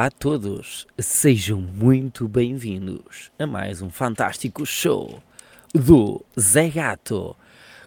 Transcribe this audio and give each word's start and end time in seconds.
Olá 0.00 0.06
a 0.06 0.10
todos, 0.10 0.86
sejam 0.98 1.60
muito 1.60 2.26
bem-vindos 2.26 3.30
a 3.38 3.46
mais 3.46 3.82
um 3.82 3.90
fantástico 3.90 4.64
show 4.64 5.22
do 5.74 6.24
Zé 6.40 6.70
Gato 6.70 7.36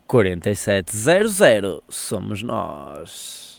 4700. 0.06 1.82
Somos 1.90 2.44
nós. 2.44 3.53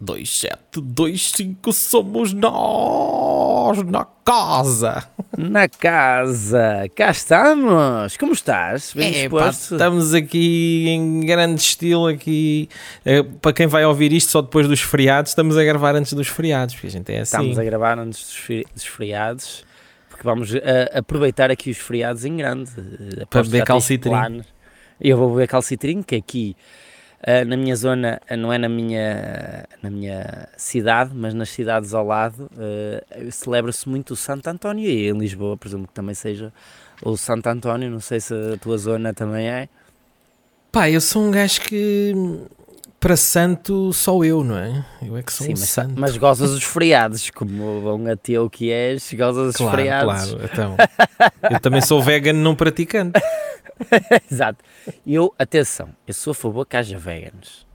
2725 0.00 1.72
somos 1.72 2.32
nós 2.32 3.82
na 3.82 4.06
casa. 4.24 5.08
Na 5.36 5.68
casa, 5.68 6.88
cá 6.94 7.10
estamos. 7.10 8.16
Como 8.16 8.32
estás? 8.32 8.92
Bem 8.94 9.24
é, 9.24 9.28
pá, 9.28 9.50
estamos 9.50 10.14
aqui 10.14 10.88
em 10.88 11.20
grande 11.20 11.60
estilo 11.60 12.06
aqui. 12.06 12.68
É, 13.04 13.22
para 13.22 13.52
quem 13.52 13.66
vai 13.66 13.84
ouvir 13.84 14.12
isto 14.12 14.30
só 14.30 14.40
depois 14.40 14.68
dos 14.68 14.80
feriados, 14.80 15.32
estamos 15.32 15.56
a 15.56 15.64
gravar 15.64 15.96
antes 15.96 16.12
dos 16.12 16.28
feriados, 16.28 16.74
porque 16.74 16.86
a 16.86 16.90
gente 16.90 17.12
é 17.12 17.20
assim. 17.20 17.36
Estamos 17.36 17.58
a 17.58 17.64
gravar 17.64 17.98
antes 17.98 18.24
dos 18.74 18.84
feriados, 18.84 19.64
porque 20.08 20.22
vamos 20.22 20.54
eh, 20.54 20.92
aproveitar 20.94 21.50
aqui 21.50 21.70
os 21.70 21.78
feriados 21.78 22.24
em 22.24 22.36
grande. 22.36 22.70
Para 23.28 23.42
beber 23.42 23.64
calcitrim. 23.64 24.44
Eu 25.00 25.16
vou 25.16 25.30
beber 25.30 25.48
calcitrim, 25.48 26.02
que 26.02 26.16
aqui 26.16 26.56
Uh, 27.20 27.44
na 27.44 27.56
minha 27.56 27.74
zona, 27.74 28.20
uh, 28.30 28.36
não 28.36 28.52
é 28.52 28.58
na 28.58 28.68
minha, 28.68 29.64
na 29.82 29.90
minha 29.90 30.48
cidade, 30.56 31.10
mas 31.14 31.34
nas 31.34 31.48
cidades 31.48 31.92
ao 31.92 32.06
lado, 32.06 32.48
uh, 32.52 33.32
celebra-se 33.32 33.88
muito 33.88 34.12
o 34.12 34.16
Santo 34.16 34.46
António 34.46 34.88
e 34.88 35.08
em 35.08 35.18
Lisboa 35.18 35.56
presumo 35.56 35.86
que 35.88 35.92
também 35.92 36.14
seja 36.14 36.52
o 37.02 37.16
Santo 37.16 37.48
António, 37.48 37.90
não 37.90 37.98
sei 37.98 38.20
se 38.20 38.32
a 38.32 38.56
tua 38.56 38.78
zona 38.78 39.12
também 39.12 39.48
é. 39.48 39.68
Pá, 40.70 40.88
eu 40.88 41.00
sou 41.00 41.22
um 41.24 41.30
gajo 41.32 41.60
que 41.62 42.12
para 43.00 43.16
santo 43.16 43.92
sou 43.92 44.24
eu, 44.24 44.42
não 44.42 44.58
é? 44.58 44.84
Eu 45.00 45.16
é 45.16 45.22
que 45.22 45.32
sou 45.32 45.46
Sim, 45.46 45.52
um 45.52 45.58
mas, 45.58 45.68
santo. 45.68 45.94
mas 45.96 46.16
gozas 46.16 46.50
os 46.50 46.64
feriados, 46.64 47.30
como 47.30 47.94
um 47.94 48.10
ateu 48.10 48.50
que 48.50 48.70
és, 48.70 49.12
gozas 49.12 49.50
os 49.50 49.56
claro, 49.56 49.76
feriados. 49.76 50.30
Claro, 50.30 50.44
então. 50.44 50.76
eu 51.50 51.60
também 51.60 51.80
sou 51.80 52.02
vegan 52.02 52.32
não 52.32 52.56
praticante. 52.56 53.20
Exato. 54.30 54.64
Eu, 55.06 55.32
atenção, 55.38 55.90
eu 56.06 56.14
sou 56.14 56.32
a 56.32 56.34
favor 56.34 56.66
que 56.66 56.76
haja 56.76 56.98
veganos, 56.98 57.66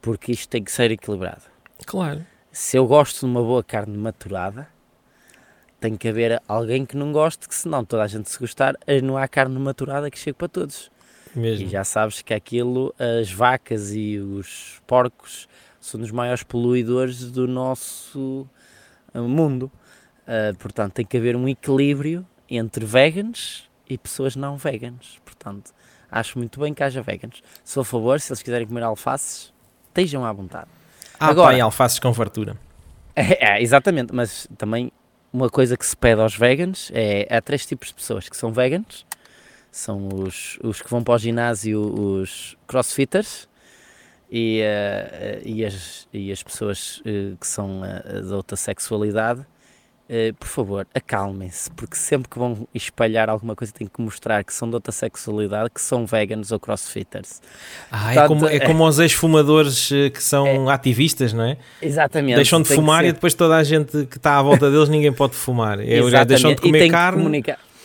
porque 0.00 0.32
isto 0.32 0.48
tem 0.48 0.62
que 0.62 0.70
ser 0.70 0.90
equilibrado. 0.90 1.42
Claro. 1.84 2.24
Se 2.52 2.76
eu 2.76 2.86
gosto 2.86 3.20
de 3.20 3.26
uma 3.26 3.42
boa 3.42 3.64
carne 3.64 3.96
maturada, 3.96 4.68
tem 5.80 5.96
que 5.96 6.08
haver 6.08 6.40
alguém 6.46 6.86
que 6.86 6.96
não 6.96 7.12
goste, 7.12 7.48
que 7.48 7.54
senão 7.54 7.84
toda 7.84 8.04
a 8.04 8.06
gente 8.06 8.30
se 8.30 8.38
gostar, 8.38 8.74
não 9.02 9.18
há 9.18 9.26
carne 9.26 9.58
maturada 9.58 10.08
que 10.10 10.18
chegue 10.18 10.38
para 10.38 10.48
todos. 10.48 10.90
Mesmo. 11.34 11.66
E 11.66 11.70
já 11.70 11.84
sabes 11.84 12.22
que 12.22 12.32
aquilo, 12.32 12.94
as 12.98 13.30
vacas 13.30 13.94
e 13.94 14.18
os 14.18 14.80
porcos 14.86 15.48
são 15.80 16.00
os 16.00 16.10
maiores 16.10 16.42
poluidores 16.42 17.30
do 17.30 17.46
nosso 17.46 18.46
uh, 19.14 19.22
mundo. 19.22 19.70
Uh, 20.22 20.56
portanto, 20.58 20.94
tem 20.94 21.04
que 21.04 21.16
haver 21.16 21.36
um 21.36 21.48
equilíbrio 21.48 22.26
entre 22.48 22.84
veganos 22.84 23.68
e 23.88 23.98
pessoas 23.98 24.36
não 24.36 24.56
veganos. 24.56 25.18
Portanto, 25.24 25.72
acho 26.10 26.38
muito 26.38 26.60
bem 26.60 26.72
que 26.72 26.82
haja 26.82 27.02
veganos. 27.02 27.42
Sou 27.64 27.82
a 27.82 27.84
favor, 27.84 28.20
se 28.20 28.32
eles 28.32 28.42
quiserem 28.42 28.66
comer 28.66 28.82
alfaces, 28.82 29.52
estejam 29.88 30.24
à 30.24 30.32
vontade. 30.32 30.68
Ah, 31.18 31.28
Agora, 31.28 31.56
pá, 31.56 31.62
alfaces 31.62 31.98
com 31.98 32.12
fartura. 32.14 32.56
É, 33.14 33.56
é, 33.58 33.62
exatamente, 33.62 34.14
mas 34.14 34.48
também 34.56 34.90
uma 35.32 35.50
coisa 35.50 35.76
que 35.76 35.84
se 35.84 35.96
pede 35.96 36.20
aos 36.20 36.36
veganos 36.36 36.90
é 36.94 37.26
há 37.28 37.40
três 37.40 37.66
tipos 37.66 37.88
de 37.88 37.94
pessoas 37.94 38.28
que 38.28 38.36
são 38.36 38.52
veganos, 38.52 39.04
são 39.74 40.08
os, 40.08 40.56
os 40.62 40.80
que 40.80 40.88
vão 40.88 41.02
para 41.02 41.14
o 41.14 41.18
ginásio, 41.18 41.80
os 41.80 42.56
crossfitters 42.64 43.48
e, 44.30 44.62
uh, 44.62 45.42
e, 45.44 45.64
as, 45.64 46.06
e 46.12 46.30
as 46.30 46.44
pessoas 46.44 46.98
uh, 47.00 47.36
que 47.36 47.46
são 47.46 47.82
uh, 47.82 48.22
de 48.22 48.32
outra 48.32 48.56
sexualidade 48.56 49.44
por 50.38 50.46
favor, 50.46 50.86
acalmem-se, 50.94 51.70
porque 51.70 51.96
sempre 51.96 52.28
que 52.28 52.38
vão 52.38 52.68
espalhar 52.74 53.30
alguma 53.30 53.56
coisa 53.56 53.72
têm 53.72 53.86
que 53.86 54.02
mostrar 54.02 54.44
que 54.44 54.52
são 54.52 54.68
de 54.68 54.74
outra 54.74 54.92
sexualidade, 54.92 55.70
que 55.70 55.80
são 55.80 56.04
veganos 56.04 56.52
ou 56.52 56.60
crossfitters. 56.60 57.40
Ah, 57.90 58.12
Portanto, 58.12 58.18
é, 58.18 58.28
como, 58.28 58.48
é 58.48 58.60
como 58.60 58.86
os 58.86 58.98
ex-fumadores 58.98 59.88
que 59.88 60.22
são 60.22 60.46
é, 60.46 60.72
ativistas, 60.74 61.32
não 61.32 61.44
é? 61.44 61.56
Exatamente. 61.80 62.36
Deixam 62.36 62.60
de 62.60 62.68
fumar 62.68 63.02
e 63.06 63.12
depois 63.12 63.32
toda 63.32 63.56
a 63.56 63.64
gente 63.64 64.04
que 64.04 64.18
está 64.18 64.38
à 64.38 64.42
volta 64.42 64.70
deles 64.70 64.90
ninguém 64.90 65.10
pode 65.10 65.34
fumar. 65.34 65.80
É, 65.80 65.94
exatamente. 65.94 66.28
deixam 66.28 66.54
de 66.54 66.60
comer 66.60 66.90
carne. 66.90 67.42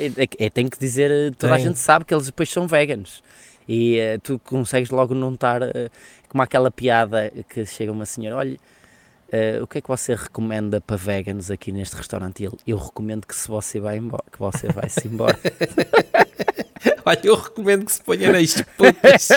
Que 0.07 0.43
é, 0.43 0.45
é, 0.45 0.49
tem 0.49 0.67
que 0.67 0.79
dizer, 0.79 1.11
eh, 1.11 1.31
toda 1.37 1.53
tem. 1.53 1.63
a 1.63 1.67
gente 1.67 1.79
sabe 1.79 2.05
que 2.05 2.13
eles 2.13 2.25
depois 2.25 2.49
são 2.49 2.67
veganos. 2.67 3.23
E 3.67 3.99
uh, 3.99 4.19
tu 4.21 4.39
consegues 4.39 4.89
logo 4.89 5.13
não 5.13 5.33
estar 5.33 5.61
uh, 5.61 5.91
como 6.27 6.41
aquela 6.41 6.71
piada 6.71 7.31
que 7.49 7.65
chega 7.65 7.91
uma 7.91 8.05
senhora, 8.05 8.37
olha 8.37 8.57
Uh, 9.29 9.61
o 9.61 9.67
que 9.67 9.77
é 9.77 9.81
que 9.81 9.87
você 9.87 10.15
recomenda 10.15 10.81
para 10.81 10.95
veganos 10.95 11.51
aqui 11.51 11.71
neste 11.71 11.95
restaurante? 11.95 12.43
Ele, 12.43 12.57
eu 12.65 12.77
recomendo 12.77 13.27
que 13.27 13.35
se 13.35 13.47
você 13.47 13.79
vai 13.79 13.97
embora, 13.97 14.23
que 14.31 14.39
você 14.39 14.67
vai-se 14.69 15.07
embora. 15.07 15.37
Olha, 17.05 17.19
eu 17.23 17.35
recomendo 17.35 17.85
que 17.85 17.91
se 17.91 18.01
ponha 18.01 18.31
nas 18.31 18.59
putas. 18.75 19.29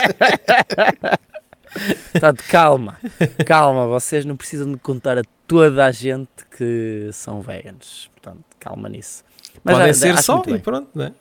Portanto, 2.10 2.42
calma, 2.48 2.98
calma, 3.44 3.86
vocês 3.86 4.24
não 4.24 4.34
precisam 4.34 4.72
de 4.72 4.78
contar 4.78 5.18
a 5.18 5.22
toda 5.46 5.84
a 5.84 5.92
gente 5.92 6.30
que 6.56 7.10
são 7.12 7.42
veganos. 7.42 8.10
Portanto, 8.14 8.44
calma 8.58 8.88
nisso. 8.88 9.22
Mas 9.64 9.76
Pode 9.76 9.94
ser 9.94 10.18
só 10.18 10.42
e 10.46 10.58
pronto, 10.58 10.88
não 10.94 11.06
é? 11.06 11.12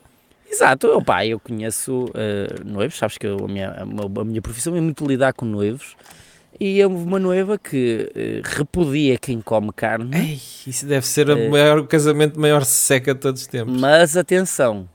Exato, 0.50 0.88
opa, 0.98 1.24
eu 1.24 1.40
conheço 1.40 2.04
uh, 2.06 2.64
noivos, 2.64 2.98
sabes 2.98 3.16
que 3.16 3.26
eu, 3.26 3.42
a, 3.42 3.48
minha, 3.48 3.70
a 3.70 4.24
minha 4.24 4.42
profissão 4.42 4.76
é 4.76 4.80
muito 4.82 5.06
lidar 5.06 5.32
com 5.32 5.46
noivos 5.46 5.96
e 6.60 6.84
houve 6.84 6.96
uma 6.96 7.18
noiva 7.18 7.56
que 7.56 8.10
uh, 8.14 8.56
repudia 8.56 9.16
quem 9.16 9.40
come 9.40 9.72
carne. 9.72 10.14
Ei, 10.14 10.40
isso 10.66 10.84
deve 10.84 11.06
ser 11.06 11.30
uh, 11.30 11.34
o, 11.34 11.50
maior, 11.50 11.78
o 11.78 11.86
casamento 11.86 12.38
maior 12.38 12.66
seca 12.66 13.14
de 13.14 13.20
todos 13.20 13.40
os 13.40 13.46
tempos. 13.46 13.80
Mas 13.80 14.14
atenção, 14.14 14.86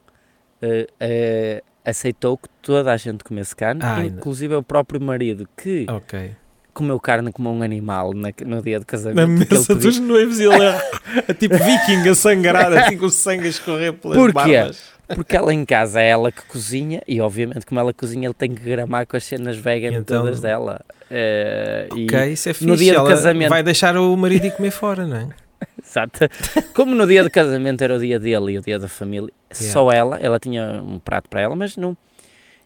aceitou 1.84 2.38
que 2.38 2.50
toda 2.62 2.94
a 2.94 2.98
gente 2.98 3.24
comesse 3.24 3.56
carne, 3.56 3.82
ah, 3.84 4.06
inclusive 4.06 4.54
ainda. 4.54 4.60
o 4.60 4.64
próprio 4.64 5.02
marido 5.02 5.50
que 5.58 5.88
okay. 5.90 6.36
Comeu 6.78 7.00
carne 7.00 7.32
como 7.32 7.52
um 7.52 7.64
animal 7.64 8.14
na, 8.14 8.32
no 8.46 8.62
dia 8.62 8.80
de 8.80 8.86
casamento. 8.86 9.28
Na 9.28 9.28
mesa 9.28 9.74
dos 9.74 10.00
noivos 10.00 10.40
ele 10.40 10.54
é, 10.64 11.34
tipo 11.34 11.56
viking 11.58 12.08
a 12.08 12.14
sangrar, 12.14 12.72
assim 12.72 12.98
com 12.98 13.08
o 13.08 13.10
sangue 13.10 13.48
a 13.48 13.50
escorrer 13.50 13.94
pelas 13.94 14.16
Porquê? 14.16 14.34
barbas. 14.34 14.84
Porque 15.08 15.36
ela 15.36 15.54
em 15.54 15.66
casa 15.66 16.02
é 16.02 16.10
ela 16.10 16.32
que 16.32 16.44
cozinha 16.44 17.02
e 17.08 17.20
obviamente 17.20 17.66
como 17.66 17.80
ela 17.80 17.94
cozinha 17.94 18.28
ele 18.28 18.34
tem 18.34 18.54
que 18.54 18.62
gramar 18.62 19.08
com 19.08 19.18
as 19.18 19.24
cenas 19.24 19.58
vegan 19.58 19.94
então, 19.94 20.22
todas 20.22 20.40
dela. 20.40 20.82
Uh, 21.10 22.04
ok, 22.04 22.34
isso 22.34 22.50
é 22.50 22.54
fixe. 22.54 22.68
No 22.68 22.78
dia 22.78 22.94
ela 22.94 23.04
do 23.04 23.10
casamento... 23.10 23.50
vai 23.50 23.64
deixar 23.64 23.98
o 23.98 24.16
marido 24.16 24.46
ir 24.46 24.52
comer 24.52 24.72
fora, 24.72 25.08
não 25.08 25.18
é? 25.18 25.30
Exato. 25.84 26.30
Como 26.76 26.94
no 26.94 27.08
dia 27.08 27.24
do 27.24 27.32
casamento 27.32 27.82
era 27.84 27.96
o 27.96 28.00
dia 28.00 28.20
dele 28.20 28.52
e 28.52 28.58
o 28.60 28.62
dia 28.62 28.78
da 28.78 28.88
família, 28.88 29.32
yeah. 29.52 29.74
só 29.74 29.92
ela, 29.92 30.18
ela 30.18 30.40
tinha 30.40 30.84
um 30.86 31.00
prato 31.00 31.28
para 31.28 31.42
ela, 31.42 31.56
mas 31.56 31.76
não. 31.76 31.98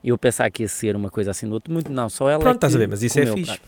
Eu 0.03 0.17
pensava 0.17 0.49
que 0.49 0.63
ia 0.63 0.67
ser 0.67 0.95
uma 0.95 1.11
coisa 1.11 1.29
assim 1.31 1.47
do 1.47 1.53
outro, 1.53 1.71
muito 1.71 1.91
não, 1.91 2.09
só 2.09 2.27
ela. 2.27 2.39
Pronto, 2.39 2.55
é 2.55 2.57
estás 2.57 2.75
a 2.75 2.79
ver, 2.79 2.87
mas 2.89 3.03
isso 3.03 3.19
é 3.19 3.25
fixe. 3.27 3.61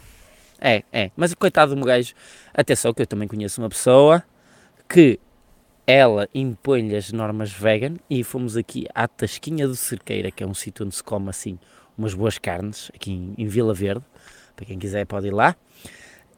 É, 0.66 0.82
é. 0.94 1.12
Mas 1.18 1.34
coitado 1.34 1.72
do 1.72 1.76
meu 1.76 1.86
gajo, 1.86 2.14
atenção 2.54 2.94
que 2.94 3.02
eu 3.02 3.06
também 3.06 3.28
conheço 3.28 3.62
uma 3.62 3.68
pessoa 3.68 4.24
que 4.88 5.20
ela 5.86 6.30
impõe-lhe 6.34 6.96
as 6.96 7.12
normas 7.12 7.52
vegan 7.52 7.96
e 8.10 8.24
fomos 8.24 8.56
aqui 8.56 8.88
à 8.96 9.06
Tasquinha 9.06 9.68
do 9.68 9.76
Cerqueira, 9.76 10.32
que 10.32 10.42
é 10.42 10.48
um 10.48 10.54
sítio 10.54 10.86
onde 10.86 10.96
se 10.96 11.04
come 11.04 11.30
assim 11.30 11.60
umas 11.98 12.14
boas 12.14 12.38
carnes, 12.38 12.90
aqui 12.96 13.12
em, 13.12 13.34
em 13.38 13.46
Vila 13.46 13.74
Verde, 13.74 14.06
para 14.56 14.66
quem 14.66 14.80
quiser 14.80 15.06
pode 15.06 15.28
ir 15.28 15.34
lá. 15.34 15.54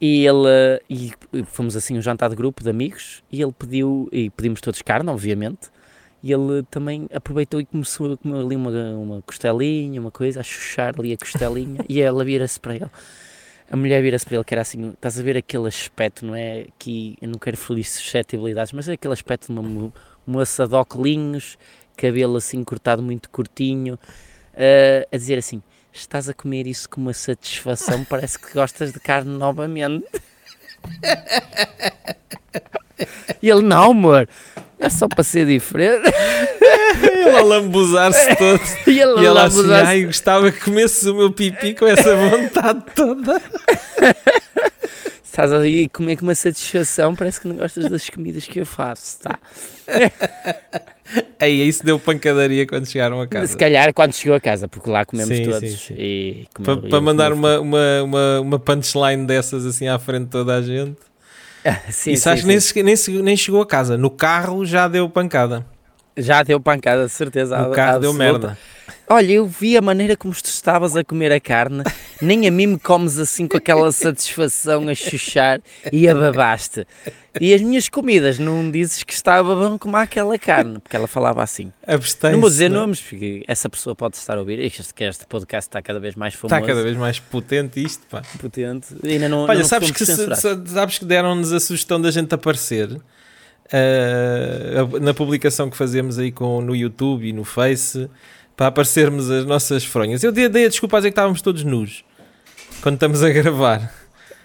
E 0.01 0.25
ele 0.25 0.81
e 1.31 1.43
fomos 1.43 1.75
assim 1.75 1.95
um 1.95 2.01
jantar 2.01 2.31
de 2.31 2.35
grupo 2.35 2.63
de 2.63 2.69
amigos 2.71 3.23
e 3.31 3.43
ele 3.43 3.53
pediu 3.53 4.09
e 4.11 4.31
pedimos 4.31 4.59
todos 4.59 4.81
carne, 4.81 5.07
obviamente. 5.07 5.69
E 6.23 6.33
ele 6.33 6.63
também 6.71 7.07
aproveitou 7.13 7.61
e 7.61 7.65
começou 7.65 8.13
a 8.13 8.17
comer 8.17 8.39
ali 8.39 8.55
uma, 8.55 8.71
uma 8.95 9.21
costelinha, 9.21 10.01
uma 10.01 10.09
coisa, 10.09 10.39
a 10.39 10.43
chuchar 10.43 10.95
ali 10.97 11.13
a 11.13 11.17
costelinha, 11.17 11.85
e 11.87 12.01
ela 12.01 12.25
vira-se 12.25 12.59
para 12.59 12.75
ele 12.75 12.89
a 13.69 13.75
mulher 13.75 14.01
vira-se 14.01 14.25
para 14.25 14.35
ele 14.35 14.43
que 14.43 14.53
era 14.53 14.61
assim, 14.61 14.89
estás 14.89 15.19
a 15.19 15.23
ver 15.23 15.37
aquele 15.37 15.67
aspecto, 15.67 16.25
não 16.25 16.35
é? 16.35 16.67
Que 16.77 17.17
eu 17.21 17.29
não 17.29 17.39
quero 17.39 17.57
ferir 17.57 17.83
suscetibilidades, 17.83 18.71
mas 18.71 18.87
é 18.87 18.93
aquele 18.93 19.13
aspecto 19.13 19.51
de 19.51 19.59
uma 19.59 19.91
moça 20.25 20.67
de 20.67 20.75
óculos, 20.75 21.57
cabelo 21.97 22.37
assim 22.37 22.63
cortado 22.63 23.01
muito 23.01 23.29
curtinho, 23.29 23.95
uh, 23.95 25.07
a 25.11 25.17
dizer 25.17 25.37
assim: 25.37 25.61
estás 25.91 26.29
a 26.29 26.33
comer 26.33 26.67
isso 26.67 26.89
com 26.89 27.01
uma 27.01 27.13
satisfação, 27.13 28.03
parece 28.05 28.39
que 28.39 28.53
gostas 28.53 28.93
de 28.93 28.99
carne 28.99 29.35
novamente. 29.35 30.05
e 33.41 33.49
ele, 33.49 33.63
não, 33.63 33.91
amor, 33.91 34.29
é 34.79 34.89
só 34.89 35.07
para 35.07 35.23
ser 35.23 35.47
diferente. 35.47 36.03
ele 37.27 37.37
a 37.37 37.43
lambuzar-se 37.43 38.35
todo. 38.35 38.61
E, 38.87 38.99
ele 38.99 39.21
e 39.21 39.25
ela 39.25 39.45
assim, 39.45 39.71
ai, 39.71 40.03
gostava 40.05 40.51
que 40.51 40.59
comesses 40.61 41.03
o 41.05 41.15
meu 41.15 41.31
pipi 41.31 41.73
com 41.73 41.85
essa 41.85 42.15
vontade 42.15 42.83
toda. 42.95 43.41
Estás 45.23 45.51
ali 45.51 45.83
a 45.85 45.89
comer 45.97 46.15
com 46.15 46.23
uma 46.23 46.35
satisfação, 46.35 47.13
parece 47.13 47.41
que 47.41 47.47
não 47.47 47.57
gostas 47.57 47.89
das 47.89 48.09
comidas 48.09 48.45
que 48.45 48.59
eu 48.59 48.65
faço, 48.65 49.19
tá? 49.19 49.37
Aí 51.39 51.67
isso 51.67 51.85
deu 51.85 51.99
pancadaria 51.99 52.65
quando 52.65 52.87
chegaram 52.87 53.19
a 53.21 53.27
casa. 53.27 53.47
Se 53.47 53.57
calhar 53.57 53.93
quando 53.93 54.13
chegou 54.13 54.35
a 54.35 54.39
casa, 54.39 54.67
porque 54.67 54.89
lá 54.89 55.05
comemos 55.05 55.35
sim, 55.35 55.43
todos. 55.43 55.71
Sim, 55.81 55.95
sim. 55.95 56.45
Para 56.63 56.77
pa 56.77 57.01
mandar 57.01 57.33
uma, 57.33 57.59
uma, 57.59 58.03
uma, 58.03 58.39
uma 58.41 58.59
punchline 58.59 59.25
dessas 59.25 59.65
assim 59.65 59.87
à 59.87 59.99
frente 59.99 60.23
de 60.23 60.29
toda 60.29 60.55
a 60.55 60.61
gente. 60.61 60.95
sim, 61.91 62.13
Isso 62.13 62.23
sim, 62.23 62.29
acho 62.29 62.41
que 62.41 62.47
nem, 62.47 62.59
sim. 62.59 62.83
nem, 62.83 62.95
se- 62.95 63.21
nem 63.21 63.37
chegou 63.37 63.61
a 63.61 63.65
casa. 63.65 63.97
No 63.97 64.09
carro 64.09 64.65
já 64.65 64.87
deu 64.87 65.09
pancada. 65.09 65.65
Já 66.17 66.43
deu 66.43 66.59
pancada, 66.59 67.05
de 67.05 67.11
certeza. 67.11 67.57
No 67.57 67.71
carro 67.71 67.99
deu 67.99 68.13
merda. 68.13 68.57
Olha, 69.07 69.33
eu 69.33 69.45
vi 69.45 69.77
a 69.77 69.81
maneira 69.81 70.15
como 70.17 70.33
tu 70.33 70.45
estavas 70.45 70.95
a 70.95 71.03
comer 71.03 71.31
a 71.31 71.39
carne, 71.39 71.83
nem 72.21 72.47
a 72.47 72.51
mim 72.51 72.67
me 72.67 72.79
comes 72.79 73.19
assim 73.19 73.47
com 73.47 73.57
aquela 73.57 73.91
satisfação 73.91 74.87
a 74.89 74.95
chuchar 74.95 75.59
e 75.91 76.07
a 76.07 76.15
babaste. 76.15 76.87
E 77.39 77.53
as 77.53 77.61
minhas 77.61 77.89
comidas, 77.89 78.39
não 78.39 78.71
dizes 78.71 79.03
que 79.03 79.13
estava 79.13 79.53
bom 79.55 79.77
como 79.77 79.95
aquela 79.97 80.37
carne, 80.39 80.79
porque 80.79 80.95
ela 80.95 81.05
falava 81.07 81.43
assim. 81.43 81.71
Abstém-se. 81.85 82.33
Não 82.33 82.41
vou 82.41 82.49
dizer 82.49 82.69
não- 82.69 82.81
nomes, 82.81 83.01
porque 83.01 83.43
essa 83.47 83.69
pessoa 83.69 83.95
pode 83.95 84.15
estar 84.17 84.37
a 84.37 84.39
ouvir. 84.39 84.59
Este, 84.59 84.93
que 84.93 85.03
este 85.03 85.25
podcast 85.27 85.67
está 85.69 85.81
cada 85.81 85.99
vez 85.99 86.15
mais 86.15 86.33
famoso, 86.33 86.55
Está 86.55 86.65
cada 86.65 86.81
vez 86.81 86.95
mais 86.95 87.19
potente 87.19 87.83
isto, 87.83 88.07
pá. 88.07 88.21
potente. 88.39 88.87
Ainda 89.03 89.27
não, 89.29 89.43
Olha, 89.43 89.59
não 89.59 89.65
sabes 89.65 89.91
que, 89.91 90.05
se- 90.05 90.35
sabes 90.67 90.97
que 90.99 91.05
deram-nos 91.05 91.51
a 91.51 91.59
sugestão 91.59 91.99
da 92.01 92.09
gente 92.09 92.33
aparecer 92.33 92.89
uh, 93.67 94.99
na 94.99 95.13
publicação 95.13 95.69
que 95.69 95.77
fazemos 95.77 96.17
aí 96.19 96.31
com, 96.31 96.61
no 96.61 96.75
YouTube 96.75 97.27
e 97.27 97.33
no 97.33 97.43
Face 97.43 98.09
para 98.55 98.67
aparecermos 98.67 99.29
as 99.29 99.45
nossas 99.45 99.83
fronhas. 99.83 100.23
Eu 100.23 100.31
dei, 100.31 100.47
dei 100.47 100.65
a 100.65 100.69
desculpa 100.69 100.97
a 100.97 100.99
dizer 100.99 101.09
que 101.09 101.13
estávamos 101.13 101.41
todos 101.41 101.63
nus 101.63 102.03
quando 102.81 102.95
estamos 102.95 103.23
a 103.23 103.29
gravar. 103.29 103.93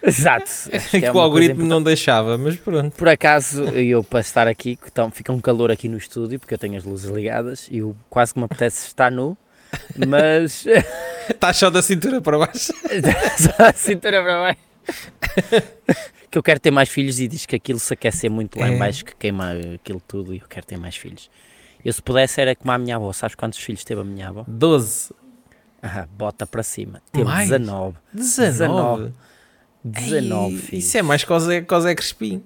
Exato. 0.03 0.49
que 0.89 0.99
que 0.99 1.05
é 1.05 1.11
o 1.11 1.19
algoritmo 1.19 1.63
não 1.63 1.81
deixava, 1.81 2.37
mas 2.37 2.55
pronto. 2.55 2.95
Por 2.95 3.07
acaso, 3.07 3.63
eu 3.69 4.03
para 4.03 4.19
estar 4.19 4.47
aqui, 4.47 4.75
que 4.75 4.87
então, 4.87 5.11
fica 5.11 5.31
um 5.31 5.39
calor 5.39 5.71
aqui 5.71 5.87
no 5.87 5.97
estúdio, 5.97 6.39
porque 6.39 6.53
eu 6.53 6.57
tenho 6.57 6.77
as 6.77 6.83
luzes 6.83 7.09
ligadas 7.09 7.67
e 7.69 7.77
eu 7.77 7.95
quase 8.09 8.33
que 8.33 8.39
me 8.39 8.45
apetece 8.45 8.87
estar 8.87 9.11
nu, 9.11 9.37
mas 9.95 10.65
Estás 11.29 11.57
só 11.57 11.69
da 11.69 11.81
cintura 11.81 12.21
para 12.21 12.37
baixo. 12.37 12.73
só 13.37 13.65
a 13.65 13.73
cintura 13.73 14.21
para 14.21 14.39
baixo. 14.41 14.70
que 16.29 16.37
eu 16.37 16.43
quero 16.43 16.59
ter 16.59 16.71
mais 16.71 16.89
filhos 16.89 17.19
e 17.19 17.27
diz 17.27 17.45
que 17.45 17.55
aquilo 17.55 17.79
se 17.79 17.93
aquece 17.93 18.29
muito 18.29 18.59
lá 18.59 18.67
É. 18.67 18.71
em 18.73 18.77
baixo, 18.77 19.03
que 19.05 19.15
queima 19.15 19.51
aquilo 19.75 20.01
tudo 20.07 20.33
e 20.33 20.39
eu 20.39 20.47
quero 20.47 20.65
ter 20.65 20.77
mais 20.77 20.95
filhos. 20.95 21.29
Eu 21.83 21.91
se 21.91 22.01
pudesse 22.01 22.39
era 22.39 22.55
como 22.55 22.71
a 22.71 22.77
minha 22.77 22.95
avó, 22.95 23.11
sabes 23.11 23.35
quantos 23.35 23.59
filhos 23.59 23.83
teve 23.83 24.01
a 24.01 24.03
minha 24.03 24.29
avó? 24.29 24.45
12. 24.47 25.13
Ah, 25.81 26.07
bota 26.15 26.45
para 26.45 26.61
cima, 26.63 27.01
teve 27.11 27.25
Mais? 27.25 27.49
19. 27.49 27.97
19. 28.13 29.13
19 29.83 30.53
Ei, 30.53 30.59
filhos. 30.61 30.85
Isso 30.85 30.97
é 30.97 31.01
mais 31.01 31.23
que 31.23 31.33
o 31.33 31.39
Zé, 31.39 31.61
que 31.61 31.73
o 31.73 31.81
Zé 31.81 31.95
Crespim. 31.95 32.43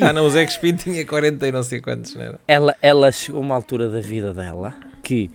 Ah 0.00 0.12
não, 0.12 0.26
o 0.26 0.30
Zé 0.30 0.44
Crespim 0.44 0.74
tinha 0.76 1.04
40 1.06 1.46
e 1.48 1.52
não 1.52 1.62
sei 1.62 1.80
quantos, 1.80 2.14
não 2.14 2.22
era? 2.22 2.40
Ela, 2.46 2.76
ela 2.82 3.10
chegou 3.10 3.40
a 3.40 3.44
uma 3.44 3.54
altura 3.54 3.88
da 3.88 4.00
vida 4.00 4.34
dela 4.34 4.74
que 5.02 5.30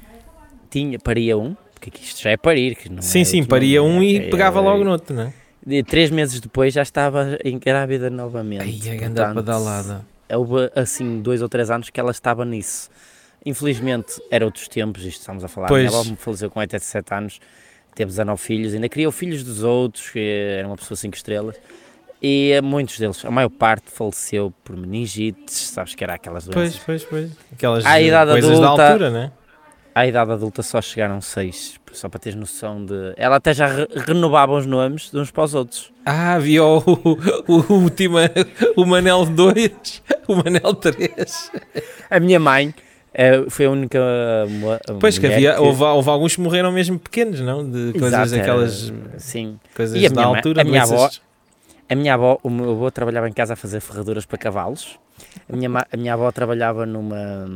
tinha, 0.69 0.99
paria 0.99 1.35
um, 1.37 1.55
porque 1.73 1.91
isto 2.01 2.21
já 2.21 2.29
é 2.29 2.37
parir. 2.37 2.75
Que 2.75 2.87
não 2.87 3.01
Sim, 3.01 3.21
é 3.21 3.23
sim, 3.25 3.43
paria 3.43 3.81
um 3.81 4.01
e 4.03 4.17
é- 4.17 4.29
pegava 4.29 4.59
é- 4.59 4.61
logo 4.61 4.83
no 4.83 4.91
outro, 4.91 5.15
não 5.15 5.23
é? 5.23 5.33
De- 5.69 5.83
Três 5.83 6.10
meses 6.12 6.39
depois 6.39 6.74
já 6.74 6.81
estava 6.81 7.38
em 7.44 7.57
grávida 7.60 8.10
novamente. 8.10 8.62
Ai, 8.63 8.95
a 8.95 9.00
grande 9.00 9.16
Portanto, 9.16 9.36
badalada. 9.36 10.06
Houve 10.31 10.71
assim 10.75 11.21
dois 11.21 11.42
ou 11.42 11.50
três 11.50 11.71
anos 11.71 11.89
que 11.89 12.00
ela 12.00 12.12
estava 12.12 12.44
nisso. 12.45 12.89
Infelizmente 13.45 14.21
era 14.30 14.44
outros 14.45 14.68
tempos, 14.68 15.04
isto 15.06 15.19
estamos 15.21 15.44
a 15.44 15.48
falar. 15.48 15.68
Pois. 15.68 15.88
Minha 15.89 16.00
avó 16.00 16.10
me 16.10 16.16
faleceu 16.18 16.50
com 16.51 16.60
87 16.60 17.13
anos, 17.13 17.39
teve 17.95 18.10
19 18.10 18.42
filhos, 18.42 18.74
ainda 18.74 18.89
criou 18.89 19.12
filhos 19.12 19.44
dos 19.44 19.63
outros, 19.63 20.10
que 20.10 20.19
era 20.60 20.68
uma 20.68 20.75
pessoa 20.75 20.98
5 20.98 21.16
estrelas. 21.16 21.56
E 22.21 22.60
muitos 22.62 23.00
deles, 23.00 23.24
a 23.24 23.31
maior 23.31 23.50
parte 23.50 23.89
faleceu 23.89 24.54
por 24.63 24.75
meningites, 24.75 25.56
sabes 25.56 25.95
que 25.95 26.04
era 26.04 26.16
aquelas 26.16 26.44
doenças. 26.45 26.77
Pois, 26.86 27.04
pois, 27.06 27.30
pois. 27.30 27.31
Aquelas 27.54 27.86
À 27.86 28.01
idade 28.01 28.31
coisas 28.31 28.60
da 28.60 28.66
adulta- 28.66 28.88
altura, 28.89 29.10
né? 29.10 29.31
À 29.95 30.06
idade 30.06 30.31
adulta 30.31 30.62
só 30.62 30.81
chegaram 30.81 31.21
seis, 31.21 31.78
só 31.94 32.07
para 32.09 32.19
teres 32.19 32.38
noção 32.39 32.83
de. 32.86 33.13
Ela 33.18 33.38
até 33.38 33.53
já 33.53 33.68
re- 33.68 33.88
renovava 33.95 34.53
os 34.53 34.65
nomes 34.65 35.09
de 35.12 35.18
uns 35.18 35.31
para 35.31 35.44
os 35.44 35.53
outros. 35.53 35.91
Ah, 36.06 36.33
havia 36.36 36.63
o, 36.63 36.77
o, 36.80 37.18
o, 37.47 37.74
último, 37.74 38.18
o 38.75 38.86
Manel 38.86 39.25
2, 39.25 40.03
o 40.27 40.36
Manel 40.36 40.74
3. 40.74 41.51
A 42.09 42.19
minha 42.19 42.39
mãe 42.39 42.74
eh, 43.13 43.44
foi 43.50 43.65
a 43.65 43.69
única. 43.71 44.00
Pois 45.00 45.18
que 45.18 45.27
havia, 45.27 45.59
houve, 45.59 45.83
houve 45.83 46.09
alguns 46.09 46.36
que 46.36 46.41
morreram 46.41 46.71
mesmo 46.71 46.97
pequenos, 47.00 47.39
não? 47.41 47.69
De 47.69 47.92
coisas 47.94 48.13
Exato, 48.13 48.30
daquelas 48.38 48.94
Sim. 49.18 49.59
coisas 49.75 50.01
da 50.12 50.15
mãe- 50.27 50.35
altura. 50.38 50.62
a 50.62 50.63
minha 50.65 50.83
avó- 50.83 51.09
A 51.89 51.95
minha 51.95 52.13
avó, 52.13 52.39
o 52.44 52.50
meu 52.50 52.71
avô 52.71 52.92
trabalhava 52.92 53.27
em 53.27 53.33
casa 53.33 53.53
a 53.53 53.56
fazer 53.56 53.80
ferraduras 53.80 54.25
para 54.25 54.38
cavalos. 54.38 55.00
A 55.51 55.56
minha, 55.56 55.69
a 55.92 55.97
minha 55.97 56.13
avó 56.13 56.31
trabalhava 56.31 56.85
numa. 56.85 57.50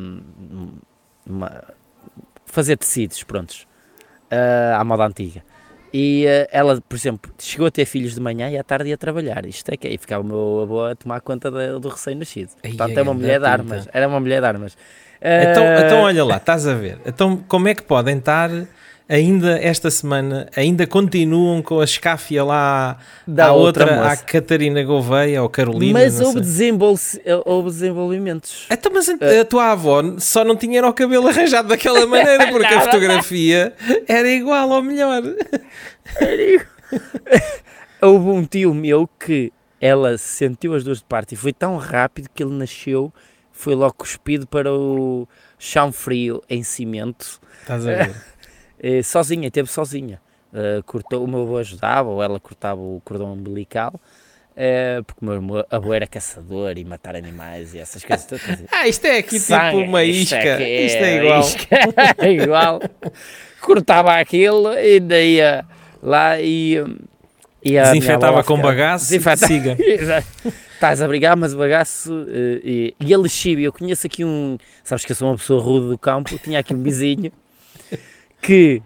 numa 1.25 1.63
fazer 2.45 2.77
tecidos, 2.77 3.23
prontos. 3.23 3.65
Ah, 4.33 4.79
à 4.79 4.83
moda 4.83 5.05
antiga. 5.05 5.41
E 5.93 6.25
ah, 6.27 6.47
ela, 6.51 6.81
por 6.81 6.95
exemplo, 6.95 7.31
chegou 7.39 7.67
a 7.67 7.71
ter 7.71 7.85
filhos 7.85 8.15
de 8.15 8.21
manhã 8.21 8.49
e 8.49 8.57
à 8.57 8.63
tarde 8.63 8.89
ia 8.89 8.97
trabalhar. 8.97 9.45
Isto 9.45 9.69
é 9.71 9.77
que 9.77 9.87
é. 9.87 9.93
E 9.93 9.97
ficava 9.97 10.23
o 10.23 10.25
meu 10.25 10.61
avô 10.63 10.85
a 10.85 10.95
tomar 10.95 11.21
conta 11.21 11.51
da- 11.51 11.77
do 11.77 11.87
recém-nascido. 11.89 12.51
Portanto, 12.61 12.97
é 12.97 12.99
é 12.99 13.03
uma 13.03 13.13
mulher 13.13 13.39
de 13.39 13.45
armas. 13.45 13.87
Era 13.93 14.07
uma 14.07 14.19
mulher 14.19 14.39
de 14.41 14.47
armas. 14.47 14.77
Então, 15.21 15.63
Ah, 15.65 15.81
então, 15.85 16.01
olha 16.01 16.25
lá, 16.25 16.37
estás 16.37 16.67
a 16.67 16.73
ver. 16.73 16.97
Então, 17.05 17.37
como 17.47 17.67
é 17.69 17.73
que 17.75 17.83
podem 17.83 18.17
estar 18.17 18.49
ainda 19.07 19.59
esta 19.59 19.91
semana, 19.91 20.47
ainda 20.55 20.87
continuam 20.87 21.61
com 21.61 21.79
a 21.79 21.83
escáfia 21.83 22.43
lá 22.43 22.97
da 23.27 23.47
à 23.47 23.51
outra, 23.53 23.85
outra 23.85 24.11
à. 24.11 24.17
Catarina 24.17 24.83
Gouveia 24.83 25.41
ou 25.41 25.49
Carolina? 25.49 25.99
Mas 25.99 26.19
houve, 26.19 26.39
desenvol 26.39 26.97
houve 27.45 27.69
desenvolvimentos. 27.69 28.65
Então, 28.69 28.91
mas 28.93 29.09
a, 29.09 29.13
a 29.41 29.45
tua 29.45 29.71
avó 29.71 30.01
só 30.19 30.43
não 30.43 30.55
tinha 30.55 30.79
era 30.79 30.87
o 30.87 30.93
cabelo 30.93 31.27
arranjado 31.27 31.67
daquela 31.67 32.05
maneira, 32.07 32.47
porque 32.47 32.73
a 32.73 32.81
fotografia 32.81 33.73
era 34.07 34.29
igual 34.29 34.69
ou 34.69 34.81
melhor. 34.81 35.21
Houve 38.01 38.29
um 38.29 38.43
tio 38.45 38.73
meu 38.73 39.07
que 39.07 39.51
ela 39.79 40.17
sentiu 40.17 40.75
as 40.75 40.83
duas 40.83 40.97
de 40.99 41.05
parte 41.05 41.33
e 41.33 41.37
foi 41.37 41.53
tão 41.53 41.77
rápido 41.77 42.29
que 42.33 42.43
ele 42.43 42.53
nasceu, 42.53 43.13
foi 43.51 43.75
logo 43.75 43.93
cuspido 43.93 44.45
para 44.45 44.71
o 44.73 45.27
chão 45.57 45.91
frio 45.91 46.41
em 46.49 46.63
cimento, 46.63 47.39
Estás 47.61 47.87
a 47.87 47.95
ver? 47.95 48.15
eh, 48.83 49.01
sozinha, 49.01 49.49
teve 49.49 49.69
sozinha. 49.71 50.19
Eh, 50.53 50.81
cortou, 50.85 51.23
o 51.23 51.27
meu 51.27 51.41
avô 51.41 51.57
ajudava, 51.57 52.09
ou 52.09 52.21
ela 52.21 52.39
cortava 52.39 52.79
o 52.79 53.01
cordão 53.03 53.33
umbilical, 53.33 53.99
eh, 54.55 55.01
porque 55.07 55.25
o 55.25 55.41
meu 55.41 55.65
avô- 55.71 55.93
era 55.93 56.05
caçador 56.05 56.77
e 56.77 56.85
matar 56.85 57.15
animais 57.15 57.73
e 57.73 57.79
essas 57.79 58.03
coisas 58.03 58.25
todas. 58.27 58.43
Ah, 58.71 58.87
isto 58.87 59.05
é 59.05 59.17
aqui 59.17 59.39
sangue, 59.39 59.77
tipo 59.77 59.89
uma 59.89 60.03
isto 60.03 60.21
isca. 60.35 60.35
é 60.37 60.57
que 60.57 60.63
Isto 60.85 60.97
é 61.03 61.15
igual. 61.23 61.39
isca, 61.39 61.67
é 62.19 62.29
igual. 62.43 62.79
Cortava 63.61 64.15
aquilo 64.19 64.73
e 64.77 64.99
daí 64.99 65.35
ia 65.37 65.65
lá 66.01 66.39
e. 66.39 66.75
e 67.63 67.71
Desinfetava 67.71 68.43
com 68.43 68.59
bagaço. 68.59 69.05
Desinfeta- 69.09 69.47
Siga. 69.47 69.77
Estás 70.73 71.01
a 71.01 71.07
brigar, 71.07 71.37
mas 71.37 71.53
o 71.53 71.57
bagaço. 71.57 72.11
e, 72.61 72.93
e 72.99 73.13
a 73.13 73.17
lexívia, 73.17 73.65
eu 73.67 73.71
conheço 73.73 74.05
aqui 74.05 74.25
um. 74.25 74.57
Sabes 74.83 75.05
que 75.05 75.13
eu 75.13 75.15
sou 75.15 75.29
uma 75.29 75.37
pessoa 75.37 75.61
rude 75.63 75.87
do 75.87 75.97
campo, 75.97 76.37
tinha 76.39 76.59
aqui 76.59 76.73
um 76.73 76.83
vizinho 76.83 77.31
que 78.43 78.81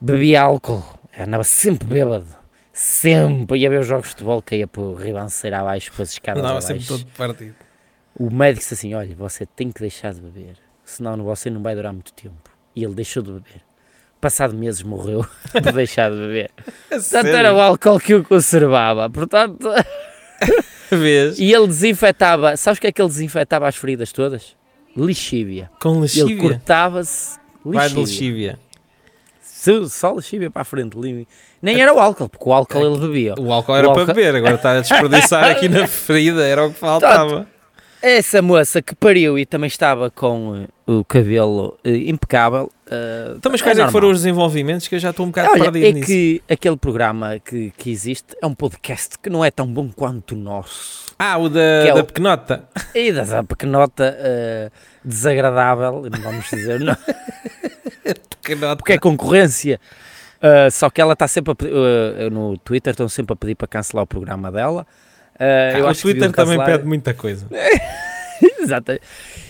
bebia 0.00 0.42
álcool, 0.42 0.82
andava 1.18 1.44
sempre 1.44 1.86
bêbado, 1.86 2.26
sempre, 2.72 3.58
ia 3.58 3.70
ver 3.70 3.80
os 3.80 3.86
jogos 3.86 4.04
de 4.06 4.10
futebol, 4.10 4.42
caía 4.42 4.66
por 4.66 4.82
o 4.82 4.94
ribanceiro 4.94 5.56
abaixo, 5.56 5.92
pelas 5.92 6.10
escadas 6.12 6.40
Andava 6.42 6.58
abaixo. 6.58 6.66
sempre 6.68 6.86
todo 6.86 7.06
partido. 7.16 7.54
O 8.18 8.30
médico 8.30 8.60
disse 8.60 8.74
assim: 8.74 8.94
Olha, 8.94 9.14
você 9.14 9.46
tem 9.46 9.70
que 9.70 9.80
deixar 9.80 10.12
de 10.12 10.20
beber, 10.20 10.56
senão 10.84 11.22
você 11.22 11.48
não 11.50 11.62
vai 11.62 11.74
durar 11.74 11.92
muito 11.92 12.12
tempo. 12.12 12.50
E 12.74 12.82
ele 12.84 12.94
deixou 12.94 13.22
de 13.22 13.30
beber. 13.32 13.62
Passado 14.20 14.54
meses 14.54 14.82
morreu 14.82 15.26
por 15.52 15.72
deixar 15.72 16.10
de 16.10 16.16
beber. 16.16 16.50
Portanto, 16.88 17.26
era 17.26 17.52
o 17.54 17.60
álcool 17.60 17.98
que 17.98 18.14
o 18.14 18.22
conservava. 18.24 19.08
Portanto, 19.10 19.68
Vês? 20.90 21.38
e 21.38 21.52
ele 21.52 21.66
desinfetava. 21.66 22.56
Sabes 22.56 22.78
o 22.78 22.80
que 22.80 22.86
é 22.88 22.92
que 22.92 23.00
ele 23.00 23.08
desinfetava 23.08 23.66
as 23.68 23.76
feridas 23.76 24.12
todas? 24.12 24.56
Lixívia. 24.96 25.70
Com 25.80 25.92
Ele 25.92 26.00
lexívia. 26.02 26.38
cortava-se 26.38 27.38
Vai 27.64 27.88
de 27.88 27.94
lixívia. 27.96 28.58
Lexívia. 29.70 29.88
Só- 29.88 30.08
Só 30.10 30.14
lixívia 30.16 30.50
para 30.50 30.62
a 30.62 30.64
frente. 30.64 30.96
Nem 31.60 31.80
era 31.80 31.92
o 31.94 32.00
álcool, 32.00 32.28
porque 32.28 32.48
o 32.48 32.52
álcool 32.52 32.84
ele 32.84 32.98
bebia. 32.98 33.34
O 33.38 33.52
álcool 33.52 33.76
era 33.76 33.88
O 33.88 33.92
para 33.92 34.02
álcool- 34.02 34.14
beber, 34.14 34.34
agora 34.36 34.54
está 34.56 34.72
a 34.72 34.80
desperdiçar 34.80 35.44
aqui 35.44 35.68
na 35.68 35.86
ferida, 35.88 36.44
era 36.44 36.64
o 36.66 36.72
que 36.72 36.78
faltava. 36.78 37.46
Essa 38.02 38.42
moça 38.42 38.82
que 38.82 38.94
pariu 38.96 39.38
e 39.38 39.46
também 39.46 39.68
estava 39.68 40.10
com 40.10 40.56
eh, 40.64 40.90
o 40.90 41.04
cabelo 41.04 41.78
eh, 41.84 41.96
impecável. 42.10 42.68
eh, 42.90 43.34
Então, 43.36 43.52
mas 43.52 43.62
quais 43.62 43.78
é, 43.78 43.80
que 43.80 43.84
normal. 43.84 43.92
foram 43.92 44.10
os 44.10 44.18
desenvolvimentos 44.18 44.88
que 44.88 44.96
eu 44.96 44.98
já 44.98 45.10
estou 45.10 45.24
um 45.24 45.28
bocado 45.28 45.50
Olha, 45.52 45.64
perdido 45.70 45.86
é 45.86 45.92
nisso? 45.92 46.06
que 46.08 46.42
aquele 46.50 46.76
programa 46.76 47.38
que, 47.38 47.70
que 47.76 47.90
existe 47.90 48.36
é 48.42 48.46
um 48.46 48.54
podcast 48.54 49.16
que 49.20 49.30
não 49.30 49.44
é 49.44 49.50
tão 49.52 49.66
bom 49.72 49.88
quanto 49.88 50.32
o 50.32 50.36
nosso. 50.36 51.14
Ah, 51.16 51.38
o 51.38 51.48
da, 51.48 51.60
é 51.60 51.94
da 51.94 52.00
o- 52.00 52.04
pequenota. 52.04 52.64
E 52.92 53.12
dessa 53.12 53.44
pequenota 53.44 54.16
eh, 54.18 54.70
desagradável, 55.04 56.02
não 56.10 56.20
vamos 56.20 56.50
dizer 56.50 56.80
não, 56.80 56.96
Pequenota. 58.42 58.76
porque 58.76 58.92
é 58.94 58.98
concorrência. 58.98 59.80
Eh, 60.40 60.70
só 60.70 60.90
que 60.90 61.00
ela 61.00 61.12
está 61.12 61.28
sempre 61.28 61.52
a 61.52 61.54
pedir, 61.54 61.72
eh, 61.72 62.28
no 62.30 62.58
Twitter 62.58 62.90
estão 62.90 63.08
sempre 63.08 63.32
a 63.34 63.36
pedir 63.36 63.54
para 63.54 63.68
cancelar 63.68 64.02
o 64.02 64.06
programa 64.08 64.50
dela. 64.50 64.84
Ah, 65.38 65.78
eu 65.78 65.86
o 65.86 65.94
Twitter 65.94 66.32
também 66.32 66.62
pede 66.64 66.84
muita 66.84 67.14
coisa. 67.14 67.46
Exato. 68.60 68.98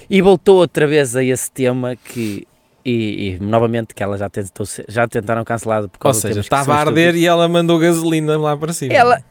E 0.08 0.20
voltou 0.20 0.58
outra 0.58 0.86
vez 0.86 1.16
a 1.16 1.24
esse 1.24 1.50
tema 1.50 1.96
que 1.96 2.46
e, 2.84 3.38
e, 3.38 3.38
novamente 3.38 3.94
que 3.94 4.02
ela 4.02 4.18
já 4.18 4.28
tentou 4.28 4.66
já 4.88 5.06
tentaram 5.06 5.44
cancelar 5.44 5.82
por 5.82 5.96
Ou 5.96 6.00
causa 6.00 6.28
de 6.28 6.34
seja, 6.34 6.40
estava 6.40 6.74
a 6.74 6.80
arder 6.80 7.14
e 7.14 7.26
ela 7.26 7.48
mandou 7.48 7.78
gasolina 7.78 8.36
lá 8.36 8.56
para 8.56 8.72
cima. 8.72 8.92
Ela 8.92 9.22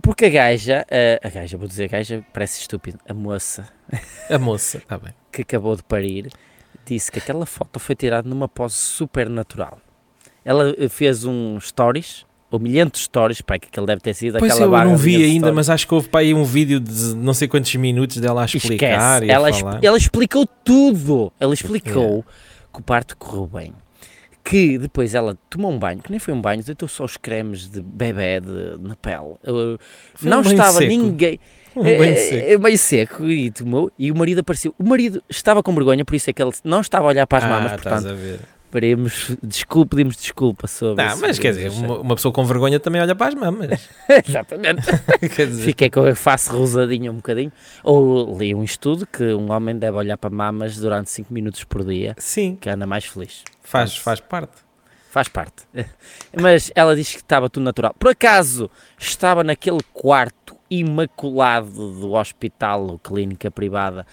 Porque 0.00 0.26
a 0.26 0.30
gaja, 0.30 0.86
a, 0.88 1.26
a 1.26 1.30
gaja, 1.30 1.58
vou 1.58 1.66
dizer 1.66 1.88
gaja, 1.88 2.24
parece 2.32 2.60
estúpido, 2.60 2.98
a 3.08 3.12
moça 3.12 3.68
A 4.30 4.38
moça, 4.38 4.78
está 4.78 4.96
bem. 4.96 5.12
que 5.32 5.42
acabou 5.42 5.74
de 5.74 5.82
parir 5.82 6.30
disse 6.86 7.10
que 7.10 7.18
aquela 7.18 7.46
foto 7.46 7.78
foi 7.78 7.94
tirada 7.94 8.28
numa 8.28 8.48
pose 8.48 8.74
super 8.74 9.28
natural. 9.28 9.78
Ela 10.44 10.74
fez 10.88 11.24
um 11.24 11.60
stories, 11.60 12.24
humilhante 12.50 12.98
stories, 12.98 13.40
para 13.40 13.58
que 13.58 13.68
aquele 13.68 13.86
deve 13.86 14.00
ter 14.00 14.14
sido 14.14 14.38
Pois 14.38 14.52
aquela 14.52 14.82
eu 14.82 14.84
não 14.88 14.96
vi 14.96 15.16
ainda, 15.16 15.46
stories. 15.46 15.54
mas 15.54 15.70
acho 15.70 15.86
que 15.86 15.94
houve 15.94 16.08
para 16.08 16.20
aí 16.20 16.34
um 16.34 16.44
vídeo 16.44 16.80
de 16.80 17.14
não 17.14 17.32
sei 17.32 17.46
quantos 17.48 17.74
minutos 17.76 18.16
dela 18.16 18.42
a 18.42 18.44
explicar 18.44 19.22
Esquece, 19.22 19.24
e 19.26 19.30
ela, 19.30 19.52
falar. 19.52 19.78
ela 19.82 19.96
explicou 19.96 20.46
tudo. 20.64 21.32
Ela 21.38 21.54
explicou 21.54 22.24
que 22.72 22.80
o 22.80 22.82
parto 22.82 23.16
correu 23.16 23.46
bem. 23.46 23.72
Que 24.42 24.78
depois 24.78 25.14
ela 25.14 25.36
tomou 25.48 25.70
um 25.70 25.78
banho, 25.78 26.00
que 26.00 26.10
nem 26.10 26.18
foi 26.18 26.32
um 26.34 26.40
banho, 26.40 26.64
deitou 26.64 26.88
só 26.88 27.04
os 27.04 27.16
cremes 27.16 27.68
de 27.70 27.80
bebê 27.82 28.40
de, 28.40 28.78
na 28.80 28.96
pele. 28.96 29.34
Uh, 29.46 29.78
Foi 30.14 30.30
não 30.30 30.38
um 30.38 30.42
estava 30.42 30.78
seco. 30.78 30.88
ninguém. 30.88 31.38
Um 31.76 31.82
banho 31.84 32.02
é, 32.04 32.16
seco. 32.16 32.48
é 32.48 32.58
meio 32.58 32.78
seco 32.78 33.26
e 33.26 33.50
tomou. 33.50 33.92
E 33.98 34.10
o 34.10 34.16
marido 34.16 34.38
apareceu. 34.40 34.74
O 34.78 34.82
marido 34.88 35.22
estava 35.28 35.62
com 35.62 35.74
vergonha, 35.74 36.04
por 36.04 36.14
isso 36.16 36.30
é 36.30 36.32
que 36.32 36.42
ele 36.42 36.52
não 36.64 36.80
estava 36.80 37.04
a 37.04 37.08
olhar 37.08 37.26
para 37.26 37.38
as 37.38 37.44
ah, 37.44 37.48
mamas. 37.48 37.72
estás 37.74 38.02
Portanto, 38.02 38.12
a 38.12 38.14
ver. 38.14 38.40
Pedimos 38.70 39.36
desculpa, 39.42 39.96
pedimos 39.96 40.16
desculpa 40.16 40.66
sobre 40.68 41.04
Não, 41.04 41.12
esse- 41.12 41.20
mas 41.22 41.38
quer 41.38 41.50
dizer, 41.52 41.70
uma, 41.70 41.98
uma 41.98 42.14
pessoa 42.14 42.32
com 42.32 42.44
vergonha 42.44 42.78
também 42.78 43.00
olha 43.02 43.14
para 43.16 43.28
as 43.28 43.34
mamas. 43.34 43.88
Exatamente. 44.26 44.82
quer 45.34 45.46
dizer, 45.48 45.64
Fiquei 45.64 45.90
com 45.90 46.04
a 46.06 46.14
face 46.14 46.50
rosadinha 46.50 47.10
um 47.10 47.16
bocadinho. 47.16 47.50
Ou 47.82 48.38
li 48.38 48.54
um 48.54 48.62
estudo 48.62 49.06
que 49.06 49.24
um 49.34 49.50
homem 49.50 49.76
deve 49.76 49.96
olhar 49.96 50.16
para 50.16 50.30
mamas 50.30 50.76
durante 50.76 51.10
5 51.10 51.32
minutos 51.34 51.64
por 51.64 51.84
dia, 51.84 52.14
sim, 52.18 52.56
que 52.60 52.70
anda 52.70 52.86
mais 52.86 53.04
feliz. 53.04 53.42
faz, 53.62 53.96
faz 53.96 54.20
parte. 54.20 54.52
Faz 55.10 55.26
parte. 55.26 55.64
Mas 56.40 56.70
ela 56.72 56.94
diz 56.94 57.10
que 57.10 57.16
estava 57.16 57.50
tudo 57.50 57.64
natural. 57.64 57.92
Por 57.98 58.10
acaso 58.12 58.70
estava 58.96 59.42
naquele 59.42 59.80
quarto 59.92 60.54
imaculado 60.70 61.68
do 62.00 62.12
hospital 62.12 62.86
ou 62.86 62.98
clínica 62.98 63.50
privada 63.50 64.06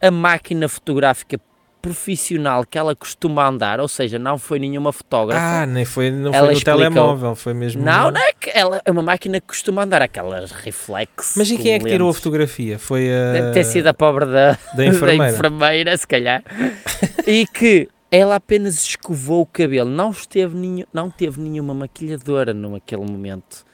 a 0.00 0.10
máquina 0.10 0.68
fotográfica 0.68 1.40
profissional 1.86 2.64
que 2.64 2.76
ela 2.76 2.94
costuma 2.96 3.46
andar, 3.46 3.80
ou 3.80 3.88
seja, 3.88 4.18
não 4.18 4.38
foi 4.38 4.58
nenhuma 4.58 4.92
fotógrafa. 4.92 5.62
Ah, 5.62 5.66
nem 5.66 5.84
foi, 5.84 6.10
não 6.10 6.32
foi 6.32 6.42
no 6.42 6.52
explicou. 6.52 6.80
telemóvel, 6.80 7.34
foi 7.34 7.54
mesmo. 7.54 7.84
Não, 7.84 8.10
não 8.10 8.20
é 8.20 8.32
que 8.32 8.50
ela 8.52 8.80
é 8.84 8.90
uma 8.90 9.02
máquina 9.02 9.40
que 9.40 9.46
costuma 9.46 9.84
andar, 9.84 10.02
aquelas 10.02 10.50
reflex. 10.50 11.34
Mas 11.36 11.50
e 11.50 11.56
quem 11.56 11.74
é 11.74 11.78
que 11.78 11.86
tirou 11.86 12.10
a 12.10 12.14
fotografia? 12.14 12.78
Foi 12.78 13.08
a. 13.08 13.32
Deve 13.32 13.52
ter 13.52 13.64
sido 13.64 13.86
a 13.86 13.94
pobre 13.94 14.26
da, 14.26 14.58
da 14.74 14.84
enfermeira. 14.86 15.24
da 15.24 15.30
enfermeira, 15.30 15.96
se 15.96 16.06
calhar. 16.06 16.42
e 17.26 17.46
que 17.46 17.88
ela 18.10 18.36
apenas 18.36 18.82
escovou 18.84 19.42
o 19.42 19.46
cabelo, 19.46 19.90
não, 19.90 20.10
esteve 20.10 20.56
nenhum, 20.56 20.84
não 20.92 21.10
teve 21.10 21.40
nenhuma 21.40 21.74
maquilhadora 21.74 22.52
naquele 22.54 23.04
momento. 23.04 23.64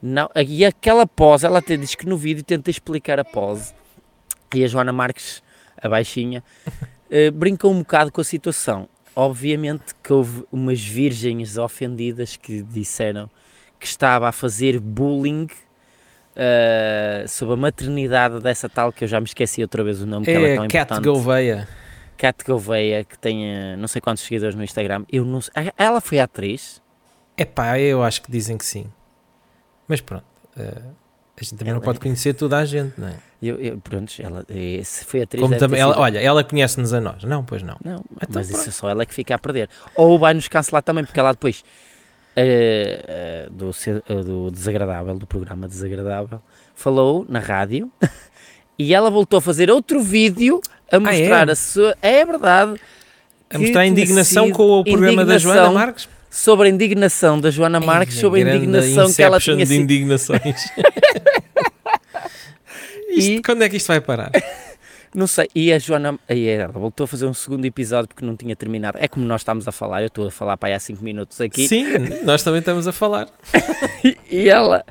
Não, 0.00 0.30
e 0.36 0.64
aquela 0.64 1.06
pose, 1.06 1.44
ela 1.44 1.58
até 1.58 1.76
diz 1.76 1.94
que 1.94 2.06
no 2.06 2.16
vídeo 2.16 2.44
tenta 2.44 2.70
explicar 2.70 3.18
a 3.18 3.24
pose. 3.24 3.74
E 4.54 4.64
a 4.64 4.68
Joana 4.68 4.92
Marques, 4.92 5.42
a 5.76 5.88
baixinha, 5.88 6.42
eh, 7.10 7.30
brincou 7.30 7.72
um 7.72 7.78
bocado 7.80 8.10
com 8.12 8.20
a 8.20 8.24
situação. 8.24 8.88
Obviamente 9.14 9.94
que 10.02 10.12
houve 10.12 10.44
umas 10.52 10.80
virgens 10.80 11.56
ofendidas 11.58 12.36
que 12.36 12.62
disseram 12.62 13.28
que 13.80 13.86
estava 13.86 14.28
a 14.28 14.32
fazer 14.32 14.78
bullying 14.80 15.48
eh, 16.36 17.24
sobre 17.28 17.54
a 17.54 17.56
maternidade 17.56 18.40
dessa 18.40 18.68
tal 18.68 18.92
que 18.92 19.04
eu 19.04 19.08
já 19.08 19.20
me 19.20 19.26
esqueci 19.26 19.60
outra 19.62 19.82
vez 19.82 20.00
o 20.00 20.06
nome 20.06 20.24
que 20.24 20.30
ela 20.30 20.46
é 20.46 20.52
É 20.52 20.56
tão 20.56 20.68
Cat 20.68 20.84
importante. 20.84 21.04
Gouveia. 21.04 21.68
Cat 22.16 22.44
Gouveia, 22.44 23.04
que 23.04 23.18
tem 23.18 23.44
eh, 23.52 23.76
não 23.76 23.88
sei 23.88 24.00
quantos 24.00 24.22
seguidores 24.24 24.54
no 24.54 24.62
Instagram. 24.64 25.04
Eu 25.10 25.24
não 25.24 25.40
sei. 25.40 25.52
Ela 25.76 26.00
foi 26.00 26.18
atriz? 26.20 26.82
Epá, 27.36 27.78
eu 27.78 28.02
acho 28.02 28.22
que 28.22 28.30
dizem 28.30 28.56
que 28.58 28.64
sim. 28.64 28.90
Mas 29.86 30.00
pronto. 30.00 30.24
eh, 30.56 30.82
a 31.40 31.44
gente 31.44 31.56
também 31.56 31.70
Ela 31.70 31.78
não 31.80 31.84
pode 31.84 31.98
é- 31.98 32.00
conhecer 32.02 32.34
toda 32.34 32.56
a 32.58 32.64
gente, 32.64 32.94
não 32.98 33.08
é? 33.08 33.14
Eu, 33.40 33.56
eu, 33.60 33.78
pronto, 33.78 34.12
ela 34.20 34.44
eh, 34.48 34.80
se 34.82 35.04
foi 35.04 35.22
atriz. 35.22 35.40
Como 35.40 35.56
também, 35.56 35.80
ela, 35.80 35.92
sido- 35.92 36.02
olha, 36.02 36.18
ela 36.18 36.42
conhece-nos 36.42 36.92
a 36.92 37.00
nós. 37.00 37.22
Não, 37.24 37.44
pois 37.44 37.62
não. 37.62 37.76
Não, 37.84 37.94
Então 37.94 38.28
mas 38.34 38.46
pronto. 38.48 38.60
isso 38.60 38.68
é 38.68 38.72
só 38.72 38.88
ela 38.90 39.06
que 39.06 39.14
fica 39.14 39.34
a 39.34 39.38
perder. 39.38 39.68
Ou 39.94 40.18
vai-nos 40.18 40.48
cancelar 40.48 40.82
também, 40.82 41.04
porque 41.04 41.20
ela 41.20 41.30
depois 41.32 41.62
eh, 42.34 43.04
eh, 43.06 43.48
do, 43.50 43.70
eh, 43.70 44.22
do 44.24 44.50
Desagradável, 44.50 45.16
do 45.18 45.26
programa 45.26 45.68
Desagradável, 45.68 46.40
falou 46.74 47.24
na 47.28 47.38
rádio 47.38 47.90
e 48.78 48.92
ela 48.94 49.10
voltou 49.10 49.38
a 49.38 49.40
fazer 49.42 49.70
outro 49.70 50.00
vídeo 50.00 50.60
a 50.90 50.98
mostrar 50.98 51.48
é? 51.48 51.52
a 51.52 51.54
sua. 51.56 51.96
É 52.02 52.24
verdade. 52.24 52.80
A 53.50 53.58
mostrar 53.58 53.80
a 53.82 53.86
indignação 53.86 54.50
com 54.50 54.80
o 54.80 54.84
programa 54.84 55.24
da 55.24 55.38
Joana 55.38 55.70
Marques. 55.70 56.08
Sobre 56.30 56.68
a 56.68 56.70
indignação 56.70 57.40
da 57.40 57.50
Joana 57.50 57.80
Marques, 57.80 58.16
Ei, 58.16 58.20
sobre 58.20 58.42
a 58.48 58.54
indignação 58.56 59.12
que 59.12 59.22
ela 59.22 59.40
tinha 59.40 59.56
de 59.56 59.66
sido. 59.66 59.80
indignações. 59.82 60.40
Isto- 63.10 63.30
E- 63.32 63.42
Quando 63.42 63.62
é 63.62 63.68
que 63.68 63.76
isto 63.76 63.86
vai 63.88 64.00
parar? 64.00 64.30
Não 65.14 65.26
sei, 65.26 65.48
e 65.54 65.72
a 65.72 65.78
Joana 65.78 66.18
aí 66.28 66.46
ela 66.46 66.68
voltou 66.70 67.04
a 67.04 67.06
fazer 67.08 67.24
um 67.24 67.32
segundo 67.32 67.64
episódio 67.64 68.08
porque 68.08 68.24
não 68.24 68.36
tinha 68.36 68.54
terminado. 68.54 68.98
É 69.00 69.08
como 69.08 69.24
nós 69.24 69.40
estamos 69.40 69.66
a 69.66 69.72
falar, 69.72 70.02
eu 70.02 70.08
estou 70.08 70.28
a 70.28 70.30
falar 70.30 70.58
para 70.58 70.68
aí 70.68 70.74
há 70.74 70.78
5 70.78 71.02
minutos 71.02 71.40
aqui. 71.40 71.66
Sim, 71.66 71.84
nós 72.24 72.42
também 72.42 72.58
estamos 72.60 72.86
a 72.86 72.92
falar. 72.92 73.26
E 74.30 74.50
ela 74.50 74.84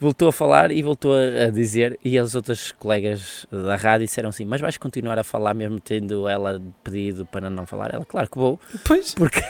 voltou 0.00 0.28
a 0.28 0.32
falar 0.32 0.70
e 0.70 0.82
voltou 0.82 1.12
a, 1.14 1.44
a 1.46 1.50
dizer, 1.50 1.98
e 2.04 2.18
as 2.18 2.34
outras 2.34 2.72
colegas 2.72 3.46
da 3.52 3.76
rádio 3.76 4.06
disseram 4.06 4.30
assim: 4.30 4.44
Mas 4.44 4.60
vais 4.60 4.76
continuar 4.76 5.18
a 5.18 5.24
falar 5.24 5.54
mesmo 5.54 5.78
tendo 5.78 6.26
ela 6.28 6.60
pedido 6.82 7.26
para 7.26 7.50
não 7.50 7.66
falar? 7.66 7.92
Ela, 7.94 8.04
claro 8.04 8.28
que 8.30 8.38
vou, 8.38 8.58
Pois. 8.84 9.14
porque 9.14 9.40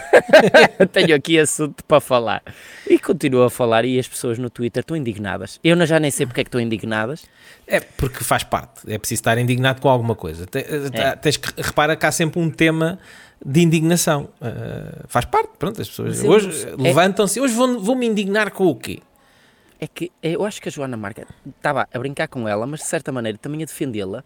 tenho 0.92 1.14
aqui 1.14 1.38
assunto 1.38 1.84
para 1.84 2.00
falar. 2.00 2.42
E 2.88 2.98
continua 2.98 3.46
a 3.46 3.50
falar, 3.50 3.84
e 3.84 3.98
as 3.98 4.08
pessoas 4.08 4.38
no 4.38 4.50
Twitter 4.50 4.80
estão 4.80 4.96
indignadas. 4.96 5.58
Eu 5.62 5.76
já 5.86 5.98
nem 6.00 6.10
sei 6.10 6.26
porque 6.26 6.40
é 6.40 6.44
que 6.44 6.48
estão 6.48 6.60
indignadas. 6.60 7.24
É 7.66 7.80
porque 7.80 8.24
faz 8.24 8.42
parte. 8.42 8.80
É 8.92 8.98
preciso 8.98 9.20
estar 9.20 9.38
indignado 9.38 9.80
com 9.80 9.88
alguma 9.88 10.14
coisa. 10.14 10.46
Te- 10.46 10.58
É. 10.92 11.14
Tens 11.16 11.36
que 11.36 11.48
repara 11.62 11.94
que 11.96 12.04
há 12.04 12.12
sempre 12.12 12.40
um 12.40 12.50
tema 12.50 12.98
de 13.44 13.60
indignação. 13.62 14.28
Uh, 14.40 15.04
faz 15.08 15.24
parte. 15.24 15.50
Pronto, 15.58 15.80
as 15.80 15.88
pessoas 15.88 16.22
eu 16.22 16.30
hoje 16.30 16.66
é- 16.68 16.74
levantam-se. 16.82 17.40
Hoje 17.40 17.54
vou- 17.54 17.78
vou-me 17.80 18.06
indignar 18.06 18.50
com 18.50 18.66
o 18.66 18.74
quê? 18.74 18.98
É 19.80 19.86
que 19.86 20.12
eu 20.22 20.44
acho 20.44 20.60
que 20.60 20.68
a 20.68 20.72
Joana 20.72 20.96
Marca 20.96 21.26
estava 21.56 21.88
a 21.92 21.98
brincar 21.98 22.28
com 22.28 22.46
ela, 22.46 22.66
mas 22.66 22.80
de 22.80 22.86
certa 22.86 23.10
maneira 23.10 23.38
também 23.38 23.62
a 23.62 23.66
defendê-la, 23.66 24.22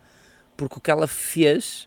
porque 0.57 0.77
o 0.79 0.81
que 0.81 0.91
ela 0.91 1.07
fez 1.07 1.87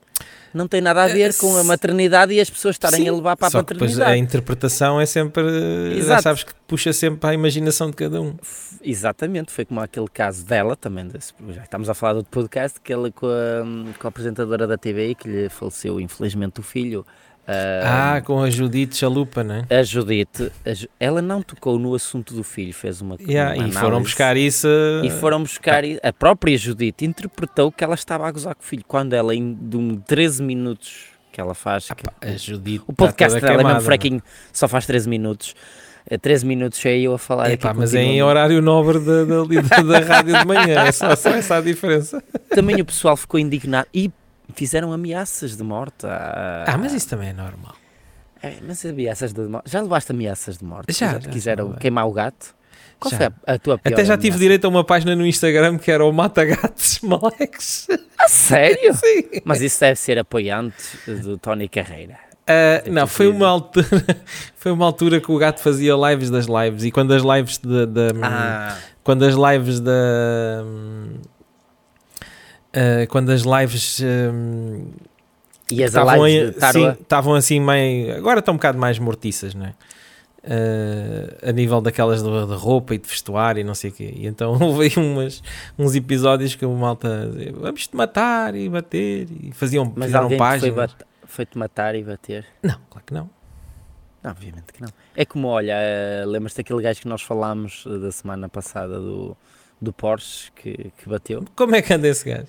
não 0.53 0.67
tem 0.67 0.81
nada 0.81 1.03
a 1.03 1.07
ver 1.07 1.35
com 1.37 1.55
a 1.57 1.63
maternidade 1.63 2.33
e 2.33 2.39
as 2.39 2.49
pessoas 2.49 2.75
estarem 2.75 3.01
Sim, 3.01 3.09
a 3.09 3.13
levar 3.13 3.37
para 3.37 3.47
a 3.47 3.51
Só 3.51 3.61
que 3.61 3.73
depois 3.73 3.91
maternidade. 3.91 4.19
a 4.19 4.23
interpretação 4.23 4.99
é 4.99 5.05
sempre. 5.05 5.43
Já 5.91 5.97
Exato. 5.97 6.23
sabes 6.23 6.43
que 6.43 6.53
puxa 6.65 6.91
sempre 6.93 7.19
para 7.19 7.29
a 7.31 7.33
imaginação 7.33 7.89
de 7.91 7.95
cada 7.97 8.19
um. 8.21 8.35
Exatamente, 8.81 9.51
foi 9.51 9.65
como 9.65 9.79
aquele 9.81 10.07
caso 10.07 10.45
dela 10.45 10.75
também, 10.75 11.07
desse- 11.07 11.33
já 11.49 11.63
estamos 11.63 11.89
a 11.89 11.93
falar 11.93 12.13
do 12.13 12.17
outro 12.17 12.31
podcast, 12.31 12.79
que 12.81 12.91
ela 12.91 13.11
com 13.11 13.27
a, 13.27 13.93
com 13.99 14.07
a 14.07 14.09
apresentadora 14.09 14.65
da 14.65 14.77
TV 14.77 15.13
que 15.13 15.27
lhe 15.27 15.49
faleceu 15.49 15.99
infelizmente 15.99 16.59
o 16.59 16.63
filho, 16.63 17.05
ah, 17.47 18.15
Ah, 18.15 18.21
com 18.21 18.41
a 18.41 18.49
Judite 18.49 18.97
Chalupa, 18.97 19.43
não 19.43 19.55
é? 19.55 19.65
a 19.79 19.83
Judite, 19.83 20.51
a 20.65 20.73
Ju- 20.73 20.87
ela 20.99 21.21
não 21.21 21.41
tocou 21.41 21.79
no 21.79 21.95
assunto 21.95 22.33
do 22.33 22.43
filho, 22.43 22.73
fez 22.73 23.01
uma, 23.01 23.15
Yeah, 23.19 23.57
uma 23.59 23.69
e 23.69 23.71
foram 23.71 24.01
buscar 24.01 24.35
isso. 24.37 24.67
E 25.03 25.09
foram 25.09 25.41
buscar, 25.41 25.83
a 26.03 26.13
própria 26.13 26.57
Judite 26.57 27.05
interpretou 27.05 27.71
que 27.71 27.83
ela 27.83 27.95
estava 27.95 28.27
a 28.27 28.31
gozar 28.31 28.53
com 28.55 28.61
o 28.61 28.65
filho, 28.65 28.83
quando 28.87 29.13
ela 29.13 29.33
em 29.33 29.53
de 29.53 29.77
um 29.77 29.95
13 29.97 30.43
minutos 30.43 31.05
que 31.31 31.39
ela 31.41 31.53
faz, 31.53 31.87
que- 31.87 32.03
Pá, 32.03 32.13
a 32.21 32.31
Judite 32.37 32.83
o 32.87 32.93
podcast 32.93 33.37
está 33.37 33.47
toda 33.47 33.57
dela 33.57 33.61
é 33.61 33.63
mesmo 33.63 33.67
queimada, 33.67 33.85
fracking, 33.85 34.21
só 34.51 34.67
faz 34.67 34.85
13 34.85 35.07
minutos, 35.09 35.53
É 36.09 36.17
13 36.17 36.45
minutos 36.45 36.83
é 36.85 36.97
eu 36.97 37.13
a 37.13 37.17
falar 37.19 37.51
Epá, 37.51 37.73
mas 37.73 37.93
é 37.93 38.01
em 38.01 38.23
horário 38.23 38.61
nobre 38.61 38.97
da, 38.97 39.25
da, 39.25 39.43
da, 39.43 39.81
da 39.83 39.99
rádio 39.99 40.39
de 40.39 40.45
manhã, 40.45 40.79
é 40.87 40.91
só, 40.93 41.13
só 41.17 41.29
essa 41.31 41.57
a 41.57 41.61
diferença. 41.61 42.23
Também 42.49 42.79
o 42.79 42.85
pessoal 42.85 43.17
ficou 43.17 43.37
indignado 43.37 43.87
e 43.93 44.09
fizeram 44.53 44.91
ameaças 44.93 45.55
de 45.57 45.63
morte. 45.63 46.05
a- 46.05 46.65
Ah, 46.67 46.77
mas 46.77 46.93
isso 46.93 47.07
também 47.09 47.29
é 47.29 47.33
normal. 47.33 47.75
É, 48.41 48.53
mas 48.65 48.85
ameaças 48.85 49.33
de 49.33 49.41
morte. 49.41 49.69
Já 49.71 49.81
levaste 49.81 50.11
ameaças 50.11 50.57
de 50.57 50.63
morte? 50.65 50.93
Já, 50.93 51.13
já, 51.19 51.29
quiseram 51.29 51.71
já 51.71 51.77
queimar 51.77 52.07
o 52.07 52.11
gato? 52.11 52.55
Qual 52.99 53.11
Já. 53.11 53.17
foi 53.17 53.25
a, 53.27 53.53
a 53.53 53.59
tua 53.59 53.77
pior 53.77 53.93
Até 53.93 54.05
já 54.05 54.15
tive 54.15 54.29
ameaça? 54.29 54.39
direito 54.39 54.65
a 54.65 54.69
uma 54.69 54.83
página 54.83 55.15
no 55.15 55.25
Instagram 55.25 55.77
que 55.77 55.91
era 55.91 56.03
o 56.03 56.11
Mata 56.11 56.43
Gatos 56.45 56.99
Malex. 57.03 57.87
A 58.19 58.27
sério? 58.27 58.93
Sim. 58.97 59.41
Mas 59.45 59.61
isso 59.61 59.79
deve 59.79 59.99
ser 59.99 60.17
apoiante 60.17 60.75
do 61.21 61.37
Tony 61.37 61.67
Carreira. 61.69 62.17
Eu 62.85 62.93
não, 62.93 63.03
tive 63.03 63.15
foi 63.15 63.27
uma 63.27 63.47
altura 63.47 63.87
foi 64.55 64.71
uma 64.71 64.85
altura 64.85 65.19
que 65.19 65.31
o 65.31 65.37
gato 65.37 65.59
fazia 65.59 65.93
lives 66.09 66.29
das 66.29 66.45
lives 66.47 66.83
e 66.85 66.91
quando 66.91 67.13
as 67.13 67.21
lives 67.21 67.57
da, 67.57 67.85
da- 67.85 68.07
Ah, 68.23 68.77
quando 69.03 69.25
as 69.25 69.35
lives 69.35 69.79
da 69.79 70.63
ah, 72.73 73.07
quando 73.09 73.29
as 73.31 73.41
lives 73.41 73.99
hum, 74.01 74.87
e 75.71 75.83
as 75.83 75.89
estavam 75.91 76.25
lives 76.27 76.55
sim, 76.71 76.89
estavam 77.01 77.33
assim 77.35 77.59
meio 77.59 78.15
agora 78.17 78.39
estão 78.39 78.53
um 78.53 78.57
bocado 78.57 78.77
mais 78.77 78.97
mortiças, 78.99 79.53
não 79.53 79.65
é? 79.65 79.73
Ah, 80.49 81.49
a 81.49 81.51
nível 81.51 81.81
daquelas 81.81 82.23
de, 82.23 82.29
de 82.29 82.53
roupa 82.55 82.95
e 82.95 82.97
de 82.97 83.07
vestuário 83.07 83.59
e 83.59 83.63
não 83.63 83.75
sei 83.75 83.89
o 83.89 83.93
quê. 83.93 84.13
E 84.15 84.27
então 84.27 84.51
houve 84.61 84.93
umas, 84.97 85.43
uns 85.77 85.93
episódios 85.95 86.55
que 86.55 86.65
o 86.65 86.73
malta 86.73 87.29
dizia, 87.33 87.53
vamos 87.53 87.87
te 87.87 87.95
matar 87.95 88.55
e 88.55 88.69
bater 88.69 89.27
e 89.43 89.51
faziam, 89.51 89.91
Mas 89.95 90.05
fizeram 90.05 90.27
te 90.27 90.29
foi 90.29 90.37
páginas. 90.37 90.75
bat- 90.75 91.05
foi-te 91.25 91.57
matar 91.57 91.95
e 91.95 92.03
bater? 92.03 92.45
Não, 92.63 92.77
claro 92.89 93.05
que 93.05 93.13
não. 93.13 93.29
Não, 94.23 94.31
obviamente 94.31 94.71
que 94.73 94.81
não. 94.81 94.87
É 95.15 95.25
como, 95.25 95.47
olha, 95.49 95.73
eh, 95.75 96.23
lembras-te 96.25 96.57
daquele 96.57 96.81
gajo 96.81 97.01
que 97.01 97.07
nós 97.07 97.21
falámos 97.21 97.83
eh, 97.85 97.97
da 97.97 98.11
semana 98.11 98.47
passada 98.49 98.97
do 98.99 99.35
do 99.81 99.91
Porsche 99.93 100.51
que, 100.55 100.91
que 100.97 101.07
bateu. 101.09 101.43
Como 101.55 101.75
é 101.75 101.81
que 101.81 101.93
anda 101.93 102.07
esse 102.07 102.27
gajo? 102.27 102.47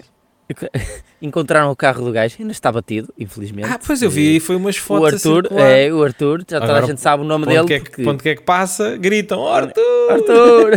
Encontraram 1.21 1.71
o 1.71 1.77
carro 1.77 2.05
do 2.05 2.13
gajo, 2.13 2.37
ainda 2.41 2.53
está 2.53 2.73
batido, 2.73 3.13
infelizmente. 3.19 3.69
Ah, 3.71 3.79
pois 3.85 4.01
eu 4.03 4.09
vi, 4.11 4.41
foi 4.41 4.57
umas 4.57 4.77
O 4.77 4.81
fotos 4.81 5.13
a 5.27 5.29
Arthur, 5.29 5.49
é, 5.59 5.93
o 5.93 6.03
Arthur, 6.03 6.39
já 6.41 6.59
toda 6.61 6.65
Agora, 6.73 6.85
a 6.85 6.89
gente 6.89 7.01
sabe 7.01 7.23
o 7.23 7.27
nome 7.27 7.45
dele. 7.47 7.67
que, 7.67 7.75
é 7.75 7.81
que, 7.81 7.85
porque- 7.91 8.03
ponto 8.05 8.23
que 8.23 8.29
é 8.31 8.35
que 8.37 8.43
passa, 8.43 8.97
gritam, 8.97 9.41
"Oh, 9.41 9.49
Arthur! 9.49 10.11
Arthur! 10.11 10.71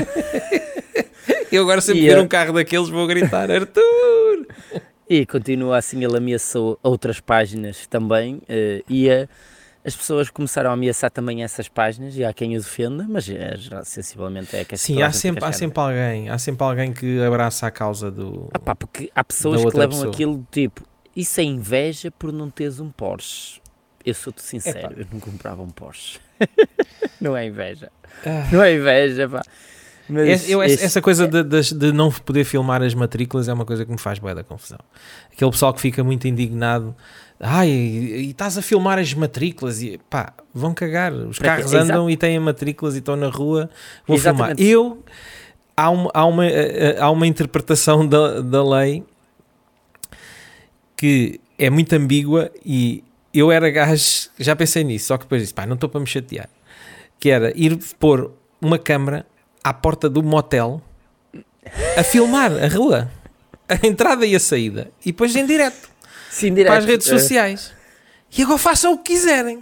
Eu 1.52 1.64
agora 1.64 1.82
sempre 1.82 2.02
E, 2.04 2.08
ver 2.08 2.18
eh, 2.18 2.22
um 2.22 2.28
carro 2.28 2.54
daqueles 2.54 2.90
vou 2.90 3.06
gritar, 3.08 3.52
Arthur! 3.52 4.48
E 5.10 5.26
continua 5.26 5.78
assim, 5.78 6.04
ele 6.04 6.18
ameaçou 6.18 6.80
outras 6.82 7.20
páginas 7.20 7.86
também, 7.88 8.42
eh, 8.48 8.82
e 8.90 9.10
a- 9.10 9.28
as 9.84 9.96
pessoas 9.96 10.30
começaram 10.30 10.70
a 10.70 10.74
ameaçar 10.74 11.10
também 11.10 11.44
essas 11.44 11.68
páginas, 11.68 12.16
e 12.16 12.24
há 12.24 12.32
quem 12.34 12.56
o 12.56 12.60
defenda, 12.60 13.06
mas 13.10 13.28
é, 13.30 13.56
sensivelmente 13.84 14.56
é 14.56 14.64
que 14.64 14.78
Sim, 14.78 15.02
há 15.02 15.12
sempre, 15.12 15.44
há 15.44 15.52
sempre 15.52 15.80
alguém, 15.80 16.30
há 16.30 16.38
sempre 16.38 16.64
alguém 16.64 16.94
que 16.94 17.22
abraça 17.22 17.68
a 17.68 17.72
causa 17.72 18.12
do... 18.12 18.50
Ah 18.54 18.60
pá, 18.60 18.76
porque 18.76 19.12
há 19.16 19.24
pessoas 19.24 19.60
que 19.62 19.78
levam 19.78 19.90
pessoa. 19.98 20.14
aquilo 20.14 20.48
tipo, 20.52 20.84
isso 21.16 21.40
é 21.40 21.44
inveja 21.44 22.12
por 22.12 22.32
não 22.32 22.50
teres 22.50 22.80
um 22.80 22.90
Porsche. 22.92 23.60
Eu 24.06 24.14
sou-te 24.14 24.42
sincero, 24.42 24.80
Epá. 24.80 24.94
eu 24.98 25.06
não 25.12 25.20
comprava 25.20 25.62
um 25.62 25.70
Porsche. 25.70 26.20
não 27.20 27.36
é 27.38 27.46
inveja. 27.46 27.92
Ah. 28.26 28.48
Não 28.52 28.62
é 28.64 28.76
inveja, 28.76 29.28
pá. 29.30 29.42
Mas 30.10 30.50
eu- 30.50 30.62
essa 30.62 31.02
coisa 31.02 31.28
de, 31.28 31.44
de- 31.44 31.74
de 31.74 31.92
não 31.94 32.12
poder 32.12 32.44
filmar 32.44 32.82
as 32.82 32.94
matrículas 32.94 33.48
é 33.48 33.54
uma 33.54 33.66
coisa 33.66 33.86
que 33.86 33.92
me 33.92 33.98
faz 33.98 34.20
bué 34.20 34.36
da 34.36 34.44
confusão. 34.44 34.80
Aquele 35.32 35.52
pessoal 35.52 35.74
que 35.74 35.80
fica 35.80 36.04
muito 36.04 36.28
indignado, 36.28 36.94
ai, 37.42 37.70
e, 37.70 38.30
estás 38.30 38.58
a 38.58 38.62
filmar 38.62 39.00
as 39.00 39.14
matrículas 39.14 39.82
e 39.82 40.00
pá, 40.10 40.34
vão 40.54 40.74
cagar. 40.74 41.12
Os 41.12 41.40
Para 41.40 41.58
carros 41.58 41.74
andam 41.74 42.10
e 42.10 42.16
têm 42.16 42.40
matrículas 42.40 42.96
e 42.96 43.00
estão 43.00 43.16
na 43.16 43.28
rua, 43.28 43.70
vou 44.08 44.18
filmar. 44.18 44.54
Eu, 44.58 45.04
há 45.76 45.90
uma, 45.90 46.12
há 46.14 46.26
uma, 46.26 46.46
eh, 46.46 46.98
há 47.00 47.10
uma 47.10 47.26
interpretação 47.26 48.08
da, 48.08 48.42
da 48.42 48.64
lei 48.64 49.04
que 50.96 51.42
é 51.58 51.70
muito 51.70 51.94
ambígua 51.94 52.52
e 52.64 53.04
eu 53.34 53.52
era 53.52 53.70
gajo, 53.72 54.30
já 54.38 54.56
pensei 54.56 54.84
nisso, 54.84 55.08
só 55.08 55.18
que 55.18 55.24
depois 55.24 55.42
disse, 55.42 55.54
pá, 55.54 55.66
não 55.66 55.76
estou 55.76 55.90
para 55.90 56.00
me 56.00 56.08
chatear. 56.08 56.48
Que 57.20 57.30
era 57.30 57.52
ir 57.56 57.78
pôr 58.00 58.32
uma 58.62 58.78
câmara 58.78 59.26
à 59.64 59.74
porta 59.74 60.10
do 60.10 60.22
motel 60.22 60.82
a 61.98 62.04
filmar 62.04 62.52
a 62.52 62.68
rua, 62.68 63.10
a 63.68 63.88
entrada 63.88 64.26
e 64.26 64.36
a 64.36 64.40
saída, 64.40 64.92
e 65.02 65.12
depois 65.12 65.36
em 65.36 65.46
direto 65.46 65.92
Sim, 66.32 66.56
para 66.56 66.78
as 66.78 66.86
redes 66.86 67.08
eh, 67.08 67.20
sociais. 67.20 67.74
E 68.36 68.42
agora 68.42 68.58
façam 68.58 68.94
o 68.94 68.98
que 68.98 69.14
quiserem. 69.14 69.62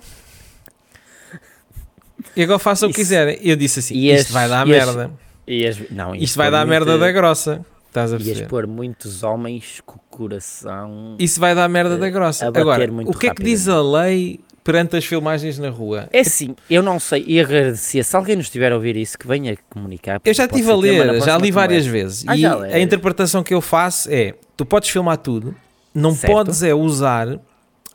E 2.36 2.44
agora 2.44 2.60
façam 2.60 2.90
o 2.90 2.92
que 2.92 2.98
quiserem. 3.00 3.40
Eu 3.42 3.56
disse 3.56 3.80
assim: 3.80 3.96
e 3.96 4.12
isto 4.14 4.32
vai 4.34 4.48
dar 4.48 4.68
e 4.68 4.76
as- 4.76 4.86
merda. 4.86 5.12
E 5.48 5.66
as- 5.66 5.90
não, 5.90 6.14
ias 6.16 6.26
Isto 6.26 6.38
vai 6.38 6.52
dar 6.52 6.66
merda 6.66 6.92
muito- 6.92 7.02
da 7.02 7.12
grossa. 7.12 7.66
Estás 7.88 8.14
a 8.14 8.18
Ias 8.18 8.24
perceber? 8.28 8.48
pôr 8.48 8.68
muitos 8.68 9.24
homens 9.24 9.82
com 9.84 9.96
o 9.96 10.00
coração. 10.16 11.16
Isso 11.18 11.40
vai 11.40 11.56
dar 11.56 11.68
merda 11.68 11.98
da 11.98 12.08
grossa. 12.10 12.48
Agora, 12.48 12.88
o 13.06 13.18
que 13.18 13.28
é 13.28 13.34
que 13.34 13.42
diz 13.42 13.68
a 13.68 13.82
lei 13.82 14.40
perante 14.64 14.96
as 14.96 15.04
filmagens 15.06 15.58
na 15.58 15.70
rua? 15.72 16.08
É 16.14 16.20
assim, 16.20 16.56
eu 16.70 16.84
não 16.84 17.00
sei, 17.00 17.24
e 17.28 17.40
agradecia, 17.42 18.04
se 18.04 18.16
alguém 18.16 18.36
nos 18.36 18.46
estiver 18.46 18.72
a 18.72 18.76
ouvir 18.76 18.96
isso, 18.96 19.18
que 19.18 19.28
venha 19.28 19.58
comunicar. 19.72 20.22
Eu 20.24 20.34
já 20.36 20.46
estive 20.46 20.70
a 20.70 20.76
ler, 20.76 21.20
já 21.24 21.36
li 21.40 21.50
várias 21.50 21.88
vezes. 21.88 22.24
Ah, 22.28 22.38
e 22.38 22.46
a 22.46 22.80
interpretação 22.80 23.42
que 23.42 23.56
eu 23.56 23.62
faço 23.62 24.08
é: 24.12 24.36
tu 24.56 24.64
podes 24.68 24.88
filmar 24.92 25.18
tudo, 25.18 25.56
não 25.94 26.14
Certo. 26.14 26.32
podes 26.34 26.64
é 26.64 26.74
usar 26.74 27.40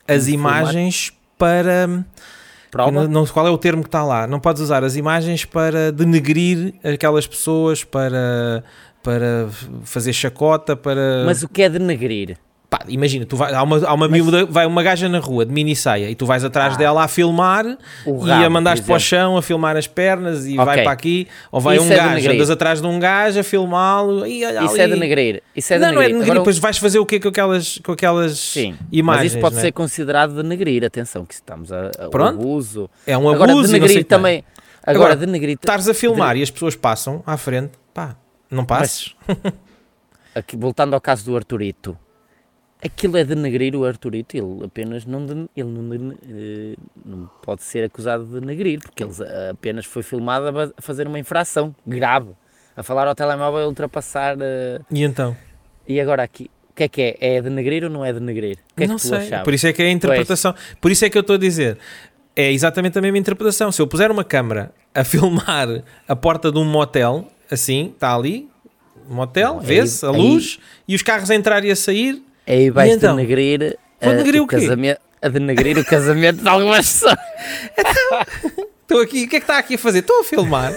as 0.07 0.29
imagens 0.29 1.13
para. 1.39 1.87
Não, 2.77 3.07
não- 3.09 3.27
qual 3.27 3.47
é 3.47 3.51
o 3.51 3.59
termo 3.59 3.83
que 3.83 3.89
está 3.89 4.03
lá? 4.05 4.27
Não 4.27 4.41
podes 4.41 4.61
usar 4.61 4.83
as 4.83 4.97
imagens 4.97 5.45
para 5.45 5.93
denegrir 5.93 6.75
aquelas 6.83 7.25
pessoas, 7.27 7.85
para, 7.85 8.65
para 9.03 9.49
fazer 9.85 10.13
chacota, 10.13 10.75
para. 10.77 11.23
Mas 11.25 11.43
o 11.43 11.49
que 11.49 11.63
é 11.63 11.69
denegrir? 11.69 12.37
Pá, 12.77 12.81
imagina, 12.89 13.25
tu 13.25 13.37
vai, 13.37 13.55
há 13.55 13.63
uma, 13.63 13.87
há 13.87 13.95
uma 13.95 14.09
Mas- 14.09 14.21
miúda, 14.21 14.45
vai 14.47 14.67
uma 14.67 14.83
gaja 14.83 15.09
na 15.09 15.21
rua 15.21 15.47
de 15.47 15.53
mini 15.53 15.77
saia 15.77 16.11
e 16.11 16.15
tu 16.17 16.27
vais 16.27 16.43
atrás 16.45 16.75
Ah. 16.75 16.77
dela 16.77 17.05
a 17.05 17.09
filmar 17.09 17.65
O 18.05 18.27
e 18.27 18.31
a 18.33 18.37
rabo, 18.39 18.51
mandaste 18.51 18.85
para 18.85 18.97
o 18.97 18.99
chão 18.99 19.37
a 19.37 19.43
filmar 19.43 19.77
as 19.77 19.87
pernas 19.87 20.45
e 20.45 20.55
Ok. 20.55 20.65
vai 20.65 20.83
para 20.83 20.91
aqui, 20.91 21.29
ou 21.53 21.61
vai 21.61 21.77
Isso 21.77 21.85
um 21.87 21.93
é 21.93 21.97
gajo, 21.97 22.31
andas 22.33 22.51
atrás 22.51 22.81
de 22.81 22.87
um 22.89 22.99
gajo 22.99 23.39
a 23.39 23.45
filmá-lo 23.45 24.27
e 24.27 24.45
olha 24.45 24.65
Isso 24.65 24.75
ali. 24.75 24.81
é 24.81 24.89
denegrir. 24.89 25.43
Isso 25.55 25.73
é 25.73 25.79
não, 25.79 25.93
não 25.93 26.01
é 26.03 26.07
denegrir. 26.07 26.23
Agora, 26.25 26.39
depois 26.41 26.59
vais 26.59 26.77
fazer 26.79 26.99
o 26.99 27.07
quê 27.07 27.21
com 27.21 27.29
aquelas, 27.29 27.79
com 27.79 27.93
aquelas 27.93 28.37
Sim, 28.41 28.75
imagens? 28.91 29.23
mas 29.25 29.33
isso 29.35 29.41
pode 29.41 29.55
né? 29.55 29.61
ser 29.61 29.71
considerado 29.73 30.35
denegrir. 30.43 30.83
Atenção, 30.85 31.25
que 31.25 31.35
estamos 31.35 31.71
a, 31.71 31.91
a 31.97 32.09
Pronto. 32.09 32.41
abuso. 32.41 32.91
É 33.07 33.17
um 33.17 33.29
Agora, 33.29 33.53
abuso 33.53 33.69
sei 33.69 33.79
denegrir 33.79 34.05
também. 34.05 34.43
Agora, 34.83 35.13
Agora, 35.13 35.17
denegrir. 35.17 35.55
Estares 35.55 35.89
a 35.89 35.95
filmar 35.95 36.37
e 36.37 36.43
as 36.43 36.51
pessoas 36.51 36.75
passam 36.75 37.23
à 37.25 37.37
frente, 37.37 37.71
pá, 37.95 38.17
não 38.51 38.65
passes. 38.65 39.15
Aqui, 40.35 40.57
voltando 40.57 40.95
ao 40.95 41.01
caso 41.01 41.25
do 41.25 41.37
Arturito, 41.37 41.97
aquilo 42.85 43.17
é 43.17 43.25
denegrir 43.25 43.75
o 43.75 43.85
Arturito, 43.85 44.37
ele 44.37 44.65
apenas 44.65 45.05
não, 45.07 45.25
den- 45.25 45.49
ele 45.57 45.69
não, 45.69 45.89
den- 45.89 46.19
eh, 46.29 46.75
não 47.05 47.31
pode 47.43 47.63
ser 47.63 47.85
acusado 47.85 48.25
de 48.27 48.41
denegrir, 48.41 48.81
porque 48.81 49.03
ele 49.03 49.13
apenas 49.51 49.87
foi 49.87 50.03
filmado 50.03 50.47
a 50.59 50.71
fazer 50.81 51.07
uma 51.07 51.19
infração 51.19 51.75
grave, 51.87 52.31
a 52.77 52.83
falar 52.83 53.07
ao 53.09 53.15
telemóvel 53.15 53.63
e 53.63 53.65
ultrapassar. 53.67 54.37
eh, 54.41 54.81
E 54.91 55.03
então? 55.03 55.37
e 55.89 56.01
agora 56.01 56.23
aqui, 56.23 56.51
o 56.71 56.75
que 56.75 56.83
é 56.85 56.89
que 56.89 57.03
é? 57.03 57.17
É 57.37 57.43
denegrir 57.43 57.85
ou 57.85 57.91
não 57.91 58.05
é 58.05 58.13
denegrir? 58.13 58.59
O 58.73 58.77
que 58.77 58.85
é 58.85 58.87
não 58.87 58.97
que 58.97 59.03
tu 59.03 59.09
sei. 59.09 59.19
achavas? 59.19 59.45
Por 59.45 59.55
isso 59.55 59.67
é 59.67 59.73
que 59.73 59.83
é 59.83 59.87
a 59.87 59.91
interpretação. 59.91 60.55
Por 60.81 60.91
isso 60.91 61.05
é 61.05 61.11
que 61.11 61.17
eu 61.17 61.21
estou 61.23 61.35
a 61.37 61.39
dizer. 61.39 61.79
É 62.37 62.51
exatamente 62.53 62.99
a 62.99 63.01
mesma 63.01 63.17
interpretação. 63.19 63.71
Se 63.71 63.81
eu 63.81 63.87
puser 63.87 64.11
uma 64.11 64.25
câmara 64.25 64.73
a 64.95 65.05
filmar 65.05 65.85
a 66.09 66.17
porta 66.17 66.51
de 66.51 66.59
um 66.59 66.65
motel, 66.65 67.29
assim, 67.51 67.91
está 67.95 68.15
ali, 68.15 68.49
motel, 69.09 69.59
aí- 69.61 69.67
vê-se 69.67 70.05
a 70.05 70.11
aí- 70.11 70.17
luz, 70.17 70.59
e 70.89 70.95
os 70.97 71.03
carros 71.03 71.31
a 71.31 71.35
entrar 71.37 71.65
e 71.65 71.71
a 71.71 71.77
sair, 71.77 72.21
Aí 72.47 72.71
vais 72.71 72.93
então? 72.93 73.17
denegrir, 73.17 73.79
Vou 74.01 74.13
eh, 74.13 74.17
denegrir 74.17 74.41
o 74.41 74.45
o 74.45 74.47
casamento, 74.47 75.01
a 75.23 75.29
denegrir 75.29 75.79
o 75.79 75.85
casamento 75.85 76.43
de 76.43 76.49
algumas 76.49 76.87
pessoas. 76.93 77.17
estou 78.83 79.01
aqui, 79.01 79.25
o 79.25 79.29
que 79.29 79.37
é 79.37 79.41
que 79.41 79.45
está 79.45 79.59
aqui 79.59 79.75
a 79.75 79.79
fazer? 79.79 80.01
Estou 80.01 80.21
a 80.21 80.25
filmar. 80.25 80.75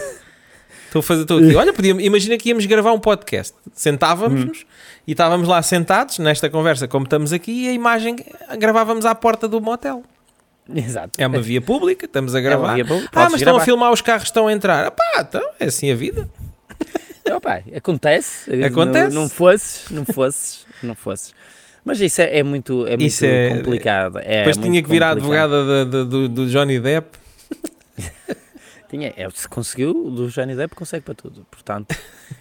Estou 0.86 0.99
a 0.99 1.03
fazer, 1.03 1.21
estou 1.23 1.39
aqui. 1.39 1.56
Olha, 1.56 1.73
podia, 1.73 1.91
imagina 1.91 2.38
que 2.38 2.49
íamos 2.49 2.65
gravar 2.65 2.93
um 2.93 2.99
podcast. 2.99 3.53
Sentávamos-nos 3.73 4.65
e 5.06 5.12
estávamos 5.12 5.47
lá 5.47 5.62
sentados 5.62 6.17
nesta 6.19 6.49
conversa, 6.49 6.88
como 6.88 7.03
estamos 7.03 7.34
aqui, 7.34 7.65
e 7.65 7.69
a 7.69 7.73
imagem 7.73 8.15
gravávamos 8.58 9.06
à 9.06 9.13
porta 9.13 9.47
do 9.47 9.60
motel. 9.60 10.03
Exato. 10.73 11.12
É 11.17 11.27
uma 11.27 11.41
via 11.41 11.62
pública, 11.62 12.06
estamos 12.06 12.36
a 12.36 12.41
gravar. 12.41 12.75
via 12.75 12.86
pública, 12.86 13.10
ah, 13.13 13.30
mas 13.30 13.36
estão 13.36 13.53
a 13.53 13.56
gravar. 13.56 13.65
filmar 13.65 13.91
os 13.91 14.01
carros, 14.01 14.23
estão 14.23 14.47
a 14.47 14.53
entrar. 14.53 14.86
Ah, 14.86 14.91
pá, 14.91 15.21
então 15.21 15.49
é 15.60 15.65
assim 15.65 15.91
a 15.91 15.95
vida. 15.95 16.30
Opa, 17.36 17.62
acontece. 17.75 18.49
Acontece. 18.63 19.13
Não, 19.13 19.23
não 19.23 19.30
fosses, 19.30 19.89
não 19.89 20.06
fosses, 20.06 20.65
não 20.82 20.95
fosses. 20.95 21.34
Mas 21.88 22.02
isso 22.02 22.21
é, 22.21 22.39
é 22.39 22.43
muito, 22.43 22.86
é 22.86 22.91
muito 22.91 23.06
Isso 23.06 23.26
é- 23.26 23.50
complicado. 23.58 24.19
É 24.19 24.39
Depois 24.39 24.58
muito 24.58 24.69
tinha 24.71 24.84
que 24.84 24.89
vir 24.89 25.02
a 25.02 25.15
complicado. 25.15 25.54
advogada 25.56 25.86
de- 25.86 26.10
do, 26.10 26.28
do 26.30 26.47
Johnny 26.47 26.80
Depp. 26.82 27.17
Tinha, 28.89 29.13
é, 29.17 29.28
se 29.34 29.47
conseguiu, 29.50 29.91
o 29.91 30.12
do 30.12 30.28
Johnny 30.30 30.54
Depp 30.56 30.76
consegue 30.76 31.04
para 31.04 31.13
tudo. 31.13 31.45
Portanto, 31.52 31.95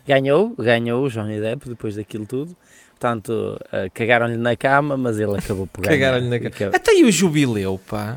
ganhou, 0.07 0.53
ganhou 0.59 1.05
o 1.05 1.09
Johnny 1.09 1.41
Depp 1.41 1.69
depois 1.69 1.95
daquilo 1.97 2.27
tudo. 2.27 2.57
Portanto, 2.91 3.59
eh, 3.73 3.89
cagaram-lhe 3.93 4.37
na 4.37 4.57
cama, 4.57 4.97
mas 4.97 5.19
ele 5.21 5.37
acabou 5.37 5.67
por 5.67 5.83
ganhar. 5.85 5.97
Cagaram-lhe 5.99 6.29
na 6.29 6.37
E 6.37 6.47
acabou- 6.47 6.75
Até 6.77 6.91
aí 6.93 7.05
o 7.05 7.13
jubileu, 7.13 7.81
pá. 7.89 8.17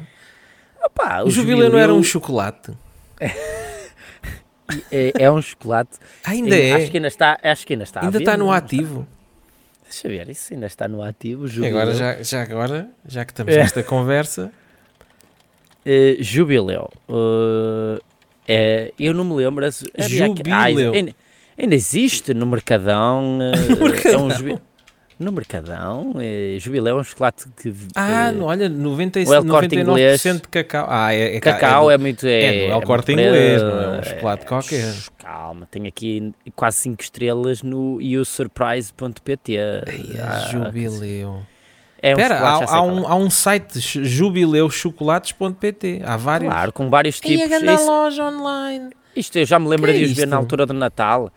Opa, 0.83 1.23
O, 1.23 1.29
jubileu, 1.29 1.69
não 1.69 1.77
era 1.77 1.93
um 1.93 2.01
chocolate. 2.03 2.71
é, 4.91 5.11
é 5.15 5.31
um 5.31 5.41
chocolate. 5.41 5.97
Ainda 6.23 6.55
Ainda- 6.55 6.57
é. 6.57 6.73
Acho 6.73 6.91
que 6.91 6.97
ainda 6.97 7.07
está, 7.07 7.39
acho 7.43 7.67
que 7.67 7.73
ainda 7.73 7.83
está. 7.83 8.01
ainda 8.03 8.17
está 8.19 8.37
no 8.37 8.51
ativo. 8.51 9.07
Deixa 9.89 10.08
eu 10.08 10.12
ver, 10.12 10.30
isso 10.30 10.54
ainda 10.54 10.67
está 10.67 10.88
no 10.88 11.02
ativo. 11.02 11.47
Jubileu. 11.47 11.78
agora, 11.80 11.95
já, 11.95 12.21
já 12.21 12.41
agora, 12.43 12.89
já 13.08 13.25
que 13.25 13.32
estamos 13.32 13.54
É. 13.54 13.58
nesta 13.58 13.82
conversa, 13.84 14.52
Eh, 15.86 16.17
jubileu. 16.19 16.89
Eh, 17.10 17.99
é, 18.47 18.93
eu 18.99 19.13
não 19.13 19.23
me 19.23 19.34
lembro. 19.36 19.65
havia 19.65 20.25
aqui- 20.25 20.43
Ah, 20.52 20.69
Jubileu. 20.69 20.93
ainda, 20.93 21.15
ainda 21.58 21.75
existe 21.75 22.34
no 22.34 22.45
Mercadão. 22.45 23.39
eh, 23.41 23.52
No 23.80 23.86
Mercadão? 23.88 24.19
É 24.19 24.23
um 24.23 24.30
jubi- 24.38 24.60
no 25.19 25.32
Mercadão. 25.34 26.13
eh, 26.19 26.58
jubileu 26.60 26.97
é 26.97 27.01
um 27.01 27.03
chocolate 27.03 27.45
que. 27.62 27.73
ah, 27.95 28.29
eh, 28.29 28.32
não, 28.32 28.45
olha, 28.45 28.69
90, 28.69 29.19
o 29.19 29.34
El 29.34 29.45
Corte 29.45 29.75
99% 29.75 30.34
de 30.41 30.47
cacau. 30.47 30.86
Ah, 30.89 31.13
é, 31.13 31.36
é 31.36 31.39
ca- 31.39 31.53
Cacau 31.53 31.91
é, 31.91 31.95
é, 31.95 31.97
muito. 31.97 32.25
é 32.25 32.65
É, 32.67 32.71
muito 32.71 32.88
Corte 32.88 33.12
inglês, 33.12 33.62
não 33.62 33.69
é 33.82 33.99
um 33.99 34.03
chocolate 34.03 34.43
é, 34.43 34.47
qualquer. 34.47 34.93
Calma, 35.17 35.67
tem 35.69 35.86
aqui 35.88 36.34
quase 36.55 36.77
5 36.77 37.03
estrelas 37.03 37.62
no 37.62 37.99
yousurprise.pt. 38.01 39.58
Ai, 39.60 40.19
Ah, 40.21 40.39
jubileu. 40.51 41.41
É 42.01 42.15
um 42.15 42.19
Espera, 42.19 42.36
chocolate, 42.38 42.65
já 42.65 42.71
há, 42.71 42.77
há 42.77 42.82
um, 42.84 42.99
é. 43.03 43.08
há 43.08 43.15
um 43.15 43.29
site 43.29 43.82
ch- 43.82 43.97
jubileuchocolates.pt. 44.05 46.01
Há 46.05 46.17
vários. 46.17 46.49
Claro, 46.53 46.71
com 46.71 46.89
vários 46.89 47.17
E 47.17 47.21
tipos. 47.21 47.43
a 47.51 47.60
grande 47.60 47.84
loja 47.84 48.23
online. 48.23 48.89
Isto 49.15 49.38
eu 49.39 49.45
já 49.45 49.60
me 49.60 49.67
lembro 49.67 49.91
é 49.91 49.93
de 49.93 50.05
os 50.05 50.13
ver 50.13 50.25
na 50.27 50.38
altura 50.38 50.65
do 50.65 50.73
Natal. 50.73 51.32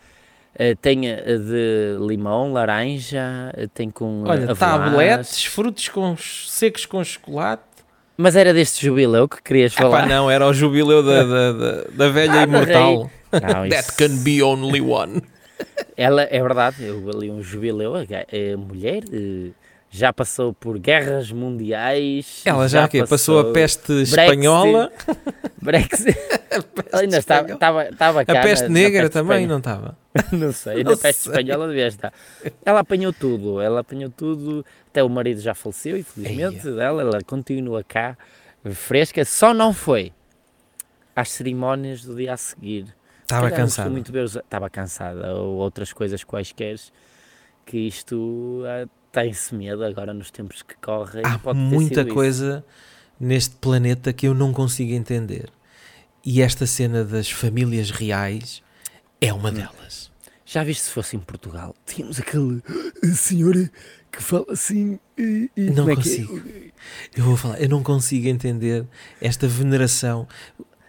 Eh, 0.55 0.75
tem 0.75 1.09
eh, 1.09 1.17
de 1.39 1.97
limão, 2.07 2.53
laranja, 2.53 3.51
eh, 3.57 3.67
tem 3.73 3.89
com 3.91 4.23
Olha, 4.27 4.51
avelãs. 4.51 4.59
tabletes, 4.59 5.45
frutos 5.47 5.89
com, 5.89 6.15
secos 6.17 6.85
com 6.87 7.03
chocolate. 7.03 7.63
Mas 8.17 8.37
era 8.37 8.53
deste 8.53 8.85
jubileu 8.85 9.27
que 9.27 9.43
querias 9.43 9.73
Epá, 9.73 9.83
falar? 9.85 10.07
não, 10.07 10.31
era 10.31 10.47
o 10.47 10.53
jubileu 10.53 11.03
da, 11.03 11.25
da, 11.25 11.53
da, 11.53 11.83
da 11.91 12.09
velha 12.11 12.41
Ah, 12.41 12.43
imortal. 12.43 13.11
Não, 13.33 13.41
That 13.71 13.75
isso 13.89 13.97
can 13.97 14.23
be 14.23 14.43
only 14.43 14.81
one. 14.83 15.23
ela, 15.97 16.23
é 16.31 16.41
verdade, 16.43 16.85
eu 16.85 17.09
ali 17.09 17.31
um 17.31 17.43
jubileu, 17.43 17.95
a, 17.95 18.05
ga- 18.05 18.27
a 18.31 18.57
mulher 18.59 19.03
já 19.95 20.11
passou 20.11 20.55
por 20.55 20.79
guerras 20.79 21.31
mundiais. 21.31 22.41
Ela 22.47 22.67
já, 22.67 22.89
quê? 22.89 23.05
passou 23.05 23.39
a 23.41 23.53
peste 23.53 23.93
espanhola, 24.03 24.91
Brexit. 25.61 26.17
Ela 26.91 27.03
ainda 27.03 27.19
estava, 27.19 27.53
estava, 27.53 27.85
estava 27.89 28.25
cá 28.25 28.41
a 28.41 28.43
peste 28.43 28.63
na- 28.63 28.69
na 28.69 28.75
negra 28.75 29.03
peste 29.03 29.13
também, 29.13 29.47
não 29.47 29.59
estava? 29.59 29.97
Não 30.33 30.51
sei, 30.53 30.83
Não 30.85 30.93
na 30.93 30.97
peste 30.99 31.23
sei. 31.23 31.33
espanhola 31.33 31.69
devia 31.69 31.87
estar. 31.89 32.13
Ela 32.65 32.81
apanhou 32.81 33.13
tudo, 33.13 33.61
ela 33.61 33.81
apanhou 33.81 34.11
tudo, 34.11 34.65
até 34.89 35.03
o 35.03 35.09
marido 35.09 35.41
já 35.41 35.55
faleceu, 35.55 35.97
infelizmente, 35.97 36.71
dela, 36.71 37.01
ela 37.03 37.19
continua 37.25 37.83
cá, 37.83 38.17
fresca, 38.73 39.25
só 39.25 39.53
não 39.55 39.73
foi 39.73 40.13
às 41.17 41.31
cerimónias 41.31 42.03
do 42.05 42.15
dia 42.17 42.33
a 42.35 42.37
seguir. 42.37 42.87
Estava 43.23 43.51
cansada. 43.51 43.89
Muito 43.91 44.11
os- 44.19 44.37
estava 44.37 44.69
cansada, 44.69 45.35
ou 45.35 45.57
outras 45.57 45.93
coisas 45.95 46.23
quaisquer, 46.25 46.77
que 47.65 47.79
isto 47.79 48.63
ah, 48.67 48.87
tem-se 49.13 49.55
medo 49.55 49.85
agora 49.85 50.13
nos 50.15 50.31
tempos 50.31 50.63
que 50.63 50.75
correm. 50.77 51.23
Há 51.25 51.55
muita 51.55 51.97
sido 51.97 52.07
isso. 52.07 52.15
coisa 52.15 52.65
neste 53.21 53.55
planeta 53.57 54.13
que 54.13 54.27
eu 54.27 54.35
não 54.35 54.53
consigo 54.53 54.93
entender. 54.93 55.49
E 56.25 56.41
esta 56.41 56.67
cena 56.67 57.05
das 57.05 57.31
famílias 57.31 57.91
reais 57.91 58.63
é 59.21 59.33
uma 59.33 59.53
delas. 59.53 60.11
Já 60.47 60.65
viste 60.65 60.85
se 60.85 60.91
fosse 60.91 61.17
em 61.17 61.21
Portugal? 61.21 61.75
Tínhamos 61.87 62.19
aquele 62.19 62.63
"Ah, 63.05 63.15
senhor 63.15 63.55
que 64.11 64.23
fala 64.23 64.47
assim 64.51 64.99
e, 65.17 65.51
e 65.57 65.71
Não 65.71 65.89
é 65.89 65.93
é?" 65.93 65.97
consigo. 65.97 66.43
Eu 67.17 67.25
vou 67.25 67.37
falar, 67.37 67.61
eu 67.61 67.69
não 67.69 67.83
consigo 67.83 68.29
entender 68.29 68.87
esta 69.21 69.47
veneração 69.49 70.27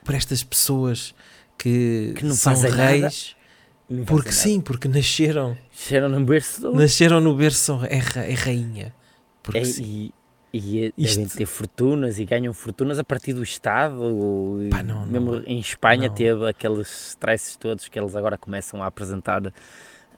por 0.03 0.15
estas 0.15 0.43
pessoas 0.43 1.13
que, 1.57 2.13
Que 2.15 2.25
não 2.25 2.35
são 2.35 2.53
fazem 2.55 2.71
nada. 2.71 3.09
Porque 4.05 4.31
sim, 4.31 4.59
porque 4.61 4.87
nasceram, 4.87 5.49
nada. 5.49 5.59
Chegaram 5.71 6.09
no 6.09 6.25
berço 6.25 6.71
nasceram 6.71 7.19
no 7.21 7.35
berço, 7.35 7.79
é, 7.85 7.97
é 8.31 8.33
rainha. 8.33 8.93
Porque 9.41 9.59
É, 9.59 9.65
sim. 9.65 9.83
e, 9.83 10.13
e 10.53 10.85
é- 10.85 10.91
Isto- 10.97 11.17
devem 11.19 11.35
ter 11.37 11.45
fortunas 11.45 12.17
e 12.19 12.25
ganham 12.25 12.53
fortunas 12.53 12.97
a 12.97 13.03
partir 13.03 13.33
do 13.33 13.43
Estado. 13.43 13.97
Pá, 14.71 14.81
não, 14.83 15.05
mesmo 15.05 15.35
não. 15.35 15.43
em 15.45 15.59
Espanha 15.59 16.07
Não. 16.07 16.15
teve 16.15 16.47
aqueles 16.47 17.09
stresses 17.09 17.55
todos 17.57 17.87
que 17.87 17.99
eles 17.99 18.15
agora 18.15 18.37
começam 18.37 18.81
a 18.81 18.87
apresentar 18.87 19.41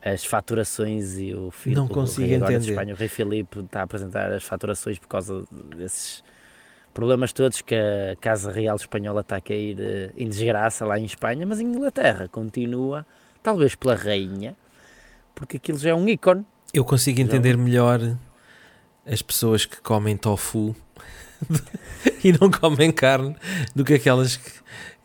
as 0.04 0.24
faturações 0.24 1.18
e 1.18 1.34
o 1.34 1.50
filho 1.50 1.78
Não 1.78 1.88
consigo 1.88 2.28
rei 2.28 2.36
agora 2.36 2.52
de 2.52 2.58
entender. 2.58 2.72
Espanha, 2.74 2.94
o 2.94 2.98
rei 2.98 3.08
Filipe, 3.08 3.60
está 3.62 3.80
a 3.80 3.84
apresentar 3.84 4.32
as 4.32 4.44
faturações 4.44 5.00
por 5.00 5.08
causa 5.08 5.44
desses 5.76 6.24
problemas 6.94 7.34
todos 7.34 7.62
que 7.62 7.74
a 7.76 8.16
Casa 8.22 8.52
Real 8.52 8.76
Espanhola 8.76 9.22
está 9.22 9.38
a 9.38 9.42
cair 9.42 9.78
eh, 9.80 10.12
em 10.16 10.30
desgraça 10.30 10.86
lá 10.86 11.00
em 11.00 11.06
Espanha, 11.06 11.46
mas 11.46 11.60
em 11.60 11.66
Inglaterra 11.66 12.28
continua, 12.32 13.06
talvez 13.46 13.76
pela 13.76 13.96
rainha, 13.96 14.56
porque 15.36 15.58
aquilo 15.58 15.78
já 15.78 15.92
é 15.92 15.96
um 15.96 16.08
ícone. 16.10 16.44
Eu 16.74 16.84
consigo 16.84 17.18
Já 17.20 17.24
entender 17.24 17.56
melhor 17.56 18.00
as 19.06 19.22
pessoas 19.22 19.66
que 19.66 19.80
comem 19.82 20.18
tofu 20.18 20.76
e 22.24 22.32
não 22.34 22.50
comem 22.50 22.92
carne 22.92 23.36
do 23.76 23.86
que 23.86 23.94
aquelas 23.94 24.36
que, 24.38 24.52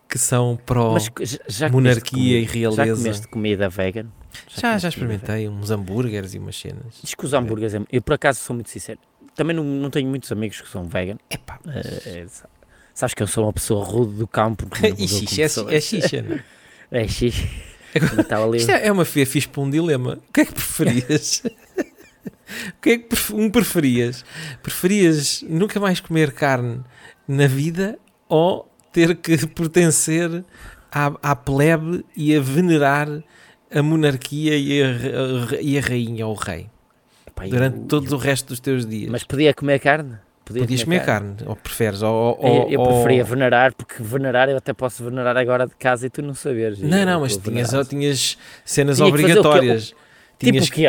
que 0.09 0.19
são 0.19 0.59
pró 0.65 0.95
Mas 0.95 1.11
já, 1.29 1.39
já 1.47 1.69
monarquia 1.69 2.41
e 2.41 2.47
comida- 2.47 2.71
Já 2.73 2.85
realeza. 2.85 3.03
comeste 3.03 3.29
comida 3.29 3.69
vegan? 3.69 4.07
Já, 4.49 4.61
já 4.73 4.77
vegan? 4.77 4.89
experimentei 4.89 5.49
uns 5.49 5.71
hambúrgueres 5.71 6.33
e 6.35 6.39
umas 6.39 6.57
cenas. 6.59 6.95
Diz 7.03 7.15
que 7.15 7.25
os 7.27 7.35
hambúrgueres, 7.35 7.75
é- 7.75 7.83
eu 7.93 8.01
por 8.01 8.15
acaso 8.15 8.41
sou 8.41 8.55
muito 8.55 8.71
sincero, 8.71 8.99
também 9.35 9.55
não, 9.55 9.63
não 9.63 9.91
tenho 9.91 10.09
muitos 10.09 10.33
amigos 10.33 10.61
que 10.63 10.69
são 10.69 10.85
vegan. 10.85 11.19
Epá, 11.29 11.61
Eh, 11.69 12.03
eh, 12.07 12.27
sa- 12.29 12.49
sabes 12.95 13.13
que 13.15 13.23
eu 13.23 13.27
sou 13.27 13.45
uma 13.45 13.53
pessoa 13.53 13.85
rude 13.85 14.15
do 14.15 14.27
campo. 14.27 14.67
e 14.99 15.07
xixa, 15.07 15.43
é, 15.69 15.77
é 15.77 15.81
xixa, 15.81 16.23
não 16.23 16.37
é? 16.37 16.45
É 16.93 17.07
xixa. 17.07 17.47
Ali- 18.31 18.59
Isto 18.59 18.71
é, 18.71 18.87
é 18.87 18.93
uma 18.93 19.05
fia 19.05 19.27
fixe 19.27 19.49
para 19.49 19.61
um 19.63 19.71
dilema. 19.71 20.19
O 20.29 20.33
que 20.33 20.41
é 20.43 20.45
que 20.45 20.53
preferias? 20.53 21.43
o 22.69 22.81
que 22.81 22.91
é 22.91 22.99
que 22.99 23.33
um 23.33 23.51
preferias? 23.51 24.25
Preferias 24.63 25.45
nunca 25.49 25.79
mais 25.81 26.01
comer 26.01 26.33
carne 26.33 26.81
na 27.27 27.47
vida 27.47 27.99
ou 28.29 28.71
ter 28.93 29.17
que 29.17 29.47
pertencer 29.49 30.45
à, 30.91 31.13
à 31.23 31.37
plebe 31.37 32.05
e 32.17 32.35
a 32.35 32.41
venerar 32.41 33.09
a 33.73 33.83
monarquia 33.83 34.57
e 34.57 34.83
a, 34.83 34.93
ra- 35.47 35.61
e 35.61 35.79
a 35.79 35.81
rainha 35.81 36.27
ou 36.27 36.35
o 36.35 36.37
rei 36.37 36.69
Pá, 37.35 37.45
eu- 37.47 37.51
durante 37.51 37.81
todo 37.87 38.07
eu- 38.09 38.15
o 38.15 38.21
resto 38.21 38.49
dos 38.49 38.59
teus 38.61 38.85
dias? 38.85 39.11
Mas 39.11 39.23
podia 39.25 39.55
comer 39.55 39.79
carne? 39.79 40.19
Podia 40.53 40.63
Podias 40.63 40.85
comer 40.85 41.05
carne, 41.05 41.37
ou 41.47 41.55
preferes? 41.57 42.03
Ou, 42.03 42.39
Eu, 42.43 42.49
ou, 42.49 42.71
eu 42.71 42.81
ou- 42.81 42.87
preferia 42.89 43.25
venerar, 43.25 43.73
porque 43.75 44.03
venerar 44.03 44.49
eu 44.49 44.57
até 44.57 44.73
posso 44.73 45.05
venerar 45.05 45.37
agora 45.37 45.67
de 45.67 45.75
casa 45.77 46.07
e 46.07 46.11
tu 46.11 46.23
não 46.23 46.35
saberes. 46.35 46.81
Não, 46.81 46.99
Eu 46.99 47.07
não, 47.07 47.21
mas 47.21 47.37
tinhas, 47.37 47.71
tinhas 47.89 48.39
cenas 48.65 48.97
Tinha 48.97 49.07
que 49.09 49.13
o 49.13 49.21
obrigatórias. 49.21 49.95
Tipo 50.39 50.53
Tinhas 50.53 50.69
o 50.69 50.73
quê? 50.73 50.87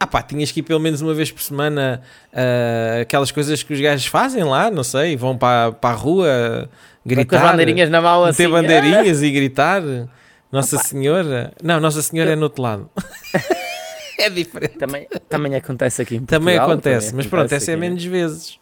Ah 0.00 0.06
pá, 0.06 0.20
tinhas 0.22 0.50
que 0.50 0.60
ir 0.60 0.62
pelo 0.64 0.80
menos 0.80 1.00
uma 1.00 1.14
vez 1.14 1.30
por 1.30 1.40
semana 1.42 2.02
ah, 2.32 3.00
aquelas 3.02 3.30
coisas 3.30 3.62
que 3.62 3.72
os 3.72 3.80
gajos 3.80 4.06
fazem 4.06 4.42
lá, 4.42 4.70
não 4.70 4.82
sei, 4.82 5.16
vão 5.16 5.38
para, 5.38 5.72
para 5.72 5.90
a 5.94 5.96
rua 5.98 6.68
Com 7.02 7.08
gritar, 7.08 7.36
as 7.44 7.50
bandeirinhas 7.52 7.88
na 7.90 8.00
mão 8.02 8.24
assim. 8.24 8.48
bandeirinhas 8.48 9.22
e 9.22 9.30
gritar. 9.30 9.82
Nossa 10.50 10.78
Senhora. 10.78 11.52
Não, 11.62 11.80
Nossa 11.80 12.00
Senhora 12.02 12.32
é 12.32 12.36
no 12.36 12.44
outro 12.44 12.62
lado. 12.62 12.88
é 14.18 14.30
diferente. 14.30 14.78
Também, 14.78 15.08
também 15.28 15.54
acontece 15.56 16.02
aqui 16.02 16.16
em 16.16 16.24
Também 16.24 16.54
Portugal, 16.54 16.70
acontece, 16.70 17.06
também 17.08 17.16
mas 17.16 17.26
pronto, 17.26 17.40
acontece 17.42 17.64
essa 17.64 17.72
é 17.72 17.76
menos 17.76 18.04
vezes. 18.04 18.58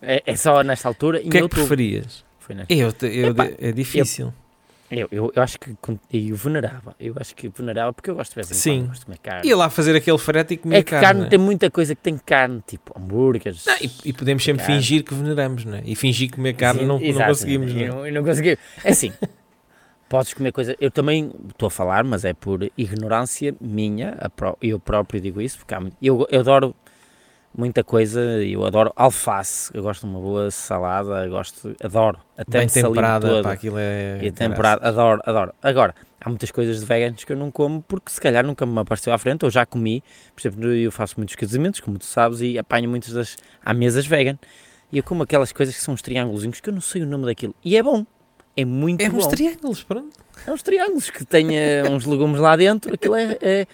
É, 0.00 0.22
é 0.26 0.36
só 0.36 0.62
nesta 0.62 0.88
altura. 0.88 1.18
O 1.24 1.28
que 1.28 1.38
é 1.38 1.42
que 1.42 1.48
preferias? 1.48 2.24
Eu, 2.68 2.92
eu, 3.02 3.30
Epá, 3.30 3.48
é 3.58 3.72
difícil. 3.72 4.32
Eu, 4.90 5.06
eu, 5.12 5.30
eu 5.36 5.42
acho 5.42 5.58
que 5.60 5.76
eu 6.10 6.34
venerava. 6.34 6.96
Eu 6.98 7.14
acho 7.20 7.36
que 7.36 7.46
venerava 7.48 7.92
porque 7.92 8.08
eu 8.08 8.14
gosto 8.14 8.30
de 8.30 8.34
vez 8.36 8.50
em 8.50 8.54
Sim. 8.54 8.78
quando, 8.80 8.88
gosto 8.88 9.00
de 9.00 9.04
comer 9.06 9.18
carne. 9.18 9.48
Ia 9.48 9.56
lá 9.56 9.68
fazer 9.68 9.94
aquele 9.94 10.16
frete 10.16 10.54
e 10.54 10.56
comer 10.56 10.76
é 10.78 10.82
que 10.82 10.90
carne. 10.92 11.06
carne, 11.06 11.26
é? 11.26 11.28
tem 11.28 11.38
muita 11.38 11.70
coisa 11.70 11.94
que 11.94 12.00
tem 12.00 12.16
carne, 12.16 12.62
tipo 12.66 12.98
hambúrgueres. 12.98 13.66
Não, 13.66 13.76
e, 13.82 13.90
e 14.06 14.12
podemos 14.14 14.42
sempre 14.42 14.62
Carne. 14.64 14.80
fingir 14.80 15.04
que 15.04 15.12
veneramos, 15.12 15.66
não 15.66 15.74
é? 15.76 15.82
E 15.84 15.94
fingir 15.94 16.30
comer 16.30 16.54
carne 16.54 16.80
Sim, 16.80 16.86
não, 16.86 16.98
não 16.98 17.26
conseguimos, 17.26 17.74
não 17.74 17.80
é? 17.82 17.88
Não, 17.88 18.10
não 18.10 18.24
consegui. 18.24 18.58
É 18.82 18.90
assim, 18.90 19.12
podes 20.08 20.32
comer 20.32 20.52
coisa. 20.52 20.74
Eu 20.80 20.90
também 20.90 21.32
estou 21.50 21.66
a 21.66 21.70
falar, 21.70 22.02
mas 22.04 22.24
é 22.24 22.32
por 22.32 22.66
ignorância 22.78 23.54
minha. 23.60 24.16
pró- 24.34 24.56
Eu 24.62 24.80
próprio 24.80 25.20
digo 25.20 25.42
isso, 25.42 25.58
porque 25.58 25.74
há 25.74 25.82
eu, 26.00 26.26
eu 26.30 26.40
adoro 26.40 26.74
muita 27.56 27.82
coisa. 27.84 28.20
Eu 28.42 28.64
adoro 28.64 28.92
alface. 28.96 29.70
Eu 29.74 29.82
gosto 29.82 30.06
de 30.06 30.12
uma 30.12 30.20
boa 30.20 30.50
salada. 30.50 31.26
Gosto, 31.28 31.74
adoro. 31.82 32.18
Até 32.36 32.58
Bem 32.60 32.68
temperada, 32.68 33.42
pá, 33.42 33.52
aquilo 33.52 33.76
é... 33.78 34.20
E 34.22 34.32
adoro, 34.82 35.20
adoro. 35.24 35.52
Agora, 35.62 35.94
há 36.20 36.28
muitas 36.28 36.50
coisas 36.50 36.80
de 36.80 36.86
veganos 36.86 37.24
que 37.24 37.32
eu 37.32 37.36
não 37.36 37.50
como 37.50 37.82
porque 37.82 38.10
se 38.10 38.20
calhar 38.20 38.44
nunca 38.44 38.64
me 38.64 38.78
apareceu 38.78 39.12
à 39.12 39.18
frente 39.18 39.44
ou 39.44 39.50
já 39.50 39.66
comi. 39.66 40.02
Por 40.34 40.40
exemplo, 40.40 40.72
eu 40.72 40.92
faço 40.92 41.14
muitos 41.16 41.34
casamentos, 41.34 41.80
como 41.80 41.98
tu 41.98 42.04
sabes, 42.04 42.40
e 42.40 42.58
apanho 42.58 42.88
muitas 42.88 43.12
das. 43.12 43.36
Há 43.64 43.74
mesas 43.74 44.06
vegan. 44.06 44.38
E 44.90 44.98
eu 44.98 45.02
como 45.04 45.22
aquelas 45.22 45.52
coisas 45.52 45.74
que 45.76 45.82
são 45.82 45.92
uns 45.94 46.00
triângulos 46.02 46.44
que 46.60 46.68
eu 46.68 46.72
não 46.74 46.80
sei 46.80 47.02
o 47.02 47.06
nome 47.06 47.26
daquilo. 47.26 47.54
E 47.64 47.76
é 47.76 47.82
bom. 47.82 48.06
É 48.56 48.64
muito 48.64 49.00
É 49.00 49.08
bom. 49.08 49.18
uns 49.18 49.26
triângulos, 49.26 49.84
pronto. 49.84 50.18
É 50.46 50.50
uns 50.50 50.62
triângulos 50.62 51.10
que 51.10 51.24
eh, 51.54 51.84
uns 51.88 52.04
legumes 52.06 52.40
lá 52.40 52.56
dentro. 52.56 52.92
Aquilo 52.94 53.14
é, 53.14 53.38
é- 53.40 53.66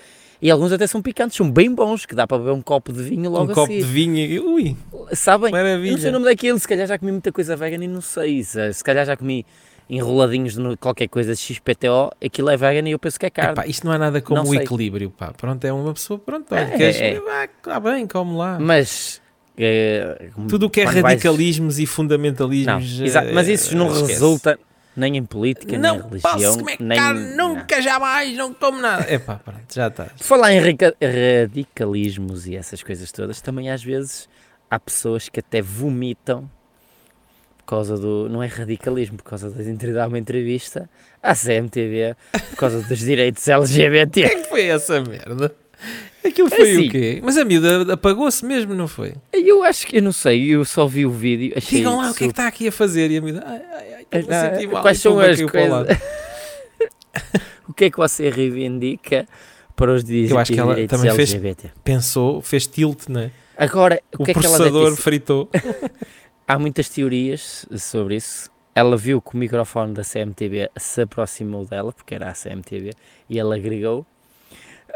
E 0.45 0.51
alguns 0.51 0.71
até 0.73 0.87
são 0.87 1.01
picantes, 1.01 1.39
são 1.39 1.51
bem 1.51 1.75
bons, 1.75 2.05
que 2.05 2.15
dá 2.15 2.27
para 2.27 2.37
beber 2.37 2.51
um 2.51 2.61
copo 2.61 2.93
de 2.93 3.03
vinho 3.03 3.31
logo 3.31 3.49
um 3.49 3.53
a 3.53 3.55
copo 3.55 3.73
de 3.73 3.81
vinho 3.81 4.19
e... 4.19 4.39
Ui, 4.39 4.77
Sabem? 5.15 5.51
Eu 5.51 5.57
não 5.57 5.65
sei 5.65 5.73
o 5.73 5.81
maravilha. 5.81 6.13
nome 6.13 6.25
daquilo, 6.27 6.59
se 6.59 6.69
calhar 6.69 6.87
já 6.87 6.99
comi 6.99 7.13
muita 7.13 7.33
coisa 7.33 7.57
vegan 7.57 7.83
e 7.83 7.89
não 7.89 8.03
sei. 8.03 8.45
Se, 8.45 8.85
calhar 8.85 9.07
já 9.07 9.17
comi 9.17 9.47
enroladinhos 9.89 10.55
de 10.55 10.77
qualquer 10.77 11.09
coisa 11.09 11.33
de 11.35 11.41
XPTO, 11.41 12.13
aquilo 12.23 12.51
é 12.51 12.59
vegan 12.59 12.87
e 12.87 12.93
eu 12.93 12.99
penso 12.99 13.19
que 13.19 13.25
é. 13.25 13.29
Epá, 13.29 13.67
isto 13.67 13.87
não 13.87 13.95
é 13.95 13.97
nada 13.99 14.21
como 14.21 14.43
Não 14.43 14.51
o 14.51 14.55
equilíbrio, 14.55 15.11
pá. 15.11 15.33
Pronto, 15.33 15.65
é 15.65 15.73
uma 15.73 15.95
pessoa, 15.95 16.19
pronto, 16.19 16.55
olha, 16.55 16.61
É, 16.61 16.77
queres, 16.77 16.97
é. 17.01 17.17
ah, 17.27 17.49
tá 17.63 17.81
bem, 17.81 18.07
come 18.07 18.37
lá. 18.37 18.59
Mas. 18.61 19.23
eh, 19.57 20.29
Tudo 20.49 20.67
o 20.67 20.71
que 20.71 20.83
é 20.83 20.85
quando 20.85 21.01
vais- 21.01 21.05
radicalismos 21.15 21.79
e 21.79 21.83
Não, 21.83 21.87
fundamentalismos... 21.89 23.01
exato, 23.01 23.29
mas 23.33 23.49
isso 23.49 23.75
não 23.77 23.87
eh, 23.87 23.93
esquece. 23.93 24.13
resulta 24.13 24.59
nem 24.97 25.17
em 25.17 25.25
política, 25.25 25.77
nem 25.77 25.79
em 25.79 25.99
Não 25.99 26.09
religião. 26.09 26.33
posso 26.33 26.59
comer 26.59 26.77
nem, 26.81 26.99
carne, 26.99 27.35
não. 27.37 27.55
nunca, 27.57 27.83
jamais, 27.83 28.37
não 28.37 28.55
como 28.55 28.81
nada. 28.81 29.13
Epá, 29.13 29.37
pronto, 29.37 29.73
já 29.75 29.89
está. 29.89 30.07
Falar 30.17 30.53
em 30.53 30.61
radicalismos 30.61 32.47
e 32.47 32.57
essas 32.57 32.83
coisas 32.83 33.11
todas, 33.13 33.41
também 33.41 33.71
às 33.71 33.83
vezes 33.83 34.29
há 34.71 34.79
pessoas 34.79 35.29
que 35.29 35.41
até 35.41 35.61
vomitam 35.61 36.49
por 37.59 37.65
causa 37.67 37.97
do. 37.97 38.29
Não 38.29 38.43
é 38.43 38.47
radicalismo, 38.47 39.17
por 39.17 39.25
causa 39.25 39.51
de 39.51 39.73
de 39.73 39.93
dar 39.93 40.09
uma 40.09 40.19
entrevista 40.19 40.89
à 41.23 41.35
CMTV 41.35 42.15
por 42.51 42.57
causa 42.57 42.83
dos 42.83 42.99
direitos 42.99 43.47
LGBT. 43.49 44.21
O 44.25 44.29
que 44.29 44.35
é 44.35 44.43
que 44.43 44.49
foi 44.49 44.67
essa 44.67 45.01
merda? 45.01 45.55
Aquilo 46.25 46.49
É 46.49 46.57
foi 46.57 46.71
assim. 46.73 46.89
o 46.89 46.91
quê? 46.91 47.21
Mas 47.23 47.37
a 47.37 47.45
miúda 47.45 47.93
apagou-se 47.93 48.45
mesmo, 48.45 48.75
não 48.75 48.89
foi? 48.89 49.15
Eu 49.33 49.63
acho 49.63 49.87
que, 49.87 49.99
eu 49.99 50.03
não 50.03 50.13
sei, 50.13 50.49
eu 50.55 50.65
só 50.65 50.87
vi 50.87 51.05
o 51.05 51.11
vídeo. 51.11 51.53
Achei 51.57 51.79
Digam 51.81 51.99
lá 51.99 52.11
o 52.11 52.15
que 52.15 52.25
é 52.25 52.27
que 52.29 52.33
está 52.33 52.47
aqui 52.49 52.69
a 52.69 52.73
fazer. 52.73 53.11
E 53.11 53.19
a 53.19 53.21
miúda, 53.21 53.43
ai, 53.47 53.63
ai, 53.73 54.07
ai, 54.13 54.25
Ah, 54.31 54.73
mal. 54.73 54.83
Quais 54.83 54.99
são 55.01 55.19
as 55.21 55.41
coisas? 55.43 55.99
o 57.69 57.73
que 57.75 57.85
é 57.87 57.91
que 57.91 57.97
você 57.97 58.31
reivindica 58.31 59.27
para 59.77 59.93
os 59.93 60.03
di- 60.05 60.29
Eu 60.31 60.39
acho 60.39 60.53
que 60.53 60.59
ela 60.61 60.75
também 60.87 61.15
fez- 61.15 61.35
LGBT? 61.35 61.71
Pensou, 61.83 62.41
fez 62.41 62.67
tilt, 62.67 63.09
né? 63.09 63.31
Agora, 63.57 64.01
o, 64.19 64.23
O 64.23 64.25
que 64.25 64.31
é 64.31 64.35
que 64.35 64.47
ela 64.47 64.57
processador 64.57 64.97
fritou. 64.97 65.49
Há 66.47 66.59
muitas 66.59 66.89
teorias 66.89 67.65
sobre 67.79 68.17
isso. 68.17 68.51
Ela 68.75 68.97
viu 68.97 69.23
que 69.23 69.35
o 69.35 69.39
microfone 69.39 69.95
da 69.95 70.03
CMTV 70.03 70.69
se 70.77 71.03
aproximou 71.03 71.65
dela, 71.65 71.93
porque 71.93 72.15
era 72.15 72.29
a 72.29 72.35
CMTV, 72.35 72.91
e 73.31 73.39
ela 73.39 73.55
agregou. 73.57 74.05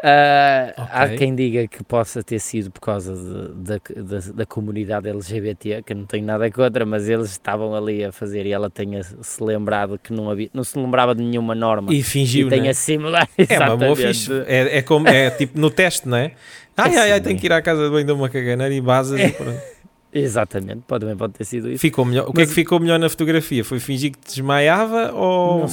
Ah, 0.03 0.73
Há 0.77 1.05
Ok. 1.07 1.17
quem 1.17 1.35
diga 1.35 1.67
que 1.67 1.83
possa 1.83 2.23
ter 2.23 2.39
sido 2.39 2.71
por 2.71 2.81
causa 2.81 3.15
de- 3.15 3.55
da, 3.55 3.81
da, 3.97 4.19
da 4.35 4.47
comunidade 4.47 5.09
LGBT, 5.09 5.83
que 5.83 5.93
não 5.95 6.07
tenho 6.07 6.25
nada 6.25 6.49
contra, 6.51 6.87
mas 6.87 7.09
eles 7.09 7.31
estavam 7.31 7.75
ali 7.75 8.05
a 8.05 8.13
fazer 8.13 8.47
e 8.47 8.53
ela 8.53 8.71
tenha 8.71 9.03
se 9.03 9.43
lembrado 9.43 9.99
que 9.99 10.13
não, 10.13 10.31
havia, 10.31 10.49
não 10.55 10.63
se 10.63 10.79
lembrava 10.79 11.15
de 11.15 11.23
nenhuma 11.23 11.55
norma 11.55 11.93
E 11.93 12.03
fingiu, 12.03 12.47
e 12.47 12.51
tenha 12.51 12.63
né? 12.65 12.73
similar. 12.73 13.29
É 13.37 13.59
uma 13.59 13.77
boa 13.77 13.97
fixe. 13.97 14.31
É, 14.47 14.79
é, 14.79 14.83
como, 14.83 15.09
é 15.09 15.31
tipo 15.31 15.59
no 15.59 15.71
teste, 15.71 16.09
não 16.09 16.17
é? 16.17 16.33
Ai, 16.77 16.97
ai, 16.97 17.13
ai, 17.13 17.19
sim, 17.19 17.25
tenho 17.25 17.37
é. 17.37 17.41
que 17.41 17.47
ir 17.47 17.53
à 17.53 17.61
casa 17.61 17.85
de 17.85 17.91
banho 17.91 18.07
de 18.07 18.13
uma 18.13 18.29
caganeira 18.29 18.73
e 18.73 18.81
basas 18.81 19.19
e 19.21 19.33
pronto. 19.33 19.61
Exatamente, 20.11 20.85
pode, 20.87 21.03
também 21.03 21.17
pode 21.17 21.35
ter 21.35 21.45
sido 21.45 21.71
isso. 21.71 21.81
Ficou 21.81 22.03
melhor. 22.05 22.29
O 22.29 22.33
que 22.33 22.41
é 22.41 22.47
que 22.47 22.53
ficou 22.53 22.81
melhor 22.81 22.99
na 22.99 23.11
fotografia? 23.11 23.63
Foi 23.63 23.79
fingir 23.79 24.13
que 24.13 24.19
desmaiava 24.27 25.13
ou 25.13 25.67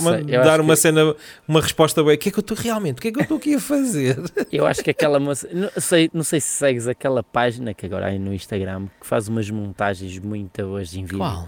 dar 0.44 0.60
uma 0.60 0.74
que- 0.74 0.82
cena, 0.82 1.16
uma 1.48 1.62
resposta 1.62 2.04
bem? 2.04 2.16
O 2.16 2.18
que 2.18 2.28
é 2.28 2.32
que 2.34 2.38
eu 2.40 2.42
estou 2.42 2.58
realmente? 2.58 2.98
O 2.98 3.02
que 3.02 3.08
é 3.08 3.12
que 3.14 3.20
eu 3.20 3.24
estou 3.24 3.38
aqui 3.38 3.56
a 3.56 3.60
fazer? 3.62 4.18
Eu 4.52 4.66
acho 4.68 4.84
que 4.84 4.90
aquela 4.90 5.20
moça, 5.22 5.48
não 5.54 5.70
sei, 5.78 6.10
não 6.14 6.24
sei 6.24 6.42
se 6.42 6.48
segues 6.50 6.86
aquela 6.88 7.24
página 7.24 7.74
que 7.74 7.86
agora 7.86 8.10
há 8.14 8.20
no 8.20 8.34
Instagram 8.34 8.88
que 9.00 9.08
faz 9.08 9.28
umas 9.30 9.50
montagens 9.50 10.20
muito 10.20 10.62
boas 10.64 10.94
em 10.94 11.06
vídeo, 11.06 11.48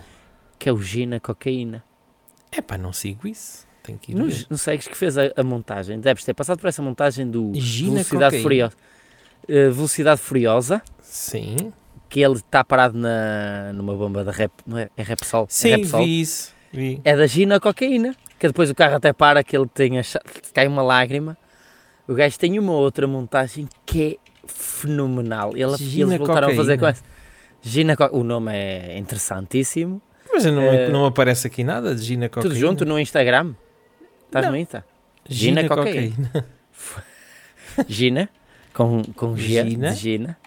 que 0.57 0.69
é 0.69 0.71
o 0.71 0.81
Gina 0.81 1.19
Cocaína. 1.19 1.83
É 2.51 2.61
pá, 2.61 2.77
não 2.77 2.93
sigo 2.93 3.27
isso. 3.27 3.67
Tenho 3.83 3.99
que 3.99 4.13
ir 4.13 4.15
Não, 4.15 4.27
não 4.49 4.57
segues 4.57 4.87
que 4.87 4.95
fez 4.97 5.17
a, 5.17 5.23
a 5.35 5.43
montagem? 5.43 5.99
Deves 5.99 6.23
ter 6.23 6.33
passado 6.33 6.59
por 6.59 6.67
essa 6.67 6.81
montagem 6.81 7.29
do 7.29 7.51
Gina 7.53 7.91
Velocidade 8.03 8.23
Cocaína. 8.25 8.43
Furiosa. 8.43 8.73
Eh, 9.49 9.69
Velocidade 9.69 10.21
Furiosa, 10.21 10.81
Sim. 11.01 11.71
Que 12.09 12.21
ele 12.21 12.35
está 12.35 12.63
parado 12.63 12.97
na, 12.97 13.71
numa 13.73 13.95
bomba 13.95 14.23
da 14.23 14.31
rap, 14.31 14.51
não 14.65 14.77
é? 14.77 14.89
É 14.95 15.03
Repsol? 15.03 15.43
é 15.43 15.47
Sim, 15.49 15.69
Repsol. 15.77 16.03
vi 16.03 16.21
isso. 16.21 16.53
Vi. 16.71 17.01
É 17.03 17.15
da 17.15 17.25
Gina 17.27 17.59
Cocaína, 17.59 18.15
que 18.39 18.47
depois 18.47 18.69
o 18.69 18.75
carro 18.75 18.95
até 18.95 19.11
para, 19.13 19.43
que 19.43 19.55
ele 19.57 19.67
tem 19.67 19.97
a, 19.99 20.03
cha- 20.03 20.21
cai 20.53 20.67
uma 20.67 20.81
lágrima. 20.81 21.37
O 22.07 22.13
gajo 22.13 22.37
tem 22.39 22.57
uma 22.59 22.73
outra 22.73 23.05
montagem 23.07 23.67
que 23.85 24.19
é 24.23 24.47
fenomenal. 24.47 25.51
Ele, 25.55 25.75
Gina 25.77 26.15
eles 26.15 26.25
voltaram 26.25 26.47
a 26.49 26.55
fazer 26.55 26.77
com 26.77 26.85
Cocaína. 26.85 26.89
essa. 26.91 27.03
Gina 27.61 27.95
O 28.11 28.23
nome 28.23 28.51
é 28.53 28.97
interessantíssimo. 28.97 30.01
Mas 30.31 30.45
não, 30.45 30.61
Eh, 30.61 30.89
não 30.89 31.05
aparece 31.05 31.47
aqui 31.47 31.63
nada 31.63 31.93
de 31.95 32.01
Gina 32.03 32.29
Cocaína. 32.29 32.49
Tudo 32.49 32.59
junto 32.59 32.85
no 32.85 32.97
Instagram. 32.99 33.53
Estás 34.25 34.47
no 34.47 34.55
Insta? 34.55 34.85
Gina, 35.27 35.61
Gina 35.63 35.75
Cocaína. 35.75 36.31
Gina, 37.87 38.29
com, 38.73 39.03
com 39.15 39.35
G 39.35 39.63
Gina? 39.69 39.91
de 39.91 39.95
Gina. 39.97 40.37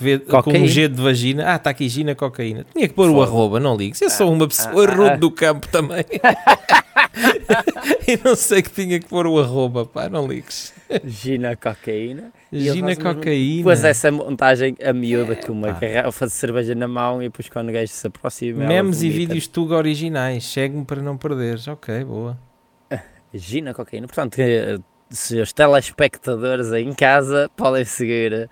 Vê- 0.00 0.18
com 0.18 0.50
um 0.50 0.66
G 0.66 0.88
de 0.88 1.00
vagina. 1.00 1.52
Ah, 1.52 1.56
está 1.56 1.70
aqui 1.70 1.88
Gina 1.88 2.14
Cocaína. 2.14 2.64
Tinha 2.72 2.88
que 2.88 2.94
pôr 2.94 3.10
o 3.10 3.14
Foda. 3.14 3.26
arroba, 3.26 3.60
não 3.60 3.76
ligues. 3.76 4.00
Eu 4.00 4.08
sou 4.08 4.32
uma 4.32 4.48
pessoa 4.48 4.88
ah, 4.88 4.94
rude 4.94 5.10
ah. 5.10 5.16
do 5.16 5.30
campo 5.30 5.68
também. 5.68 6.04
e 8.08 8.18
não 8.24 8.34
sei 8.34 8.62
que 8.62 8.70
tinha 8.70 8.98
que 8.98 9.06
pôr 9.06 9.26
o 9.26 9.38
arroba, 9.38 9.84
pá, 9.84 10.08
não 10.08 10.26
ligues. 10.26 10.72
Gina 11.04 11.54
Cocaína. 11.54 12.32
Gina 12.50 12.96
Cocaína. 12.96 13.56
Depois 13.58 13.84
essa 13.84 14.10
montagem 14.10 14.74
a 14.82 14.92
miúda 14.92 15.36
com 15.36 15.52
uma 15.52 15.74
pá. 15.74 15.80
garrafa 15.80 16.26
de 16.26 16.32
cerveja 16.32 16.74
na 16.74 16.88
mão 16.88 17.22
e 17.22 17.26
depois 17.26 17.48
quando 17.48 17.68
o 17.68 17.72
gajo 17.72 17.92
se 17.92 18.06
aproxima. 18.06 18.66
Memes 18.66 19.02
e 19.02 19.10
vídeos 19.10 19.46
Tuga 19.46 19.76
originais. 19.76 20.44
Segue-me 20.44 20.84
para 20.84 21.02
não 21.02 21.18
perderes. 21.18 21.68
Ok, 21.68 22.04
boa. 22.04 22.38
Gina 23.34 23.74
Cocaína. 23.74 24.06
Portanto, 24.06 24.38
eh, 24.38 24.78
se 25.10 25.40
os 25.40 25.52
telespectadores 25.52 26.72
aí 26.72 26.84
em 26.84 26.94
casa 26.94 27.50
podem 27.56 27.84
seguir 27.84 28.48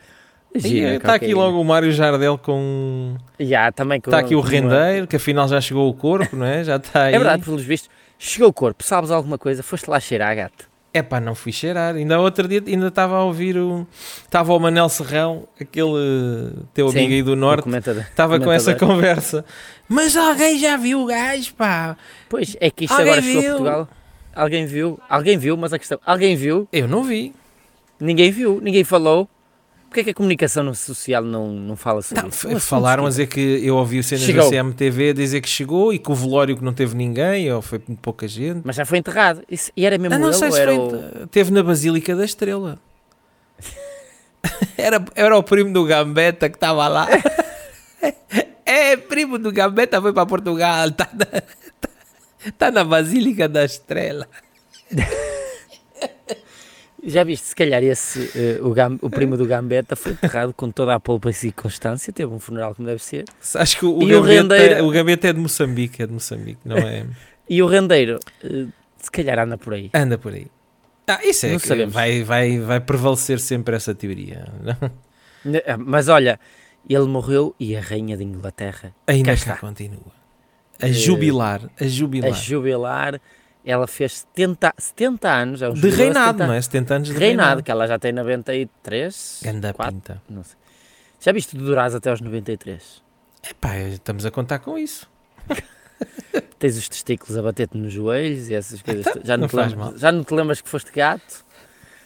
Gina 0.59 0.95
Está 0.95 1.15
aqui 1.15 1.35
logo 1.35 1.61
o 1.61 1.65
Mário 1.65 1.93
Jardel 1.93 2.39
com. 2.39 3.17
Já, 3.39 3.71
também 3.73 4.01
com, 4.01 4.11
Está 4.11 4.19
aqui 4.19 4.35
o 4.35 4.41
rendeiro, 4.41 5.07
que 5.07 5.17
afinal 5.17 5.49
já 5.49 5.61
chegou 5.61 5.89
o 5.89 5.95
corpo, 5.95 6.37
não 6.37 6.47
é? 6.47 6.65
Já 6.65 6.77
está 6.77 7.05
aí. 7.05 7.15
É 7.15 7.19
verdade, 7.19 7.45
pelos 7.45 7.63
vistos. 7.63 7.91
Chegou 8.19 8.49
o 8.49 8.53
corpo, 8.53 8.83
sabes 8.83 9.11
alguma 9.11 9.39
coisa? 9.39 9.63
Foste 9.63 9.89
lá 9.89 10.01
cheirar, 10.01 10.35
gato. 10.35 10.69
É 10.93 11.03
pá, 11.03 11.21
não 11.21 11.35
fui 11.35 11.53
cheirar. 11.53 11.95
Ainda 11.95 12.19
outro 12.19 12.49
dia 12.49 12.63
ainda 12.67 12.89
estava 12.89 13.17
a 13.17 13.23
ouvir 13.23 13.57
o. 13.57 13.87
Estava 14.25 14.53
o 14.53 14.59
Manel 14.59 14.89
Serrão, 14.89 15.47
aquele 15.61 16.53
teu 16.75 16.89
Sim, 16.89 16.99
amigo 16.99 17.13
aí 17.13 17.23
do 17.23 17.37
Norte. 17.37 17.69
Estava 17.69 18.41
com 18.41 18.51
essa 18.51 18.75
conversa. 18.75 19.45
Mas 19.89 20.17
alguém 20.17 20.59
já 20.59 20.77
viu 20.77 21.03
o 21.03 21.07
gajo, 21.07 21.55
pá? 21.55 21.97
Pois, 22.29 22.57
é 22.61 22.71
que 22.71 22.85
isto 22.85 22.93
Alguém 22.93 23.13
agora 23.13 23.23
chegou 23.23 23.39
a 23.39 23.43
viu? 23.43 23.51
Portugal. 23.53 23.89
Alguém 24.35 24.67
viu? 24.67 25.01
Alguém 25.09 25.39
viu, 25.39 25.57
mas 25.57 25.73
a 25.73 25.79
questão... 25.79 25.99
Alguém 26.05 26.37
viu? 26.37 26.69
Eu 26.73 26.87
não 26.87 27.03
vi. 27.03 27.35
Ninguém 28.01 28.31
viu, 28.31 28.61
ninguém 28.63 28.85
falou. 28.85 29.29
Porquê 29.89 30.01
é 30.01 30.05
que 30.05 30.11
a 30.11 30.15
comunicação 30.15 30.75
social 30.75 31.23
não, 31.25 31.49
não 31.51 31.75
fala 31.75 32.03
sobre 32.03 32.23
Não, 32.23 32.29
isso? 32.29 32.67
falaram 32.67 33.07
a 33.07 33.09
dizer 33.09 33.27
que 33.27 33.41
eu 33.41 33.75
ouvi 33.77 33.99
o 33.99 34.05
cenas 34.05 34.25
Chegou. 34.25 34.45
da 34.45 34.51
CMTV 34.51 35.11
a 35.11 35.13
dizer 35.15 35.41
que 35.41 35.49
chegou 35.49 35.93
e 35.95 35.99
que 35.99 36.13
o 36.13 36.15
velório 36.15 36.57
que 36.59 36.63
não 36.63 36.75
teve 36.75 36.95
ninguém, 36.95 37.51
ou 37.51 37.63
foi 37.63 37.81
muito 37.89 37.99
pouca 38.01 38.29
gente. 38.29 38.61
Mas 38.65 38.77
já 38.77 38.85
foi 38.85 38.99
enterrado. 38.99 39.43
Isso- 39.51 39.73
e 39.75 39.87
era 39.87 39.97
mesmo 39.97 40.15
Ah, 40.15 40.19
não 40.19 40.29
ele 40.29 40.37
sei 40.37 40.53
se 40.53 40.63
foi. 40.63 40.77
o... 40.77 41.27
Teve 41.29 41.51
na 41.53 41.63
Basílica 41.63 42.15
da 42.15 42.25
Estrela. 42.25 42.79
era, 44.77 45.03
era 45.15 45.37
o 45.39 45.43
primo 45.43 45.73
do 45.73 45.85
Gambetta 45.87 46.51
que 46.51 46.57
estava 46.57 46.87
lá. 46.87 47.09
é, 48.67 48.95
primo 48.97 49.39
do 49.39 49.51
Gambetta 49.51 50.03
foi 50.03 50.13
para 50.13 50.27
Portugal. 50.27 50.89
Está 50.89 51.09
na, 51.15 52.53
tá 52.59 52.71
na 52.71 52.85
Basílica 52.85 53.49
da 53.49 53.65
Estrela. 53.65 54.29
Já 57.05 57.23
viste, 57.23 57.45
se 57.47 57.55
calhar 57.55 57.83
esse, 57.85 58.31
eh, 58.35 58.59
o, 58.61 58.71
Gam- 58.73 58.99
o 59.01 59.09
primo 59.09 59.37
do 59.37 59.47
Gambetta 59.47 59.95
foi 59.95 60.13
enterrado 60.13 60.53
com 60.53 60.71
toda 60.71 60.95
a 60.95 61.01
polpa 61.01 61.31
e 61.31 61.33
circunstância, 61.33 62.13
teve 62.13 62.33
um 62.33 62.41
funeral 62.41 62.75
como 62.75 62.89
deve 62.89 63.03
ser. 63.03 63.25
Acho 63.55 63.79
que 63.79 63.87
o, 63.87 63.97
o 63.97 64.07
Gambetta, 64.07 64.25
rendeiro? 64.57 64.85
o 64.85 64.91
Gambetta 64.91 65.29
é 65.29 65.33
de 65.33 65.39
Moçambique, 65.39 66.03
é 66.03 66.07
de 66.07 66.13
Moçambique, 66.13 66.61
não 66.65 66.77
é? 66.77 67.07
E 67.51 67.63
o 67.63 67.67
rendeiro, 67.67 68.19
eh, 68.45 68.67
se 68.99 69.11
calhar 69.11 69.39
anda 69.39 69.57
por 69.57 69.73
aí. 69.75 69.91
Anda 69.95 70.19
por 70.19 70.35
aí. 70.35 70.49
Ah, 71.07 71.21
isso 71.25 71.47
é 71.47 71.53
Não 71.53 71.59
que 71.59 71.67
sabemos. 71.69 71.95
vai, 71.95 72.23
vai, 72.23 72.59
vai 72.59 72.81
prevalecer 72.81 73.41
sempre 73.41 73.75
essa 73.75 73.95
teoria. 73.95 74.47
ah, 75.67 75.77
Mas 75.79 76.09
olha, 76.09 76.39
ele 76.89 77.07
morreu 77.07 77.55
e 77.59 77.75
a 77.77 77.81
rainha 77.81 78.17
de 78.17 78.25
Inglaterra, 78.25 78.93
Ainda 79.07 79.31
Cá 79.35 79.45
cá 79.45 79.53
está. 79.53 79.57
continua. 79.57 80.13
A 80.83 80.89
jubilar, 80.89 81.63
a 81.81 81.85
jubilar. 81.87 82.31
a 82.31 82.35
jubilar, 82.35 83.21
ela 83.71 83.87
fez 83.87 84.19
70, 84.35 84.75
70 84.79 85.29
anos. 85.31 85.63
É 85.63 85.69
um 85.69 85.75
De 85.75 85.89
reinado, 85.91 86.39
70 86.39 86.47
não 86.47 86.55
é? 86.55 86.63
70 86.63 86.95
anos 86.95 87.09
de 87.09 87.15
Reinado, 87.15 87.27
reinado. 87.47 87.63
que 87.63 87.71
ela 87.71 87.87
já 87.87 87.99
tem 87.99 88.13
93. 88.13 89.41
Ganda 89.45 89.73
quatro, 89.73 89.95
pinta. 89.95 90.23
não 90.29 90.43
sei. 90.45 90.57
Já 91.21 91.33
viste 91.33 91.57
de 91.57 91.65
Duraz 91.65 91.95
até 91.95 92.11
aos 92.11 92.21
93? 92.21 93.03
Epá, 93.51 93.77
estamos 93.79 94.25
a 94.27 94.31
contar 94.31 94.59
com 94.61 94.79
isso. 94.79 95.09
Tens 96.59 96.77
os 96.77 96.89
testículos 96.89 97.37
a 97.37 97.43
bater-te 97.43 97.77
nos 97.77 97.93
joelhos 97.93 98.49
e 98.49 98.55
essas 98.55 98.83
coisas. 98.83 99.07
Então, 99.07 99.23
já, 99.25 99.37
não 99.37 99.47
não 99.49 99.57
lembras, 99.59 99.75
mal. 99.75 99.97
já 99.99 100.13
não 100.13 100.25
te 100.25 100.35
lembras 100.35 100.61
que 100.61 100.69
foste 100.69 100.91
gato? 100.93 101.45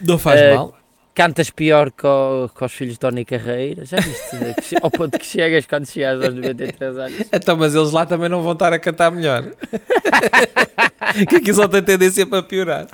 Não 0.00 0.18
faz 0.18 0.40
Eh, 0.40 0.54
mal. 0.54 0.74
Cantas 1.14 1.50
pior 1.50 1.90
que, 1.90 2.06
o- 2.06 2.48
que 2.48 2.64
os 2.64 2.72
filhos 2.72 2.94
de 2.94 3.00
Tony 3.00 3.24
Carreira. 3.24 3.84
Já 3.84 3.98
viste? 3.98 4.76
Ao 4.82 4.90
ponto 4.90 5.18
que 5.18 5.26
chegas 5.26 5.66
quando 5.66 5.86
chegas 5.86 6.24
aos 6.24 6.34
93 6.34 6.96
anos. 6.98 7.20
Então, 7.32 7.56
mas 7.56 7.74
eles 7.74 7.90
lá 7.92 8.06
também 8.06 8.28
não 8.30 8.42
vão 8.42 8.52
estar 8.52 8.72
a 8.72 8.78
cantar 8.78 9.10
melhor. 9.10 9.44
que 11.28 11.36
aqui 11.36 11.52
só 11.52 11.68
tem 11.68 11.82
tendência 11.82 12.26
para 12.26 12.42
piorar. 12.42 12.86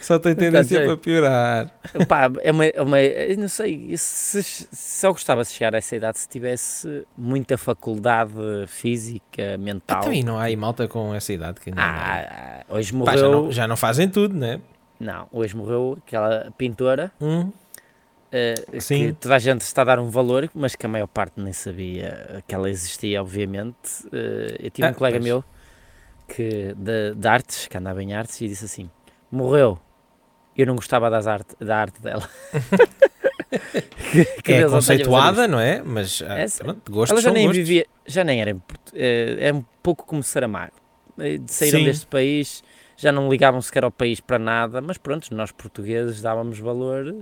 Só 0.00 0.18
tem 0.18 0.34
tendência 0.34 0.76
sei. 0.78 0.86
para 0.86 0.96
piorar. 0.96 1.70
Pá, 2.06 2.30
é 2.42 2.50
uma, 2.52 2.66
é 2.66 2.82
uma- 2.82 2.98
não 3.38 3.48
sei, 3.48 3.94
se, 3.96 4.66
eu 5.06 5.12
gostava 5.12 5.42
de 5.42 5.48
chegar 5.48 5.74
a 5.74 5.78
essa 5.78 5.96
idade 5.96 6.18
se 6.18 6.28
tivesse 6.28 7.06
muita 7.16 7.56
faculdade 7.56 8.32
física, 8.68 9.56
mental. 9.58 10.00
Então, 10.00 10.12
e 10.12 10.22
não 10.22 10.38
há 10.38 10.44
aí 10.44 10.56
malta 10.56 10.86
com 10.86 11.14
essa 11.14 11.32
idade 11.32 11.60
que 11.60 11.70
ainda 11.70 11.80
não- 11.80 11.88
Ah, 11.90 12.62
hoje 12.68 12.92
Pá, 12.92 12.98
morreu. 12.98 13.18
já, 13.18 13.28
não, 13.28 13.52
já 13.52 13.68
não 13.68 13.76
fazem 13.76 14.08
tudo, 14.08 14.34
né? 14.36 14.60
Não, 15.04 15.28
hoje 15.30 15.54
morreu 15.54 15.98
aquela 16.06 16.50
pintora 16.56 17.12
Hum, 17.20 17.52
eh, 18.32 18.54
Sim. 18.80 19.08
que 19.08 19.12
toda 19.12 19.34
a 19.36 19.38
gente 19.38 19.60
está 19.60 19.82
a 19.82 19.84
dar 19.84 19.98
um 19.98 20.08
valor, 20.08 20.48
mas 20.54 20.74
que 20.74 20.86
a 20.86 20.88
maior 20.88 21.06
parte 21.06 21.38
nem 21.38 21.52
sabia 21.52 22.42
que 22.48 22.54
ela 22.54 22.70
existia, 22.70 23.20
obviamente. 23.20 23.76
Eh, 24.10 24.56
eu 24.60 24.70
tive 24.70 24.88
Ah, 24.88 24.90
um 24.90 24.94
colega 24.94 25.18
pois. 25.18 25.24
meu 25.24 25.44
que, 26.26 26.74
de, 26.74 27.14
de 27.14 27.28
artes, 27.28 27.68
que 27.68 27.76
andava 27.76 28.02
em 28.02 28.14
artes, 28.14 28.40
e 28.40 28.48
disse 28.48 28.64
assim: 28.64 28.90
morreu. 29.30 29.78
Eu 30.56 30.66
não 30.66 30.76
gostava 30.76 31.10
das 31.10 31.26
arte, 31.26 31.54
da 31.60 31.76
arte 31.76 32.00
dela. 32.00 32.26
Que- 34.10 34.24
que 34.42 34.52
é 34.52 34.58
Deus 34.58 34.72
conceituada, 34.72 35.46
não 35.46 35.60
é? 35.60 35.82
Mas 35.82 36.22
ah, 36.26 36.38
É, 36.40 36.46
pronto, 36.48 36.90
gostos 36.90 37.10
Ela 37.12 37.20
já 37.22 37.30
nem 37.30 37.46
gostos. 37.46 37.66
vivia, 37.68 37.86
já 38.06 38.24
nem 38.24 38.40
era, 38.40 38.56
eh, 38.94 39.36
é 39.38 39.52
um 39.52 39.62
pouco 39.82 40.04
como 40.06 40.22
Saramago. 40.22 40.72
Saíram 41.46 41.80
Sim. 41.80 41.84
deste 41.84 42.06
país, 42.06 42.64
já 42.96 43.10
não 43.12 43.28
ligavam 43.30 43.60
sequer 43.60 43.84
ao 43.84 43.90
país 43.90 44.20
para 44.20 44.38
nada, 44.38 44.80
mas 44.80 44.96
pronto, 44.98 45.34
nós 45.34 45.50
portugueses 45.52 46.20
dávamos 46.22 46.58
valor 46.58 47.14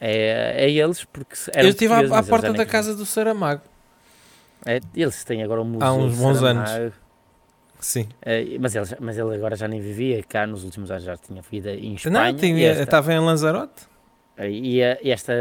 a, 0.00 0.04
a 0.04 0.62
eles 0.68 1.04
porque 1.04 1.34
eram 1.52 1.62
Eu 1.64 1.70
estive 1.70 1.92
à, 1.92 1.98
à 2.18 2.22
porta 2.22 2.52
da 2.52 2.66
casa 2.66 2.94
do 2.94 3.06
Saramago. 3.06 3.62
É, 4.66 4.80
eles 4.94 5.22
têm 5.24 5.42
agora 5.42 5.60
um 5.60 5.64
museu 5.64 5.88
uns 5.88 6.14
de 6.16 6.22
bons 6.22 6.38
Saramago, 6.38 6.92
Sim. 7.80 8.08
eh, 8.22 8.56
mas, 8.58 8.74
ele, 8.74 8.86
mas 9.00 9.18
ele 9.18 9.34
agora 9.34 9.56
já 9.56 9.68
nem 9.68 9.78
vivia 9.80 10.22
cá, 10.22 10.46
nos 10.46 10.64
últimos 10.64 10.90
anos 10.90 11.04
já 11.04 11.16
tinha 11.18 11.42
vida 11.42 11.70
em 11.74 11.94
Espanha. 11.94 12.32
Não, 12.32 12.38
tinha, 12.38 12.68
esta- 12.70 12.82
estava 12.84 13.12
em 13.12 13.18
Lanzarote. 13.20 13.82
E, 14.38 14.82
a- 14.82 14.98
e 15.02 15.10
esta 15.10 15.32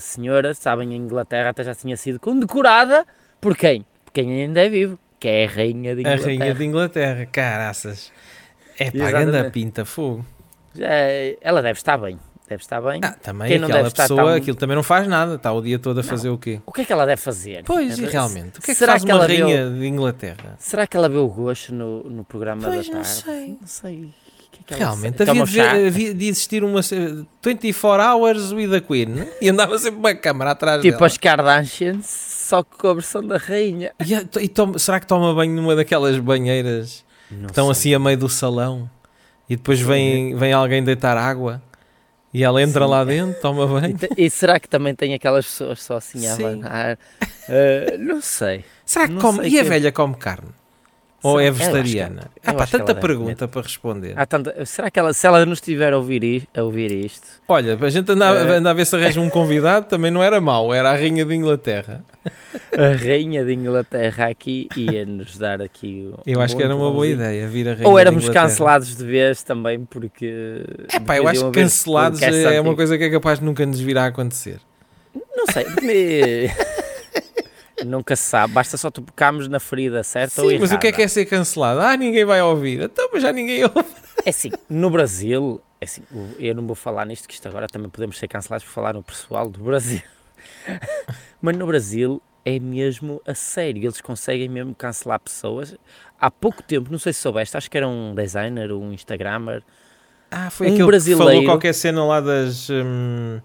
senhora, 0.00 0.52
sabem, 0.52 0.92
em 0.94 0.96
Inglaterra 0.96 1.50
até 1.50 1.62
já 1.64 1.74
tinha 1.74 1.96
sido 1.96 2.18
condecorada 2.18 3.06
por 3.40 3.56
quem? 3.56 3.86
Por 4.04 4.12
quem 4.12 4.42
ainda 4.42 4.60
é 4.60 4.68
vivo, 4.68 4.98
que 5.20 5.28
é 5.28 5.44
a 5.44 5.48
Rainha 5.48 5.94
de 5.94 6.00
A 6.06 6.14
Inglaterra. 6.14 6.26
rainha 6.26 6.54
de 6.54 6.64
Inglaterra, 6.64 7.26
caraças. 7.26 8.12
É 8.82 8.90
Exatamente. 8.96 9.12
ganda 9.32 9.50
pinta, 9.50 9.84
fogo. 9.84 10.24
Já, 10.74 10.86
ela 11.40 11.60
deve 11.62 11.78
estar 11.78 11.96
bem. 11.98 12.18
Deve 12.48 12.62
estar 12.62 12.80
bem. 12.82 13.00
Ah, 13.02 13.12
também 13.12 13.48
Quem 13.48 13.58
não 13.58 13.68
aquela 13.68 13.90
pessoa, 13.90 14.24
tão- 14.24 14.28
aquilo 14.34 14.56
também 14.56 14.76
não 14.76 14.82
faz 14.82 15.06
nada, 15.06 15.36
está 15.36 15.50
o 15.52 15.62
dia 15.62 15.78
todo 15.78 16.00
a 16.00 16.02
fazer 16.02 16.28
o 16.28 16.36
quê? 16.36 16.60
O 16.66 16.72
que 16.72 16.82
é 16.82 16.84
que 16.84 16.92
ela 16.92 17.06
deve 17.06 17.20
fazer? 17.22 17.62
Pois, 17.64 17.98
e 17.98 18.04
Eh, 18.04 18.08
realmente, 18.10 18.58
o 18.58 18.62
que 18.62 18.70
é 18.70 18.74
que 18.74 18.78
será 18.78 18.92
faz 18.92 19.04
que 19.04 19.12
uma 19.12 19.26
rainha 19.26 19.70
de 19.70 19.86
Inglaterra? 19.86 20.56
Será 20.58 20.86
que 20.86 20.94
ela 20.96 21.08
vê 21.08 21.16
o 21.16 21.28
gosto 21.28 21.74
no, 21.74 22.02
no 22.04 22.24
programa 22.24 22.62
Pois, 22.64 22.88
da 22.88 22.94
não 22.94 23.02
tarde? 23.02 23.22
sei. 23.22 23.48
Não 23.60 23.66
sei. 23.66 23.94
O 24.04 24.50
que 24.50 24.60
é 24.60 24.76
que 24.76 24.82
Realmente, 24.82 25.22
havia 25.22 25.44
de, 25.44 25.50
ver- 25.50 25.86
havia 25.86 26.14
de 26.14 26.28
existir 26.28 26.62
uma 26.62 26.82
se- 26.82 27.24
24 27.42 28.02
hours 28.02 28.52
with 28.52 28.74
a 28.74 28.80
Queen 28.82 29.26
e 29.40 29.48
andava 29.48 29.78
sempre 29.78 29.98
uma 29.98 30.14
câmara 30.14 30.50
atrás 30.50 30.82
Tipo 30.82 30.92
dela. 30.98 31.06
as 31.06 31.16
Kardashians, 31.16 32.06
só 32.06 32.62
que 32.62 32.76
com 32.76 32.88
a 32.88 32.94
versão 32.94 33.26
da 33.26 33.38
rainha. 33.38 33.92
E, 34.04 34.14
a- 34.14 34.24
e 34.42 34.48
toma- 34.48 34.78
será 34.78 35.00
que 35.00 35.06
toma 35.06 35.32
banho 35.34 35.54
numa 35.54 35.74
daquelas 35.74 36.18
banheiras 36.18 37.02
Não 37.32 37.46
que 37.46 37.52
estão 37.52 37.64
sei. 37.66 37.72
assim 37.72 37.94
a 37.94 37.98
meio 37.98 38.16
do 38.18 38.28
salão 38.28 38.88
e 39.48 39.56
depois 39.56 39.80
vem, 39.80 40.36
vem 40.36 40.52
alguém 40.52 40.82
deitar 40.82 41.16
água 41.16 41.60
e 42.34 42.42
ela 42.44 42.62
entra 42.62 42.84
Sim. 42.84 42.90
lá 42.90 43.04
dentro, 43.04 43.40
toma 43.40 43.64
E, 43.64 43.68
banho? 43.68 43.98
te- 43.98 44.08
e 44.16 44.30
será 44.30 44.58
que 44.60 44.68
também 44.68 44.94
tem 44.94 45.12
aquelas 45.14 45.44
pessoas 45.46 45.82
só 45.82 45.96
assim 45.96 46.26
a 46.26 46.34
abanar? 46.34 46.98
Eh, 47.48 47.96
não 47.98 48.20
sei. 48.22 48.64
Será 48.86 49.06
que 49.08 49.14
Não 49.14 49.20
come? 49.20 49.48
E 49.48 49.58
a 49.58 49.62
que- 49.62 49.68
velha 49.68 49.92
come 49.92 50.14
carne? 50.14 50.48
Ou 51.22 51.40
é 51.40 51.44
que- 51.44 51.50
vegetariana? 51.52 52.30
Ah 52.44 52.52
pá, 52.54 52.66
tanta 52.66 52.94
pergunta 52.94 53.46
para 53.46 53.62
responder. 53.62 54.14
Tanta- 54.28 54.64
será 54.66 54.90
que 54.90 54.98
ela, 54.98 55.12
se 55.12 55.26
ela 55.26 55.44
não 55.46 55.52
estiver 55.52 55.92
a 55.92 55.96
ouvir, 55.96 56.48
a 56.56 56.62
ouvir 56.62 56.90
isto, 56.90 57.26
Olha, 57.48 57.78
a 57.80 57.90
gente 57.90 58.10
anda, 58.10 58.26
Eh. 58.26 58.56
anda 58.56 58.70
a 58.70 58.72
ver 58.72 58.86
se 58.86 58.96
arranja 58.96 59.20
um 59.20 59.28
convidado, 59.30 59.86
também 59.86 60.10
não 60.10 60.22
era 60.22 60.40
mau, 60.40 60.72
era 60.74 60.90
a 60.90 60.94
rainha 60.94 61.24
de 61.24 61.34
Inglaterra. 61.34 62.04
a 62.76 62.96
rainha 62.96 63.44
de 63.44 63.52
Inglaterra 63.52 64.26
aqui 64.28 64.68
ia 64.76 65.04
nos 65.04 65.36
dar 65.38 65.60
aqui. 65.60 66.10
um 66.12 66.18
Eu 66.26 66.40
acho 66.40 66.56
que 66.56 66.62
era 66.62 66.74
uma 66.74 66.90
boa 66.90 67.06
ideia 67.06 67.46
vir 67.48 67.68
a 67.68 67.74
rainha 67.74 67.88
Ou 67.88 67.98
éramos 67.98 68.28
cancelados 68.28 68.96
de 68.96 69.04
vez 69.04 69.42
também, 69.42 69.84
porque. 69.84 70.64
É 70.92 71.00
pá, 71.00 71.16
eu 71.16 71.26
acho 71.28 71.50
que 71.50 71.60
cancelados 71.60 72.20
podcasts 72.20 72.52
é 72.52 72.60
uma 72.60 72.74
coisa 72.74 72.96
que 72.98 73.04
é 73.04 73.10
capaz 73.10 73.38
de 73.38 73.44
nunca 73.44 73.64
nos 73.66 73.80
vir 73.80 73.98
a 73.98 74.06
acontecer. 74.06 74.58
Não 75.36 75.46
sei, 75.52 75.64
nunca 77.84 78.14
se 78.16 78.22
sabe, 78.24 78.52
basta 78.54 78.76
só 78.76 78.90
tocarmos 78.90 79.48
na 79.48 79.58
ferida 79.60 80.02
certa 80.02 80.40
ou 80.42 80.48
Sim, 80.48 80.54
errada. 80.54 80.60
mas 80.70 80.76
o 80.76 80.78
que 80.78 80.86
é 80.88 80.92
que 80.92 81.02
é 81.02 81.08
ser 81.08 81.26
cancelado? 81.26 81.80
Ah, 81.80 81.96
ninguém 81.96 82.24
vai 82.24 82.40
ouvir. 82.42 82.80
Então, 82.82 83.08
mas 83.12 83.22
já 83.22 83.32
ninguém 83.32 83.62
ouve. 83.64 83.84
É 84.24 84.30
assim, 84.30 84.50
no 84.68 84.88
Brasil, 84.90 85.60
é 85.80 85.84
assim, 85.84 86.02
eu 86.38 86.54
não 86.54 86.66
vou 86.66 86.76
falar 86.76 87.04
nisto, 87.06 87.26
que 87.26 87.34
isto 87.34 87.48
agora 87.48 87.66
também 87.66 87.88
podemos 87.88 88.18
ser 88.18 88.28
cancelados 88.28 88.64
por 88.64 88.72
falar 88.72 88.94
no 88.94 89.02
pessoal 89.02 89.48
do 89.48 89.62
Brasil. 89.64 90.02
Mas 91.40 91.56
no 91.56 91.66
Brasil 91.66 92.22
é 92.44 92.58
mesmo 92.58 93.20
a 93.26 93.34
sério, 93.34 93.84
eles 93.84 94.00
conseguem 94.00 94.48
mesmo 94.48 94.74
cancelar 94.74 95.18
pessoas. 95.20 95.74
Há 96.20 96.30
pouco 96.30 96.62
tempo, 96.62 96.90
não 96.90 96.98
sei 96.98 97.12
se 97.12 97.20
soubeste, 97.20 97.56
acho 97.56 97.70
que 97.70 97.76
era 97.76 97.88
um 97.88 98.14
designer, 98.14 98.72
um 98.72 98.92
Instagrammer, 98.92 99.62
Ah, 100.30 100.50
foi 100.50 100.66
Um 100.66 100.70
aquele 100.70 100.82
que 100.84 100.86
brasileiro- 100.86 101.24
falou 101.24 101.44
qualquer 101.44 101.72
cena 101.74 102.04
lá 102.04 102.20
das... 102.20 102.68
hum, 102.70 103.40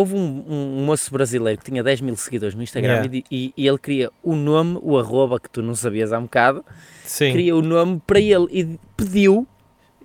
Houve 0.00 0.14
um, 0.16 0.44
um 0.48 0.84
moço 0.84 1.12
brasileiro 1.12 1.58
que 1.58 1.70
tinha 1.70 1.82
10 1.82 2.00
mil 2.00 2.16
seguidores 2.16 2.54
no 2.54 2.62
Instagram 2.62 2.90
Yeah. 2.90 3.22
e 3.30 3.52
e, 3.56 3.68
ele 3.68 3.78
queria 3.78 4.10
o 4.22 4.34
nome, 4.34 4.78
o 4.82 4.98
arroba 4.98 5.38
que 5.38 5.48
tu 5.48 5.62
não 5.62 5.74
sabias 5.74 6.12
há 6.12 6.18
um 6.18 6.22
bocado, 6.22 6.64
sim. 7.04 7.30
queria 7.30 7.54
o 7.54 7.62
nome 7.62 8.00
para 8.06 8.18
ele 8.18 8.46
e 8.50 8.78
pediu 8.96 9.46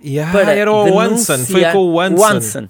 E, 0.00 0.20
ah, 0.20 0.28
para 0.30 0.52
era 0.52 0.70
o 0.70 0.94
Wanson, 0.94 1.38
foi 1.38 1.64
com 1.72 1.78
o 1.78 1.94
Wanson. 1.94 2.68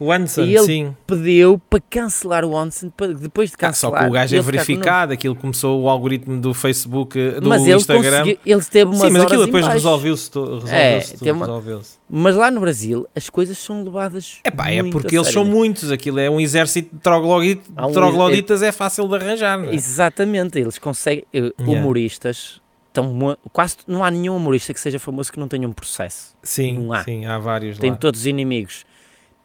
O 0.00 0.06
Wanson, 0.06 0.42
E 0.42 0.56
ele 0.56 0.64
sim. 0.66 0.96
Pediu 1.06 1.60
para 1.70 1.80
cancelar 1.88 2.44
o 2.44 2.50
Wanson, 2.50 2.90
para 2.90 3.12
depois 3.14 3.50
de 3.50 3.56
Ah, 3.60 3.72
só 3.72 3.88
cancelar. 3.90 4.02
que 4.04 4.08
o 4.08 4.12
gajo 4.12 4.36
é 4.36 4.40
verificado, 4.40 5.12
aquilo 5.12 5.36
começou 5.36 5.80
o 5.82 5.88
algoritmo 5.88 6.40
do 6.40 6.52
Facebook, 6.54 7.16
eh, 7.18 7.38
do 7.40 7.48
Mas 7.48 7.62
ele 7.62 7.74
Instagram. 7.74 8.24
ele 8.44 8.62
teve 8.64 8.84
umas 8.90 9.00
Sim, 9.00 9.10
mas 9.10 9.22
aquilo 9.22 9.44
depois 9.44 9.66
resolveu-se 9.66 10.30
resolveu-se 10.34 11.28
É, 11.28 11.32
uma- 11.32 11.46
resolveu-se. 11.46 12.00
Mas 12.08 12.34
lá 12.34 12.50
no 12.50 12.60
Brasil 12.60 13.06
as 13.14 13.30
coisas 13.30 13.56
são 13.58 13.84
levadas. 13.84 14.38
É 14.42 14.50
pá, 14.50 14.70
é 14.70 14.82
porque 14.82 15.16
eles 15.16 15.28
são 15.28 15.44
muitos, 15.44 15.92
aquilo 15.92 16.18
é 16.18 16.28
um 16.28 16.40
exército 16.40 16.94
de 16.96 17.00
troglodit- 17.02 17.62
um- 17.78 17.92
trogloditas, 17.92 18.62
é 18.62 18.72
fácil 18.72 19.06
de 19.06 19.14
arranjar. 19.16 19.62
é? 19.64 19.74
Exatamente, 19.74 20.58
eles 20.58 20.78
conseguem. 20.78 21.24
eh. 21.32 21.52
Humoristas. 21.58 22.60
Mu- 22.96 23.36
quase 23.52 23.76
não 23.86 24.02
há 24.02 24.10
nenhum 24.10 24.36
humorista 24.36 24.74
que 24.74 24.80
seja 24.80 24.98
famoso 24.98 25.32
que 25.32 25.38
não 25.38 25.46
tenha 25.46 25.66
um 25.66 25.72
processo. 25.72 26.34
Sim, 26.42 26.78
não 26.80 26.92
há. 26.92 27.04
sim, 27.04 27.24
há 27.24 27.38
vários 27.38 27.78
Tem 27.78 27.90
lá. 27.92 27.96
todos 27.96 28.26
inimigos. 28.26 28.84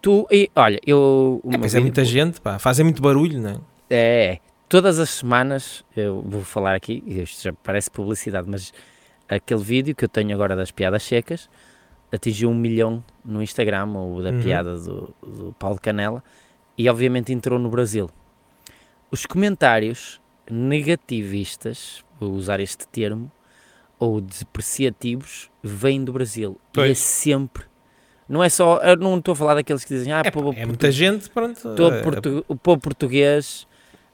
Tu, 0.06 0.28
e, 0.30 0.52
olha, 0.56 0.80
eu. 0.86 1.42
o 1.44 1.50
É, 1.52 1.78
é 1.78 1.80
muita 1.80 2.06
gente, 2.06 2.40
pá, 2.40 2.60
fazem 2.60 2.84
muito 2.86 3.02
barulho, 3.02 3.42
não 3.42 3.50
é? 3.50 3.58
É, 3.90 4.40
todas 4.70 5.00
as 5.00 5.10
semanas, 5.10 5.84
eu 5.98 6.22
vou 6.22 6.44
falar 6.44 6.76
aqui, 6.76 7.04
isto 7.08 7.42
já 7.42 7.52
parece 7.52 7.90
publicidade, 7.90 8.48
mas 8.48 8.72
aquele 9.28 9.64
vídeo 9.64 9.96
que 9.96 10.06
eu 10.06 10.08
tenho 10.08 10.32
agora 10.36 10.56
das 10.56 10.70
piadas 10.70 11.02
secas 11.02 11.50
atingiu 12.14 12.52
um 12.52 12.54
milhão 12.54 13.04
no 13.26 13.42
Instagram, 13.42 13.94
ou 13.96 14.22
da 14.22 14.30
Uhum. 14.30 14.44
piada 14.44 14.78
do, 14.78 15.12
do 15.24 15.56
Paulo 15.58 15.80
Canela, 15.82 16.24
e 16.78 16.88
obviamente 16.88 17.34
entrou 17.34 17.58
no 17.58 17.72
Brasil. 17.72 18.08
Os 19.10 19.26
comentários 19.26 20.22
negativistas, 20.48 22.06
vou 22.20 22.34
usar 22.34 22.60
este 22.60 22.88
termo, 22.90 23.32
ou 23.98 24.22
depreciativos, 24.22 25.50
vêm 25.64 26.04
do 26.04 26.14
Brasil. 26.14 26.52
E 26.52 26.80
é 26.80 26.84
Pois. 26.84 27.00
sempre. 27.00 27.66
Não 28.28 28.44
é 28.44 28.50
só. 28.50 28.78
Eu 28.80 28.96
não 28.98 29.18
estou 29.18 29.34
a 29.34 29.36
falar 29.36 29.56
daqueles 29.56 29.84
que 29.86 29.94
dizem, 29.94 30.12
ah, 30.12 30.22
É, 30.26 30.62
é 30.62 30.66
muita 30.66 30.92
gente, 30.92 31.30
pronto. 31.30 31.62
Todo 31.76 31.94
eh, 31.96 32.02
portu- 32.02 32.46
o 32.48 32.56
povo 32.56 32.80
português 32.82 33.68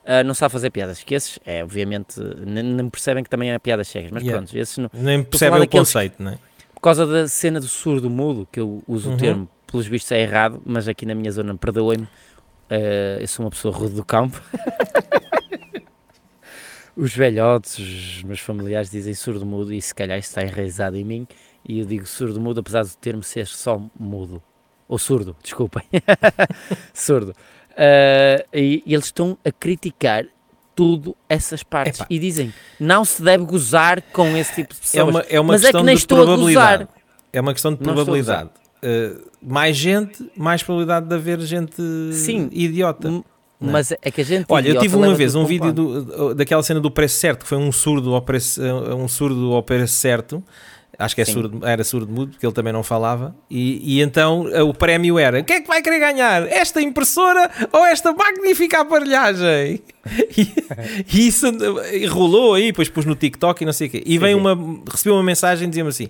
ah, 0.05 0.23
não 0.23 0.33
sabe 0.33 0.51
fazer 0.51 0.69
piadas. 0.69 1.01
Que 1.03 1.15
esses, 1.15 1.39
é, 1.45 1.63
obviamente, 1.63 2.19
nem 2.45 2.89
percebem 2.89 3.23
que 3.23 3.29
também 3.29 3.51
é 3.51 3.59
piadas 3.59 3.87
cegas. 3.87 4.11
Mas 4.11 4.23
Yeah. 4.23 4.41
pronto, 4.45 4.57
esses 4.57 4.77
não, 4.77 4.89
Nem 4.93 5.23
percebem 5.23 5.61
o 5.61 5.67
conceito, 5.67 6.21
não 6.21 6.31
é? 6.31 6.37
por 6.73 6.81
causa 6.81 7.05
da 7.05 7.27
cena 7.27 7.59
do 7.59 7.67
surdo-mudo, 7.67 8.47
que 8.51 8.59
eu 8.59 8.83
uso 8.87 9.09
Uhum. 9.09 9.15
o 9.15 9.17
termo, 9.19 9.49
pelos 9.67 9.85
vistos 9.85 10.11
é 10.11 10.19
errado, 10.21 10.59
mas 10.65 10.87
aqui 10.87 11.05
na 11.05 11.13
minha 11.13 11.31
zona, 11.31 11.55
perdoem-me, 11.55 12.07
ah, 12.69 13.17
eu 13.21 13.27
sou 13.27 13.45
uma 13.45 13.51
pessoa 13.51 13.73
rude 13.73 13.93
do 13.93 14.03
campo. 14.03 14.41
os 16.95 17.15
velhotes, 17.15 17.77
os 17.79 18.23
meus 18.23 18.39
familiares 18.39 18.89
dizem 18.91 19.13
surdo-mudo 19.13 19.73
e 19.73 19.81
se 19.81 19.93
calhar 19.95 20.17
isso 20.19 20.29
está 20.29 20.41
enraizado 20.43 20.97
em 20.97 21.03
mim. 21.03 21.27
E 21.67 21.79
eu 21.79 21.85
digo 21.85 22.05
surdo-mudo, 22.05 22.59
apesar 22.59 22.83
do 22.83 22.89
termo 22.99 23.21
ser 23.23 23.47
só 23.47 23.81
mudo. 23.99 24.41
Ou 24.87 24.97
surdo, 24.97 25.35
desculpem. 25.43 25.83
surdo. 26.93 27.33
Ah, 27.77 28.43
e, 28.53 28.83
e 28.85 28.93
eles 28.93 29.05
estão 29.05 29.37
a 29.45 29.51
criticar 29.51 30.25
tudo 30.75 31.15
essas 31.29 31.63
partes 31.63 31.99
Epá. 31.99 32.07
e 32.09 32.17
dizem 32.19 32.53
não 32.79 33.03
se 33.05 33.21
deve 33.21 33.43
gozar 33.45 34.01
com 34.13 34.35
esse 34.37 34.55
tipo 34.55 34.73
de 34.73 34.79
É 34.79 34.81
pessoas. 34.83 35.09
uma, 35.09 35.19
é 35.29 35.39
uma 35.39 35.53
Mas 35.53 35.61
é 35.63 35.67
que 35.67 35.71
questão 35.71 35.83
nem 35.83 35.95
de 35.95 36.01
estou 36.01 36.21
a 36.21 36.25
probabilidade. 36.25 36.83
gozar. 36.85 37.01
É 37.33 37.41
uma 37.41 37.53
questão 37.53 37.71
de 37.73 37.77
probabilidade. 37.79 38.49
Eh, 38.83 39.13
mais 39.41 39.77
gente, 39.77 40.29
mais 40.35 40.63
probabilidade 40.63 41.07
de 41.07 41.15
haver 41.15 41.39
gente 41.41 41.75
Sim. 42.13 42.49
idiota. 42.51 43.07
M- 43.07 43.23
Não 43.59 43.69
é? 43.69 43.71
Mas 43.73 43.91
é 43.91 44.11
que 44.11 44.21
a 44.21 44.25
gente. 44.25 44.45
Olha, 44.49 44.69
eu 44.69 44.79
tive 44.79 44.95
uma 44.95 45.13
vez 45.13 45.35
um 45.35 45.45
vídeo 45.45 45.71
do- 45.71 46.33
daquela 46.35 46.63
cena 46.63 46.79
do 46.79 46.89
preço 46.91 47.19
certo, 47.19 47.43
que 47.43 47.47
foi 47.47 47.57
um 47.57 47.71
surdo 47.71 48.13
ao 48.15 48.21
preço, 48.21 48.61
um 48.61 49.07
surdo 49.07 49.53
ao 49.53 49.61
preço 49.63 49.93
certo. 49.93 50.43
Acho 51.01 51.15
que 51.15 51.21
é 51.21 51.25
surdo, 51.25 51.65
era 51.65 51.83
surdo 51.83 52.11
mudo, 52.11 52.31
porque 52.31 52.45
ele 52.45 52.53
também 52.53 52.71
não 52.71 52.83
falava. 52.83 53.35
E, 53.49 53.97
e 53.97 54.01
então 54.01 54.47
eh, 54.51 54.61
o 54.61 54.73
prémio 54.73 55.17
era: 55.17 55.39
o 55.39 55.43
que 55.43 55.53
é 55.53 55.61
que 55.61 55.67
vai 55.67 55.81
querer 55.81 55.99
ganhar? 55.99 56.47
Esta 56.47 56.81
impressora 56.81 57.49
ou 57.71 57.85
esta 57.85 58.13
magnífica 58.13 58.81
aparelhagem? 58.81 59.81
E, 60.35 60.47
e 61.13 61.27
isso 61.27 61.45
eh, 61.45 62.07
rolou 62.07 62.55
aí, 62.55 62.67
depois 62.67 62.89
pus 62.89 63.05
no 63.05 63.15
TikTok 63.15 63.61
e 63.61 63.65
não 63.65 63.73
sei 63.73 63.87
o 63.87 63.89
quê. 63.91 64.03
E 64.03 64.17
vem 64.17 64.33
uma, 64.33 64.57
recebi 64.89 65.11
uma 65.11 65.21
mensagem 65.21 65.69
dizendo 65.69 65.89
assim: 65.89 66.07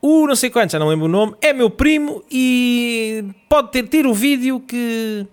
o 0.00 0.26
não 0.26 0.34
sei 0.34 0.48
quantos, 0.48 0.72
já 0.72 0.78
não 0.78 0.88
lembro 0.88 1.04
o 1.04 1.08
nome, 1.08 1.34
é 1.42 1.52
meu 1.52 1.68
primo 1.68 2.24
e 2.30 3.22
pode 3.46 3.70
ter, 3.70 3.82
ter 3.82 4.06
o 4.06 4.14
vídeo 4.14 4.60
que, 4.60 5.26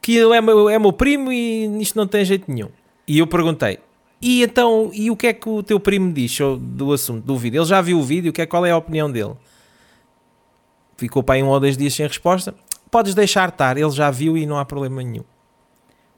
que 0.00 0.16
ele 0.16 0.36
é 0.36 0.40
meu, 0.40 0.68
é 0.68 0.76
meu 0.76 0.92
primo 0.92 1.32
e 1.32 1.80
isto 1.80 1.96
não 1.96 2.06
tem 2.06 2.24
jeito 2.24 2.50
nenhum. 2.50 2.68
E 3.06 3.20
eu 3.20 3.28
perguntei: 3.28 3.78
e 4.22 4.42
então, 4.44 4.90
e 4.94 5.10
o 5.10 5.16
que 5.16 5.26
é 5.26 5.32
que 5.32 5.48
o 5.48 5.62
teu 5.62 5.80
primo 5.80 6.12
diz 6.12 6.38
do 6.60 6.92
assunto, 6.92 7.24
do 7.26 7.36
vídeo? 7.36 7.58
Ele 7.60 7.66
já 7.68 7.80
viu 7.80 7.98
o 7.98 8.02
vídeo, 8.02 8.32
que 8.32 8.40
é, 8.40 8.46
qual 8.46 8.64
é 8.64 8.70
a 8.70 8.76
opinião 8.76 9.10
dele? 9.10 9.32
Ficou 10.96 11.22
para 11.22 11.34
aí 11.36 11.42
um 11.42 11.48
ou 11.48 11.58
dois 11.58 11.76
dias 11.76 11.94
sem 11.94 12.06
resposta. 12.06 12.54
Podes 12.90 13.14
deixar 13.14 13.48
estar, 13.48 13.76
ele 13.76 13.90
já 13.90 14.10
viu 14.10 14.36
e 14.36 14.46
não 14.46 14.58
há 14.58 14.64
problema 14.64 15.02
nenhum. 15.02 15.24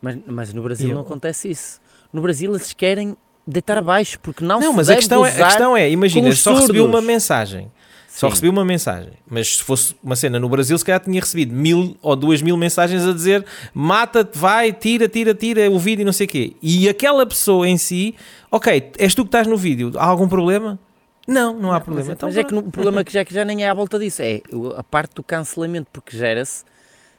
Mas, 0.02 0.18
mas 0.26 0.52
no 0.52 0.62
Brasil 0.62 0.88
Eu- 0.90 0.94
não 0.94 1.02
acontece 1.02 1.50
isso. 1.50 1.80
No 2.12 2.20
Brasil 2.20 2.50
eles 2.50 2.72
querem 2.72 3.16
deitar 3.46 3.78
abaixo 3.78 4.18
porque 4.20 4.44
não, 4.44 4.60
Não, 4.60 4.70
se 4.72 4.76
mas 4.76 4.90
a 4.90 4.96
questão, 4.96 5.24
é, 5.24 5.30
a 5.42 5.46
questão 5.46 5.76
é, 5.76 5.90
imagina, 5.90 6.30
só 6.32 6.54
recebi 6.54 6.78
surdos. 6.78 6.94
uma 6.94 7.00
mensagem. 7.00 7.70
Só 8.14 8.28
recebi 8.28 8.48
uma 8.48 8.64
mensagem. 8.64 9.12
Mas 9.28 9.56
se 9.56 9.64
fosse 9.64 9.96
uma 10.00 10.14
cena 10.14 10.38
no 10.38 10.48
Brasil, 10.48 10.78
se 10.78 10.84
calhar 10.84 11.00
tinha 11.00 11.20
recebido 11.20 11.52
mil 11.52 11.96
ou 12.00 12.14
duas 12.14 12.40
mil 12.40 12.56
mensagens 12.56 13.04
a 13.04 13.12
dizer 13.12 13.44
mata-te, 13.74 14.38
vai, 14.38 14.72
tira, 14.72 15.08
tira, 15.08 15.34
tira 15.34 15.68
o 15.68 15.80
vídeo 15.80 16.02
e 16.02 16.04
não 16.04 16.12
sei 16.12 16.26
o 16.26 16.28
quê. 16.30 16.56
E 16.62 16.88
aquela 16.88 17.26
pessoa 17.26 17.68
em 17.68 17.76
si, 17.76 18.14
ok, 18.52 18.92
és 18.98 19.16
tu 19.16 19.24
que 19.24 19.28
estás 19.28 19.48
no 19.48 19.56
vídeo, 19.56 19.90
há 19.96 20.06
algum 20.06 20.28
problema? 20.28 20.78
Não, 21.26 21.58
não 21.58 21.70
há 21.70 21.74
Mas, 21.74 21.82
problema. 21.82 22.12
Então, 22.12 22.28
mas 22.28 22.36
é 22.38 22.44
que 22.44 22.54
o 22.54 22.62
problema 22.62 23.00
é 23.00 23.04
que 23.04 23.12
já, 23.12 23.24
que 23.24 23.34
já 23.34 23.44
nem 23.44 23.64
é 23.64 23.68
à 23.68 23.74
volta 23.74 23.98
disso, 23.98 24.22
é 24.22 24.42
a 24.76 24.84
parte 24.84 25.16
do 25.16 25.22
cancelamento, 25.24 25.88
porque 25.92 26.16
gera-se. 26.16 26.64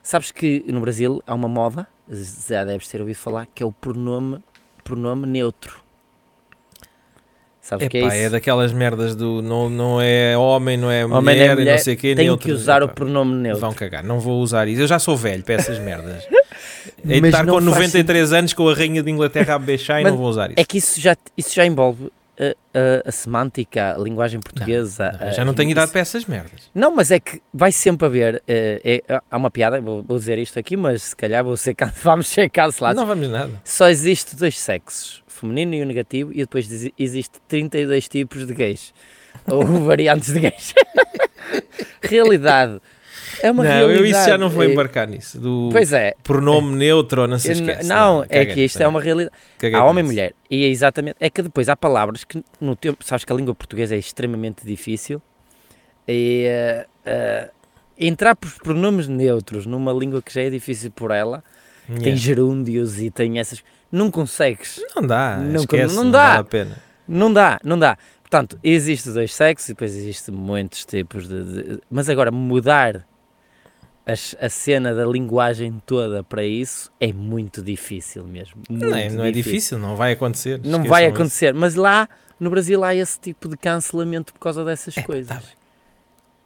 Sabes 0.01 0.31
que 0.31 0.63
no 0.65 0.79
Brasil 0.79 1.21
há 1.27 1.33
uma 1.35 1.49
moda, 1.49 1.87
já 2.47 2.63
deves 2.63 2.87
ter 2.87 3.01
ouvido 3.01 3.17
falar, 3.17 3.47
que 3.53 3.61
é 3.61 3.65
o 3.65 3.71
pronome, 3.73 4.39
pronome 4.81 5.27
neutro. 5.27 5.83
Sabes 7.65 7.87
o 7.87 7.89
que 7.89 7.97
é 7.97 8.01
isso? 8.01 8.09
Epá, 8.09 8.15
é 8.15 8.29
daquelas 8.29 8.71
merdas 8.71 9.15
do 9.15 9.41
não, 9.41 9.71
não 9.71 9.99
é 9.99 10.37
homem, 10.37 10.77
não 10.77 10.91
é 10.91 11.03
Homem 11.03 11.19
mulher, 11.19 11.51
e 11.53 11.55
mulher, 11.55 11.71
não 11.71 11.83
sei 11.83 11.95
o 11.95 11.97
quê, 11.97 12.13
Tem 12.13 12.25
neutro. 12.25 12.45
que 12.45 12.51
usar 12.53 12.83
o 12.83 12.85
Epá, 12.85 12.93
pronome 12.93 13.33
neutro. 13.37 13.59
Vão 13.59 13.73
cagar, 13.73 14.03
não 14.03 14.19
vou 14.19 14.39
usar 14.39 14.67
isso. 14.67 14.81
Eu 14.81 14.87
já 14.87 14.99
sou 14.99 15.17
velho 15.17 15.41
para 15.41 15.55
essas 15.55 15.79
merdas. 15.79 16.27
Mas 17.03 17.23
estar 17.23 17.43
com 17.43 17.53
faz 17.53 17.65
93 17.65 18.33
anos 18.33 18.53
com 18.53 18.69
a 18.69 18.73
rainha 18.75 19.01
de 19.01 19.09
Inglaterra 19.09 19.55
a 19.55 19.59
beijar 19.59 19.99
e 19.99 20.03
não 20.03 20.15
vou 20.15 20.27
usar 20.27 20.51
isso. 20.51 20.59
É 20.59 20.63
que 20.63 20.77
isso 20.77 21.01
já, 21.01 21.17
isso 21.35 21.55
já 21.55 21.65
envolve 21.65 22.11
a, 22.39 23.07
a- 23.07 23.11
semântica, 23.11 23.95
a 23.95 23.97
linguagem 23.97 24.39
portuguesa. 24.39 25.17
Não, 25.19 25.27
a- 25.27 25.31
já 25.31 25.45
não 25.45 25.53
tenho 25.53 25.71
idade 25.71 25.91
para 25.91 26.01
essas 26.01 26.25
merdas. 26.25 26.69
Não, 26.73 26.93
mas 26.95 27.11
é 27.11 27.19
que 27.19 27.41
vai 27.53 27.71
sempre 27.71 28.05
haver. 28.05 28.43
eh, 28.47 29.01
é- 29.07 29.21
há 29.31 29.37
uma 29.37 29.49
piada, 29.51 29.79
vou, 29.81 30.03
vou 30.03 30.17
dizer 30.17 30.37
isto 30.37 30.57
aqui, 30.59 30.75
mas 30.77 31.03
se 31.03 31.15
calhar 31.15 31.43
vou 31.43 31.55
ser, 31.57 31.75
vamos 32.03 32.27
ser 32.27 32.49
cancelados. 32.49 32.99
Não 32.99 33.07
vamos 33.07 33.29
nada. 33.29 33.51
Só 33.63 33.87
existe 33.89 34.35
dois 34.35 34.59
sexos, 34.59 35.23
o 35.27 35.31
feminino 35.31 35.73
e 35.75 35.81
o 35.81 35.85
negativo, 35.85 36.31
e 36.33 36.37
depois 36.37 36.71
exi- 36.71 36.93
existe 36.97 37.39
32 37.47 38.07
tipos 38.07 38.45
de 38.45 38.53
gays. 38.53 38.93
Ou 39.47 39.63
variantes 39.83 40.33
de 40.33 40.39
gays. 40.39 40.73
realidade. 42.01 42.81
É 43.41 43.51
uma 43.51 43.63
não, 43.63 43.69
realidade. 43.71 43.99
eu 43.99 44.05
isso 44.05 44.29
já 44.29 44.37
não 44.37 44.49
vou 44.49 44.63
É- 44.63 44.67
embarcar 44.67 45.07
nisso. 45.07 45.39
Do 45.39 45.69
Pois 45.71 45.91
é. 45.93 46.13
pronome 46.23 46.75
neutro 46.75 47.21
ou 47.23 47.27
não 47.27 47.37
se 47.39 47.51
esquece. 47.51 47.87
não, 47.87 48.23
é 48.23 48.27
caguei 48.27 48.53
que 48.53 48.61
isto 48.65 48.81
é 48.81 48.87
uma 48.87 49.01
realidade. 49.01 49.35
caguei 49.57 49.77
Há 49.79 49.83
homem 49.83 50.03
e 50.03 50.07
mulher. 50.07 50.33
E 50.49 50.63
é 50.65 50.67
exatamente. 50.67 51.17
É 51.19 51.29
que 51.29 51.41
depois 51.41 51.67
há 51.69 51.75
palavras 51.75 52.23
que 52.23 52.43
no 52.59 52.75
tempo. 52.75 53.03
Sabes 53.03 53.23
que 53.25 53.31
a 53.31 53.35
língua 53.35 53.53
portuguesa 53.55 53.95
é 53.95 53.97
extremamente 53.97 54.65
difícil. 54.65 55.21
E 56.07 56.43
eh, 56.45 56.85
eh, 57.05 57.49
entrar 57.97 58.35
por 58.35 58.51
pronomes 58.61 59.07
neutros 59.07 59.65
numa 59.65 59.91
língua 59.91 60.21
que 60.21 60.33
já 60.33 60.41
é 60.41 60.49
difícil 60.49 60.91
por 60.91 61.11
ela, 61.11 61.43
tem 61.87 61.97
Yeah. 61.97 62.15
gerúndios 62.17 62.99
e 63.01 63.09
tem 63.09 63.39
essas. 63.39 63.63
Não 63.91 64.11
consegues. 64.11 64.81
Não 64.95 65.01
dá, 65.05 65.37
Nunca- 65.37 65.57
esquece, 65.77 65.95
não 65.95 66.03
não, 66.05 66.11
dá. 66.11 66.27
vale 66.29 66.39
a 66.39 66.43
pena. 66.43 66.77
Não 67.07 67.31
dá, 67.33 67.59
não 67.63 67.77
dá. 67.79 67.97
Portanto, 68.21 68.59
existe 68.63 69.11
dois 69.11 69.33
sexos 69.33 69.69
e 69.69 69.71
depois 69.73 69.95
existe 69.95 70.31
muitos 70.31 70.83
tipos 70.85 71.27
de. 71.27 71.43
de- 71.43 71.79
mas 71.89 72.09
agora, 72.09 72.31
mudar 72.31 73.05
as- 74.05 74.35
a 74.39 74.49
cena 74.49 74.93
da 74.93 75.05
linguagem 75.05 75.81
toda 75.85 76.23
para 76.23 76.43
isso 76.43 76.91
é 76.99 77.11
muito 77.11 77.61
difícil 77.61 78.23
mesmo. 78.25 78.61
Não, 78.69 78.95
é- 78.95 79.03
muito 79.05 79.15
não 79.17 79.25
é 79.25 79.31
difícil, 79.31 79.77
não 79.79 79.95
vai 79.95 80.11
acontecer. 80.13 80.59
Não 80.63 80.83
vai 80.83 81.05
isso. 81.05 81.15
acontecer. 81.15 81.53
Mas 81.53 81.75
lá 81.75 82.07
no 82.39 82.49
Brasil 82.49 82.83
há 82.83 82.93
esse 82.93 83.19
tipo 83.19 83.47
de 83.49 83.57
cancelamento 83.57 84.33
por 84.33 84.39
causa 84.39 84.63
dessas 84.63 84.95
coisas. 84.95 85.27
tá 85.27 85.35
bem. 85.35 85.43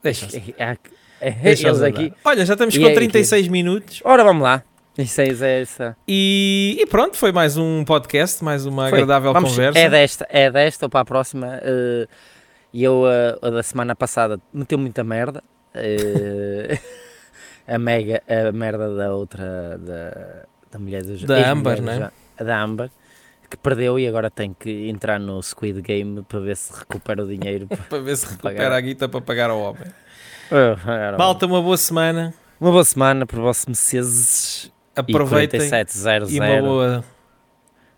Deixa-se. 0.03 0.37
É- 0.57 0.63
é- 0.71 0.77
é- 1.21 1.35
eles 1.43 1.65
andar. 1.65 1.87
aqui. 1.87 2.13
Olha, 2.23 2.45
já 2.45 2.53
estamos 2.53 2.75
E 2.75 2.79
com 2.79 2.87
é 2.87 2.93
36 2.93 3.47
minutos 3.49 4.01
Ora, 4.05 4.23
vamos 4.23 4.43
lá. 4.43 4.63
Isso 4.97 5.21
é, 5.21 5.27
isso 5.29 5.43
é 5.45 5.61
essa. 5.61 5.97
e, 6.07 6.77
e 6.81 6.85
pronto, 6.85 7.15
foi 7.17 7.31
mais 7.31 7.55
um 7.57 7.85
podcast, 7.85 8.43
mais 8.43 8.65
uma 8.65 8.89
Foi. 8.89 8.99
agradável 8.99 9.31
Vamos- 9.33 9.51
conversa. 9.51 9.79
É 9.79 9.89
desta, 9.89 10.27
é 10.29 10.51
desta 10.51 10.85
ou 10.85 10.89
para 10.89 11.01
a 11.01 11.05
próxima. 11.05 11.59
eh, 11.61 12.07
E 12.73 12.83
eu, 12.83 13.03
eh, 13.07 13.35
a 13.41 13.49
da 13.49 13.63
semana 13.63 13.95
passada, 13.95 14.39
meteu 14.53 14.77
muita 14.77 15.03
merda. 15.03 15.41
eh, 15.73 16.77
a 17.69 17.77
mega, 17.79 18.21
a 18.27 18.51
merda 18.51 18.95
da 18.95 19.13
outra, 19.13 19.77
da, 19.77 20.45
da 20.71 20.79
mulher 20.79 21.03
dos 21.03 21.23
Da 21.23 21.51
Amber, 21.51 21.75
do 21.77 21.81
né? 21.83 22.11
Da 22.37 22.61
Amber, 22.61 22.89
que 23.49 23.57
perdeu 23.57 23.97
e 23.99 24.07
agora 24.07 24.29
tem 24.29 24.53
que 24.57 24.89
entrar 24.89 25.19
no 25.19 25.41
Squid 25.41 25.81
Game 25.81 26.21
para 26.23 26.39
ver 26.39 26.55
se 26.57 26.71
recupera 26.77 27.23
o 27.23 27.27
dinheiro. 27.27 27.67
Para 27.89 27.99
ver 27.99 28.15
se 28.17 28.25
recupera 28.27 28.55
Pagar. 28.55 28.71
a 28.73 28.81
guita 28.81 29.09
para 29.09 29.21
pagar 29.21 29.49
ao 29.49 29.59
homem. 29.59 29.83
Era 30.51 31.17
Malta, 31.17 31.45
uma 31.45 31.61
boa 31.61 31.77
semana. 31.77 32.33
Uma 32.59 32.71
boa 32.71 32.83
semana 32.83 33.25
para 33.25 33.39
vossos 33.39 33.65
meses. 33.67 34.71
Aproveitem 34.95 35.61
E 35.61 35.69
4700. 35.69 36.31
e 36.33 36.39
uma 36.39 36.61
boa, 36.61 36.87
uma 36.97 37.03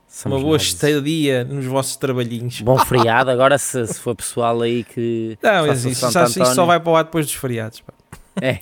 Somos 0.07 0.41
boa 0.41 0.53
nós. 0.53 0.61
estadia 0.63 1.43
nos 1.45 1.65
vossos 1.65 1.95
trabalhinhos. 1.95 2.61
Bom 2.61 2.77
feriado. 2.85 3.31
Agora, 3.31 3.57
se, 3.57 3.87
se 3.87 3.99
for 3.99 4.15
pessoal 4.15 4.61
aí 4.61 4.83
que. 4.83 5.37
Não, 5.41 5.71
isso, 5.71 5.93
só, 5.95 6.25
isso 6.25 6.45
só 6.53 6.65
vai 6.65 6.79
para 6.79 6.91
lá 6.91 7.03
depois 7.03 7.25
dos 7.25 7.35
feriados. 7.35 7.81
pá. 7.81 7.93
É. 8.41 8.59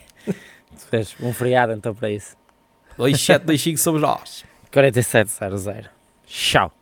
Fez 0.87 1.15
um 1.21 1.33
feriado 1.33 1.73
então 1.73 1.93
para 1.93 2.09
isso. 2.09 2.35
2725 2.97 3.77
somos 3.77 4.01
nós. 4.01 4.45
4700. 4.71 5.89
Tchau. 6.25 6.78